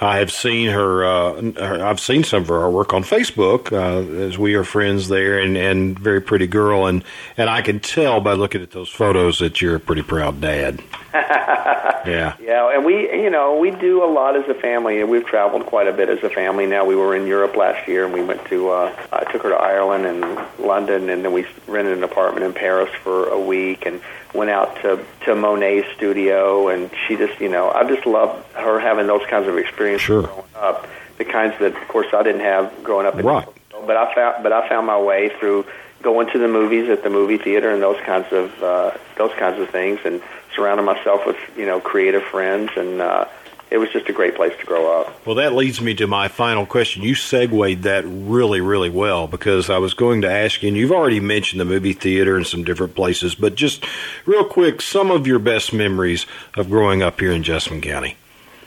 I 0.00 0.18
have 0.18 0.30
seen 0.32 0.70
her, 0.70 1.04
uh, 1.04 1.40
her- 1.56 1.84
I've 1.84 2.00
seen 2.00 2.24
some 2.24 2.42
of 2.42 2.48
her 2.48 2.68
work 2.68 2.92
on 2.92 3.04
Facebook, 3.04 3.72
uh, 3.72 4.24
as 4.26 4.36
we 4.36 4.54
are 4.54 4.64
friends 4.64 5.08
there, 5.08 5.38
and, 5.38 5.56
and 5.56 5.98
very 5.98 6.20
pretty 6.20 6.46
girl, 6.46 6.86
and, 6.86 7.04
and 7.36 7.48
I 7.48 7.62
can 7.62 7.80
tell 7.80 8.20
by 8.20 8.32
looking 8.32 8.60
at 8.62 8.72
those 8.72 8.88
photos 8.88 9.38
that 9.38 9.60
you're 9.60 9.76
a 9.76 9.80
pretty 9.80 10.02
proud 10.02 10.40
dad. 10.40 10.82
yeah. 11.14 12.34
Yeah, 12.42 12.74
and 12.74 12.84
we 12.84 13.08
you 13.22 13.30
know 13.30 13.56
we 13.56 13.70
do 13.70 14.02
a 14.04 14.10
lot 14.10 14.36
as 14.36 14.48
a 14.48 14.54
family, 14.54 15.00
and 15.00 15.08
we've 15.08 15.24
traveled 15.24 15.66
quite 15.66 15.86
a 15.86 15.92
bit 15.92 16.08
as 16.08 16.22
a 16.24 16.28
family. 16.30 16.66
Now 16.66 16.84
we 16.84 16.96
were 16.96 17.14
in 17.14 17.26
Europe 17.26 17.56
last 17.56 17.86
year, 17.86 18.04
and 18.04 18.12
we 18.12 18.22
went 18.22 18.44
to 18.46 18.70
uh, 18.70 19.06
I 19.12 19.24
took 19.32 19.42
her 19.42 19.50
to 19.50 19.54
Ireland 19.56 20.06
and 20.06 20.22
London, 20.58 21.08
and 21.08 21.24
then 21.24 21.32
we 21.32 21.46
rented 21.68 21.96
an 21.96 22.02
apartment 22.04 22.44
in 22.44 22.52
Paris 22.52 22.90
for 23.02 23.28
a 23.28 23.38
week, 23.38 23.86
and 23.86 24.00
went 24.34 24.50
out 24.50 24.74
to 24.82 25.04
to 25.24 25.34
Monet's 25.36 25.86
studio, 25.94 26.68
and 26.68 26.90
she 27.06 27.16
just 27.16 27.40
you 27.40 27.48
know 27.48 27.70
I 27.70 27.88
just 27.88 28.06
love 28.06 28.44
her 28.54 28.80
having 28.80 29.06
those 29.06 29.24
kinds 29.26 29.46
of 29.46 29.56
experiences 29.56 29.83
Sure. 29.98 30.22
growing 30.22 30.44
up, 30.56 30.86
the 31.18 31.24
kinds 31.24 31.58
that 31.60 31.80
of 31.80 31.88
course 31.88 32.06
I 32.12 32.22
didn't 32.22 32.42
have 32.42 32.72
growing 32.82 33.06
up. 33.06 33.18
In 33.18 33.24
Right. 33.24 33.48
But 33.70 33.96
I 33.96 34.14
found 34.14 34.42
but 34.42 34.52
I 34.52 34.68
found 34.68 34.86
my 34.86 34.98
way 34.98 35.30
through 35.38 35.66
going 36.02 36.30
to 36.30 36.38
the 36.38 36.48
movies 36.48 36.88
at 36.88 37.02
the 37.02 37.10
movie 37.10 37.38
theater 37.38 37.70
and 37.70 37.82
those 37.82 38.00
kinds 38.02 38.32
of 38.32 38.62
uh, 38.62 38.92
those 39.16 39.32
kinds 39.32 39.58
of 39.60 39.70
things, 39.70 40.00
and 40.04 40.22
surrounding 40.54 40.86
myself 40.86 41.26
with 41.26 41.36
you 41.56 41.66
know 41.66 41.80
creative 41.80 42.22
friends, 42.22 42.70
and 42.76 43.00
uh, 43.00 43.26
it 43.70 43.78
was 43.78 43.90
just 43.90 44.08
a 44.08 44.12
great 44.12 44.36
place 44.36 44.52
to 44.60 44.66
grow 44.66 45.00
up. 45.00 45.26
Well, 45.26 45.34
that 45.36 45.54
leads 45.54 45.80
me 45.80 45.94
to 45.94 46.06
my 46.06 46.28
final 46.28 46.66
question. 46.66 47.02
You 47.02 47.14
segued 47.14 47.82
that 47.82 48.04
really, 48.06 48.60
really 48.60 48.90
well 48.90 49.26
because 49.26 49.68
I 49.68 49.78
was 49.78 49.94
going 49.94 50.22
to 50.22 50.30
ask 50.30 50.62
you, 50.62 50.68
and 50.68 50.76
you've 50.76 50.92
already 50.92 51.20
mentioned 51.20 51.60
the 51.60 51.64
movie 51.64 51.94
theater 51.94 52.36
and 52.36 52.46
some 52.46 52.62
different 52.62 52.94
places, 52.94 53.34
but 53.34 53.56
just 53.56 53.84
real 54.26 54.44
quick, 54.44 54.80
some 54.80 55.10
of 55.10 55.26
your 55.26 55.38
best 55.38 55.72
memories 55.72 56.26
of 56.54 56.70
growing 56.70 57.02
up 57.02 57.18
here 57.18 57.32
in 57.32 57.42
Jessamine 57.42 57.80
County. 57.80 58.16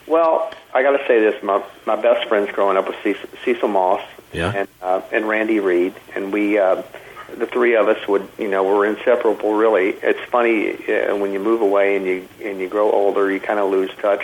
Well, 0.08 0.52
I 0.74 0.84
got 0.84 0.98
to 0.98 1.06
say 1.08 1.20
this: 1.20 1.41
my 1.43 1.63
my 1.86 1.96
best 1.96 2.28
friends 2.28 2.52
growing 2.52 2.78
up 2.78 2.88
was 2.88 2.96
Cecil, 3.04 3.30
Cecil 3.43 3.67
Moss 3.67 4.02
Yeah. 4.34 4.52
and 4.56 4.67
uh, 4.82 5.02
and 5.12 5.28
Randy 5.28 5.60
Reed, 5.60 5.93
and 6.15 6.32
we. 6.34 6.58
Uh, 6.58 6.84
the 7.38 7.46
three 7.46 7.76
of 7.76 7.89
us 7.89 8.08
would, 8.08 8.26
you 8.39 8.48
know, 8.48 8.63
were 8.63 8.86
inseparable. 8.86 9.54
Really, 9.54 9.89
it's 9.89 10.20
funny 10.30 10.72
uh, 10.88 11.13
when 11.17 11.34
you 11.34 11.39
move 11.41 11.60
away 11.62 11.98
and 11.98 12.06
you 12.06 12.28
and 12.41 12.58
you 12.58 12.70
grow 12.70 12.89
older, 12.89 13.30
you 13.30 13.41
kind 13.41 13.60
of 13.60 13.70
lose 13.70 13.91
touch, 14.02 14.24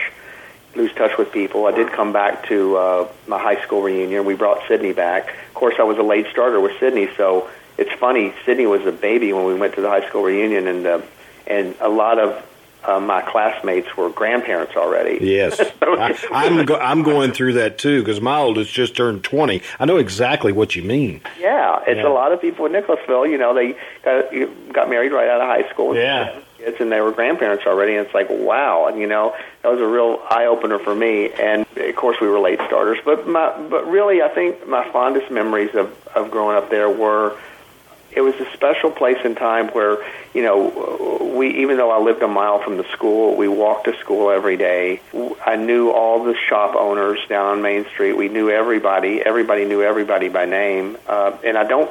lose 0.73 0.91
touch 0.93 1.17
with 1.17 1.29
people. 1.33 1.65
I 1.65 1.71
did 1.71 1.91
come 1.91 2.13
back 2.13 2.47
to 2.47 2.77
uh, 2.77 3.07
my 3.27 3.37
high 3.37 3.61
school 3.61 3.81
reunion. 3.81 4.23
We 4.23 4.35
brought 4.35 4.65
Sydney 4.69 4.93
back. 4.93 5.35
Of 5.49 5.53
course, 5.53 5.75
I 5.79 5.83
was 5.83 5.97
a 5.97 6.01
late 6.01 6.27
starter 6.31 6.61
with 6.61 6.79
Sydney, 6.79 7.09
so 7.17 7.49
it's 7.77 7.91
funny. 7.99 8.33
Sydney 8.45 8.67
was 8.67 8.85
a 8.85 8.91
baby 8.93 9.33
when 9.33 9.45
we 9.45 9.53
went 9.53 9.75
to 9.75 9.81
the 9.81 9.89
high 9.89 10.07
school 10.07 10.23
reunion, 10.23 10.67
and 10.67 10.87
uh, 10.87 11.01
and 11.45 11.75
a 11.81 11.89
lot 11.89 12.19
of 12.19 12.41
uh, 12.85 12.99
my 12.99 13.21
classmates 13.21 13.95
were 13.97 14.09
grandparents 14.09 14.75
already. 14.75 15.19
Yes, 15.25 15.59
I, 15.81 16.17
I'm 16.31 16.65
go, 16.65 16.75
I'm 16.77 17.03
going 17.03 17.31
through 17.31 17.53
that 17.53 17.77
too 17.77 18.01
because 18.01 18.21
my 18.21 18.37
oldest 18.37 18.71
just 18.73 18.95
turned 18.95 19.23
twenty. 19.23 19.61
I 19.79 19.85
know 19.85 19.97
exactly 19.97 20.51
what 20.51 20.75
you 20.75 20.83
mean. 20.83 21.21
Yeah, 21.39 21.79
it's 21.87 21.97
Yeah. 21.97 22.07
a 22.07 22.13
lot 22.13 22.31
of 22.31 22.41
people 22.41 22.65
in 22.65 22.71
Nicholasville. 22.73 23.27
You 23.27 23.37
know, 23.37 23.53
they 23.53 23.75
got 24.03 24.73
got 24.73 24.89
married 24.89 25.11
right 25.11 25.29
out 25.29 25.41
of 25.41 25.47
high 25.47 25.69
school. 25.71 25.95
Yeah. 25.95 26.39
kids, 26.57 26.77
and 26.79 26.91
they 26.91 27.01
were 27.01 27.11
grandparents 27.11 27.65
already. 27.65 27.95
And 27.95 28.05
it's 28.05 28.13
like, 28.15 28.27
wow, 28.29 28.87
and 28.87 28.97
you 28.99 29.07
know, 29.07 29.35
that 29.61 29.69
was 29.71 29.79
a 29.81 29.85
real 29.87 30.21
eye 30.29 30.45
opener 30.45 30.79
for 30.79 30.95
me. 30.95 31.29
And 31.31 31.65
of 31.77 31.95
course, 31.95 32.17
we 32.21 32.27
were 32.27 32.39
late 32.39 32.59
starters. 32.67 32.99
But 33.03 33.27
my, 33.27 33.51
but 33.69 33.85
really, 33.89 34.21
I 34.21 34.29
think 34.29 34.67
my 34.67 34.89
fondest 34.91 35.29
memories 35.31 35.73
of 35.75 35.91
of 36.15 36.31
growing 36.31 36.57
up 36.57 36.69
there 36.69 36.89
were. 36.89 37.37
It 38.15 38.21
was 38.21 38.35
a 38.35 38.51
special 38.53 38.91
place 38.91 39.17
and 39.23 39.35
time 39.35 39.69
where, 39.69 39.97
you 40.33 40.43
know, 40.43 41.33
we 41.35 41.61
even 41.61 41.77
though 41.77 41.91
I 41.91 41.99
lived 41.99 42.21
a 42.21 42.27
mile 42.27 42.59
from 42.61 42.77
the 42.77 42.83
school, 42.91 43.35
we 43.35 43.47
walked 43.47 43.85
to 43.85 43.97
school 43.97 44.29
every 44.29 44.57
day. 44.57 45.01
I 45.45 45.55
knew 45.55 45.89
all 45.89 46.23
the 46.23 46.35
shop 46.35 46.75
owners 46.75 47.19
down 47.27 47.45
on 47.47 47.61
Main 47.61 47.85
Street. 47.85 48.13
We 48.13 48.29
knew 48.29 48.49
everybody. 48.49 49.21
Everybody 49.21 49.65
knew 49.65 49.81
everybody 49.81 50.29
by 50.29 50.45
name. 50.45 50.97
Uh, 51.07 51.37
and 51.43 51.57
I 51.57 51.63
don't 51.63 51.89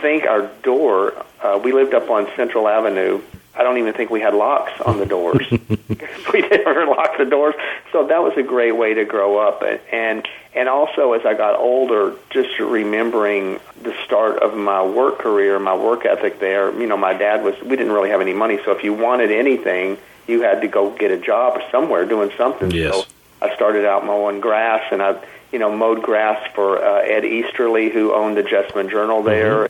think 0.00 0.24
our 0.24 0.50
door. 0.62 1.24
Uh, 1.40 1.60
we 1.62 1.72
lived 1.72 1.94
up 1.94 2.10
on 2.10 2.28
Central 2.36 2.68
Avenue. 2.68 3.20
I 3.54 3.62
don't 3.62 3.78
even 3.78 3.92
think 3.92 4.10
we 4.10 4.20
had 4.20 4.34
locks 4.34 4.72
on 4.80 4.98
the 4.98 5.06
doors. 5.06 5.46
we 6.32 6.40
never 6.40 6.86
locked 6.86 7.18
the 7.18 7.26
doors. 7.26 7.54
So 7.92 8.06
that 8.06 8.22
was 8.22 8.32
a 8.36 8.42
great 8.42 8.72
way 8.72 8.94
to 8.94 9.04
grow 9.04 9.38
up. 9.38 9.62
And 9.92 10.26
and 10.54 10.68
also 10.68 11.12
as 11.12 11.24
I 11.24 11.34
got 11.34 11.58
older, 11.58 12.14
just 12.30 12.58
remembering 12.58 13.60
the 13.82 13.94
start 14.04 14.42
of 14.42 14.56
my 14.56 14.82
work 14.82 15.18
career, 15.18 15.58
my 15.58 15.74
work 15.74 16.04
ethic 16.04 16.40
there. 16.40 16.72
You 16.78 16.86
know, 16.86 16.96
my 16.96 17.14
dad 17.14 17.44
was. 17.44 17.60
We 17.62 17.76
didn't 17.76 17.92
really 17.92 18.10
have 18.10 18.20
any 18.20 18.34
money, 18.34 18.58
so 18.64 18.72
if 18.72 18.84
you 18.84 18.92
wanted 18.92 19.30
anything, 19.30 19.98
you 20.26 20.42
had 20.42 20.60
to 20.62 20.68
go 20.68 20.90
get 20.90 21.10
a 21.10 21.18
job 21.18 21.60
somewhere 21.70 22.04
doing 22.04 22.30
something. 22.36 22.70
Yes. 22.70 22.94
So 22.94 23.04
I 23.40 23.54
started 23.54 23.84
out 23.84 24.04
mowing 24.04 24.40
grass, 24.40 24.82
and 24.92 25.02
I, 25.02 25.22
you 25.50 25.58
know, 25.58 25.74
mowed 25.74 26.02
grass 26.02 26.50
for 26.54 26.82
uh, 26.82 27.00
Ed 27.00 27.24
Easterly, 27.24 27.90
who 27.90 28.14
owned 28.14 28.36
the 28.36 28.42
Jessamine 28.42 28.88
Journal 28.88 29.22
there. 29.22 29.68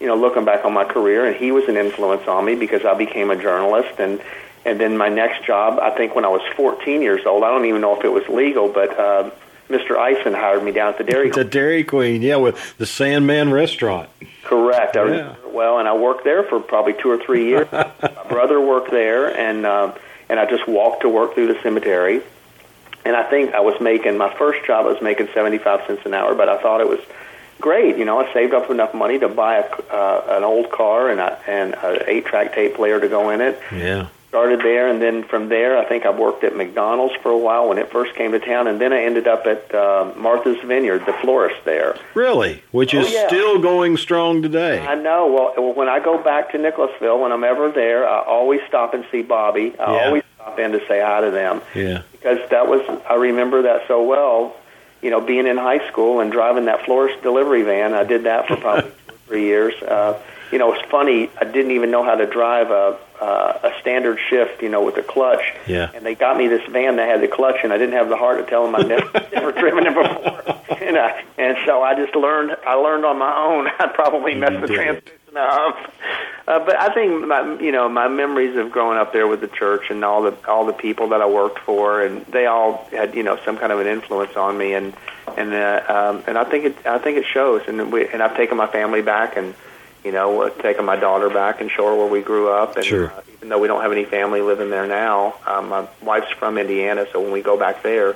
You 0.00 0.06
know, 0.08 0.16
looking 0.16 0.44
back 0.44 0.64
on 0.64 0.72
my 0.72 0.84
career, 0.84 1.24
and 1.24 1.36
he 1.36 1.52
was 1.52 1.68
an 1.68 1.76
influence 1.76 2.26
on 2.26 2.44
me 2.44 2.54
because 2.56 2.84
I 2.84 2.94
became 2.94 3.30
a 3.30 3.36
journalist, 3.36 3.98
and 3.98 4.20
and 4.64 4.80
then 4.80 4.96
my 4.96 5.08
next 5.08 5.44
job, 5.46 5.78
I 5.78 5.90
think 5.90 6.14
when 6.14 6.24
I 6.24 6.28
was 6.28 6.42
14 6.56 7.02
years 7.02 7.26
old, 7.26 7.44
I 7.44 7.50
don't 7.50 7.66
even 7.66 7.80
know 7.80 7.96
if 7.96 8.04
it 8.04 8.08
was 8.08 8.26
legal, 8.28 8.68
but 8.68 8.98
uh, 8.98 9.30
Mr. 9.68 9.96
Eisen 9.96 10.32
hired 10.32 10.62
me 10.64 10.72
down 10.72 10.88
at 10.92 10.98
the 10.98 11.04
Dairy 11.04 11.30
Queen. 11.30 11.44
The 11.44 11.50
Dairy 11.50 11.84
Queen, 11.84 12.22
yeah, 12.22 12.36
with 12.36 12.76
the 12.78 12.86
Sandman 12.86 13.52
Restaurant. 13.52 14.08
Correct. 14.42 14.96
I 14.96 15.04
Yeah. 15.16 15.34
well, 15.48 15.78
and 15.78 15.88
I 15.88 15.94
worked 15.94 16.24
there 16.24 16.42
for 16.44 16.60
probably 16.60 16.94
two 16.94 17.10
or 17.10 17.18
three 17.18 17.46
years. 17.46 17.70
My 17.72 17.88
brother 18.28 18.60
worked 18.60 18.90
there, 18.90 19.34
and 19.36 19.64
um, 19.66 19.94
and 20.28 20.40
I 20.40 20.46
just 20.48 20.66
walked 20.68 21.02
to 21.02 21.08
work 21.08 21.34
through 21.34 21.52
the 21.52 21.60
cemetery. 21.62 22.22
And 23.04 23.14
I 23.14 23.22
think 23.28 23.52
I 23.54 23.60
was 23.60 23.78
making 23.80 24.16
my 24.16 24.32
first 24.34 24.66
job. 24.66 24.86
I 24.86 24.92
was 24.92 25.02
making 25.02 25.28
seventy 25.34 25.58
five 25.58 25.86
cents 25.86 26.02
an 26.06 26.14
hour, 26.14 26.34
but 26.34 26.48
I 26.48 26.60
thought 26.62 26.80
it 26.80 26.88
was 26.88 27.00
great. 27.60 27.96
You 27.96 28.04
know, 28.04 28.20
I 28.20 28.32
saved 28.32 28.54
up 28.54 28.70
enough 28.70 28.94
money 28.94 29.18
to 29.18 29.28
buy 29.28 29.56
a, 29.58 29.64
uh, 29.92 30.36
an 30.36 30.44
old 30.44 30.70
car 30.70 31.08
and 31.10 31.20
a, 31.20 31.38
and 31.48 31.74
an 31.74 31.98
eight 32.06 32.26
track 32.26 32.54
tape 32.54 32.74
player 32.74 33.00
to 33.00 33.08
go 33.08 33.30
in 33.30 33.40
it. 33.40 33.58
Yeah. 33.72 34.08
Started 34.28 34.62
there, 34.62 34.88
and 34.88 35.00
then 35.00 35.22
from 35.22 35.48
there, 35.48 35.78
I 35.78 35.84
think 35.84 36.04
I 36.04 36.10
worked 36.10 36.42
at 36.42 36.56
McDonald's 36.56 37.14
for 37.22 37.30
a 37.30 37.38
while 37.38 37.68
when 37.68 37.78
it 37.78 37.92
first 37.92 38.16
came 38.16 38.32
to 38.32 38.40
town, 38.40 38.66
and 38.66 38.80
then 38.80 38.92
I 38.92 39.04
ended 39.04 39.28
up 39.28 39.46
at 39.46 39.72
uh, 39.72 40.12
Martha's 40.16 40.58
Vineyard, 40.66 41.06
the 41.06 41.12
florist 41.12 41.64
there. 41.64 41.96
Really? 42.14 42.60
Which 42.72 42.94
is 42.94 43.06
Oh, 43.06 43.10
yeah. 43.10 43.28
still 43.28 43.60
going 43.60 43.96
strong 43.96 44.42
today. 44.42 44.80
I 44.84 44.96
know. 44.96 45.52
Well, 45.56 45.72
when 45.74 45.88
I 45.88 46.00
go 46.00 46.18
back 46.18 46.50
to 46.50 46.58
Nicholasville, 46.58 47.20
when 47.20 47.30
I'm 47.30 47.44
ever 47.44 47.70
there, 47.70 48.08
I 48.08 48.24
always 48.24 48.60
stop 48.66 48.92
and 48.92 49.04
see 49.12 49.22
Bobby. 49.22 49.72
I 49.78 49.94
Yeah. 49.94 50.06
always 50.06 50.22
stop 50.34 50.58
in 50.58 50.72
to 50.72 50.80
say 50.88 51.00
hi 51.00 51.20
to 51.20 51.30
them 51.30 51.62
Yeah. 51.72 52.02
because 52.10 52.38
that 52.50 52.66
was 52.66 52.80
I 53.08 53.14
remember 53.14 53.62
that 53.62 53.86
so 53.86 54.02
well. 54.02 54.56
You 55.04 55.10
know, 55.10 55.20
being 55.20 55.46
in 55.46 55.56
high 55.58 55.86
school 55.88 56.20
and 56.20 56.32
driving 56.32 56.64
that 56.64 56.84
florist 56.84 57.22
delivery 57.22 57.62
van, 57.62 57.92
I 57.94 58.04
did 58.04 58.24
that 58.24 58.48
for 58.48 58.56
probably 58.56 58.90
two 59.08 59.14
or 59.14 59.18
three 59.26 59.44
years. 59.44 59.74
Uh, 59.82 60.20
you 60.50 60.58
know, 60.58 60.72
it's 60.72 60.90
funny. 60.90 61.30
I 61.40 61.44
didn't 61.44 61.72
even 61.72 61.90
know 61.90 62.02
how 62.02 62.14
to 62.14 62.26
drive 62.26 62.70
a 62.70 62.98
uh, 63.20 63.60
a 63.62 63.80
standard 63.80 64.18
shift. 64.30 64.62
You 64.62 64.70
know, 64.70 64.82
with 64.82 64.96
a 64.96 65.02
clutch. 65.02 65.42
Yeah. 65.66 65.90
And 65.94 66.04
they 66.04 66.14
got 66.14 66.36
me 66.36 66.48
this 66.48 66.62
van 66.70 66.96
that 66.96 67.08
had 67.08 67.20
the 67.20 67.28
clutch, 67.28 67.56
and 67.62 67.72
I 67.72 67.78
didn't 67.78 67.94
have 67.94 68.08
the 68.08 68.16
heart 68.16 68.38
to 68.38 68.50
tell 68.50 68.64
them 68.64 68.74
I'd 68.74 68.88
never, 68.88 69.10
never 69.32 69.52
driven 69.52 69.86
it 69.86 69.94
before. 69.94 70.60
And, 70.74 70.96
uh, 70.96 71.12
and 71.38 71.56
so 71.64 71.82
I 71.82 71.94
just 71.94 72.14
learned. 72.16 72.56
I 72.66 72.74
learned 72.74 73.04
on 73.04 73.18
my 73.18 73.34
own. 73.36 73.68
I'd 73.78 73.94
probably 73.94 74.34
mess 74.34 74.60
the 74.60 74.66
transmission 74.66 75.23
up. 75.36 75.92
Uh, 76.46 76.58
but 76.58 76.76
I 76.76 76.92
think 76.92 77.26
my, 77.26 77.58
you 77.58 77.72
know, 77.72 77.88
my 77.88 78.08
memories 78.08 78.56
of 78.56 78.70
growing 78.70 78.98
up 78.98 79.12
there 79.12 79.26
with 79.26 79.40
the 79.40 79.48
church 79.48 79.90
and 79.90 80.04
all 80.04 80.22
the 80.22 80.36
all 80.48 80.66
the 80.66 80.72
people 80.72 81.08
that 81.08 81.22
I 81.22 81.26
worked 81.26 81.58
for, 81.60 82.02
and 82.02 82.24
they 82.26 82.46
all 82.46 82.86
had 82.90 83.14
you 83.14 83.22
know 83.22 83.38
some 83.44 83.56
kind 83.56 83.72
of 83.72 83.80
an 83.80 83.86
influence 83.86 84.36
on 84.36 84.58
me, 84.58 84.74
and 84.74 84.94
and 85.36 85.54
uh, 85.54 85.82
um, 85.88 86.24
and 86.26 86.36
I 86.36 86.44
think 86.44 86.64
it 86.66 86.86
I 86.86 86.98
think 86.98 87.16
it 87.16 87.24
shows, 87.24 87.62
and 87.66 87.90
we 87.90 88.06
and 88.08 88.22
I've 88.22 88.36
taken 88.36 88.56
my 88.56 88.66
family 88.66 89.00
back 89.00 89.36
and 89.36 89.54
you 90.04 90.12
know, 90.12 90.42
uh, 90.42 90.50
taking 90.50 90.84
my 90.84 90.96
daughter 90.96 91.30
back 91.30 91.62
and 91.62 91.70
show 91.70 91.86
her 91.86 91.96
where 91.96 92.06
we 92.06 92.20
grew 92.20 92.50
up. 92.50 92.76
And 92.76 92.84
Sure. 92.84 93.10
uh, 93.10 93.22
even 93.32 93.48
though 93.48 93.58
we 93.58 93.66
don't 93.66 93.80
have 93.80 93.90
any 93.90 94.04
family 94.04 94.42
living 94.42 94.68
there 94.68 94.86
now, 94.86 95.34
um, 95.46 95.70
my 95.70 95.88
wife's 96.02 96.30
from 96.32 96.58
Indiana, 96.58 97.06
so 97.10 97.20
when 97.20 97.32
we 97.32 97.40
go 97.40 97.56
back 97.56 97.82
there, 97.82 98.14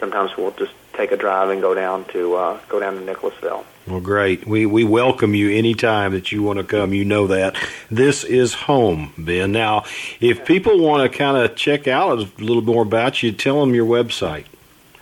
sometimes 0.00 0.36
we'll 0.36 0.50
just 0.50 0.72
take 0.98 1.12
a 1.12 1.16
drive 1.16 1.48
and 1.48 1.62
go 1.62 1.74
down 1.74 2.04
to 2.06 2.34
uh, 2.34 2.60
go 2.68 2.78
down 2.80 2.94
to 2.96 3.00
Nicholasville. 3.00 3.64
Well, 3.86 4.00
great. 4.00 4.46
We 4.46 4.66
we 4.66 4.84
welcome 4.84 5.34
you 5.34 5.50
anytime 5.50 6.12
that 6.12 6.30
you 6.30 6.42
want 6.42 6.58
to 6.58 6.64
come. 6.64 6.92
You 6.92 7.06
know 7.06 7.28
that 7.28 7.56
this 7.90 8.24
is 8.24 8.52
home, 8.52 9.14
Ben. 9.16 9.52
Now, 9.52 9.84
if 10.20 10.44
people 10.44 10.78
want 10.80 11.10
to 11.10 11.16
kind 11.16 11.38
of 11.38 11.56
check 11.56 11.88
out 11.88 12.18
a 12.18 12.28
little 12.42 12.62
more 12.62 12.82
about 12.82 13.22
you, 13.22 13.32
tell 13.32 13.60
them 13.60 13.74
your 13.74 13.86
website. 13.86 14.44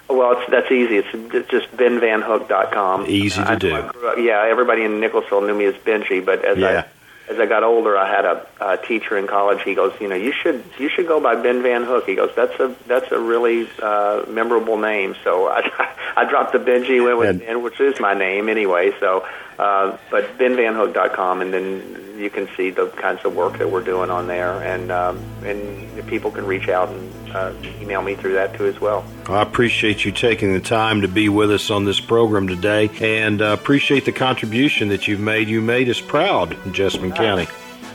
Well, 0.09 0.39
it's, 0.39 0.49
that's 0.49 0.71
easy. 0.71 0.99
It's, 0.99 1.49
just 1.51 1.69
benvanhook.com. 1.77 3.07
Easy 3.09 3.43
to 3.43 3.51
I, 3.51 3.55
do. 3.57 3.75
I 3.75 3.81
up- 3.81 3.97
yeah, 4.19 4.47
everybody 4.49 4.85
in 4.85 5.01
Nicholasville 5.01 5.41
knew 5.41 5.55
me 5.55 5.65
as 5.65 5.75
Benji, 5.75 6.25
but 6.25 6.45
as 6.45 6.59
Yeah. 6.59 6.69
I 6.69 6.96
as 7.29 7.39
I 7.39 7.47
got 7.47 7.65
older, 7.65 7.97
I 7.97 8.09
had 8.09 8.25
a, 8.25 8.47
a 8.61 8.77
teacher 8.77 9.17
in 9.19 9.27
college. 9.27 9.63
He 9.63 9.75
goes, 9.75 9.93
you 10.01 10.09
know, 10.09 10.15
you 10.15 10.33
should 10.33 10.63
you 10.79 10.89
should 10.89 11.07
go 11.09 11.21
by 11.21 11.35
Ben 11.35 11.63
Van 11.63 11.83
Hook. 11.85 12.07
He 12.07 12.15
goes, 12.15 12.31
that's 12.37 12.59
a 12.61 12.75
that's 12.87 13.11
a 13.13 13.19
really 13.19 13.69
uh, 13.83 14.25
memorable 14.29 14.79
name. 14.79 15.15
So 15.25 15.49
I 15.49 15.61
I 16.17 16.25
dropped 16.29 16.53
the 16.53 16.59
Benji, 16.59 17.05
went 17.05 17.19
with 17.19 17.29
And- 17.31 17.41
Ben, 17.41 17.63
which 17.63 17.81
is 17.81 17.99
my 18.01 18.15
name 18.15 18.49
anyway. 18.49 18.93
So, 19.01 19.27
uh, 19.59 19.97
but 20.11 20.39
benvanhook.com, 20.39 21.41
and 21.43 21.53
then 21.53 22.15
you 22.19 22.31
can 22.31 22.49
see 22.57 22.71
the 22.71 22.89
kinds 22.89 23.25
of 23.25 23.35
work 23.35 23.59
that 23.59 23.71
we're 23.71 23.83
doing 23.83 24.11
on 24.11 24.27
there, 24.27 24.63
and 24.63 24.91
um, 24.91 25.19
and 25.45 26.07
people 26.07 26.31
can 26.31 26.47
reach 26.47 26.69
out 26.69 26.89
and 26.89 27.31
uh, 27.35 27.53
email 27.81 28.03
me 28.03 28.15
through 28.15 28.35
that 28.35 28.55
too 28.57 28.67
as 28.67 28.81
well. 28.81 29.05
I 29.29 29.43
appreciate 29.43 30.05
you 30.05 30.13
taking 30.13 30.53
the 30.53 30.61
time 30.61 31.01
to 31.03 31.09
be 31.09 31.29
with 31.29 31.51
us 31.51 31.71
on 31.71 31.85
this 31.85 32.01
program 32.01 32.49
today, 32.49 32.91
and 33.01 33.43
uh, 33.43 33.57
appreciate 33.59 34.05
the 34.05 34.13
contribution 34.13 34.89
that 34.89 35.09
you've 35.09 35.21
made. 35.21 35.49
You 35.49 35.61
made 35.61 35.89
us 35.89 36.01
proud 36.01 36.57
in 36.67 36.73
Jessamine 36.73 37.13
County. 37.13 37.47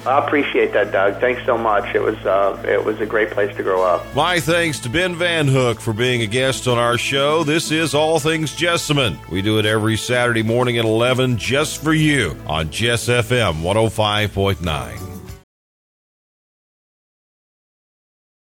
I 0.06 0.26
appreciate 0.26 0.74
that, 0.74 0.91
Doug. 0.91 1.20
Thanks 1.20 1.45
so 1.45 1.58
much. 1.58 1.93
It 1.93 2.02
was 2.02 2.18
uh, 2.26 2.62
it 2.68 2.84
was 2.84 2.99
a 2.99 3.06
great 3.06 3.30
place 3.32 3.56
to 3.58 3.64
grow 3.64 3.84
up. 3.84 4.16
My 4.16 4.39
thanks 4.39 4.80
to 4.80 4.89
Ben 4.89 5.16
Van 5.16 5.47
Hook 5.47 5.80
for 5.80 5.93
being 5.93 6.22
a 6.22 6.28
guest 6.28 6.68
on 6.68 6.78
our 6.78 6.97
show. 6.97 7.43
This 7.43 7.72
is 7.72 7.93
All 7.93 8.20
Things 8.20 8.56
Jessamine. 8.56 9.20
We 9.30 9.41
do 9.41 9.60
it 9.60 9.66
every 9.66 9.97
Saturday 9.97 10.43
morning 10.43 10.78
at 10.78 10.86
11 10.86 11.38
just 11.38 11.84
for 11.84 11.93
you 11.93 12.36
on 12.47 12.72
Jess 12.72 13.08
FM 13.08 13.62
105.9. 13.62 15.11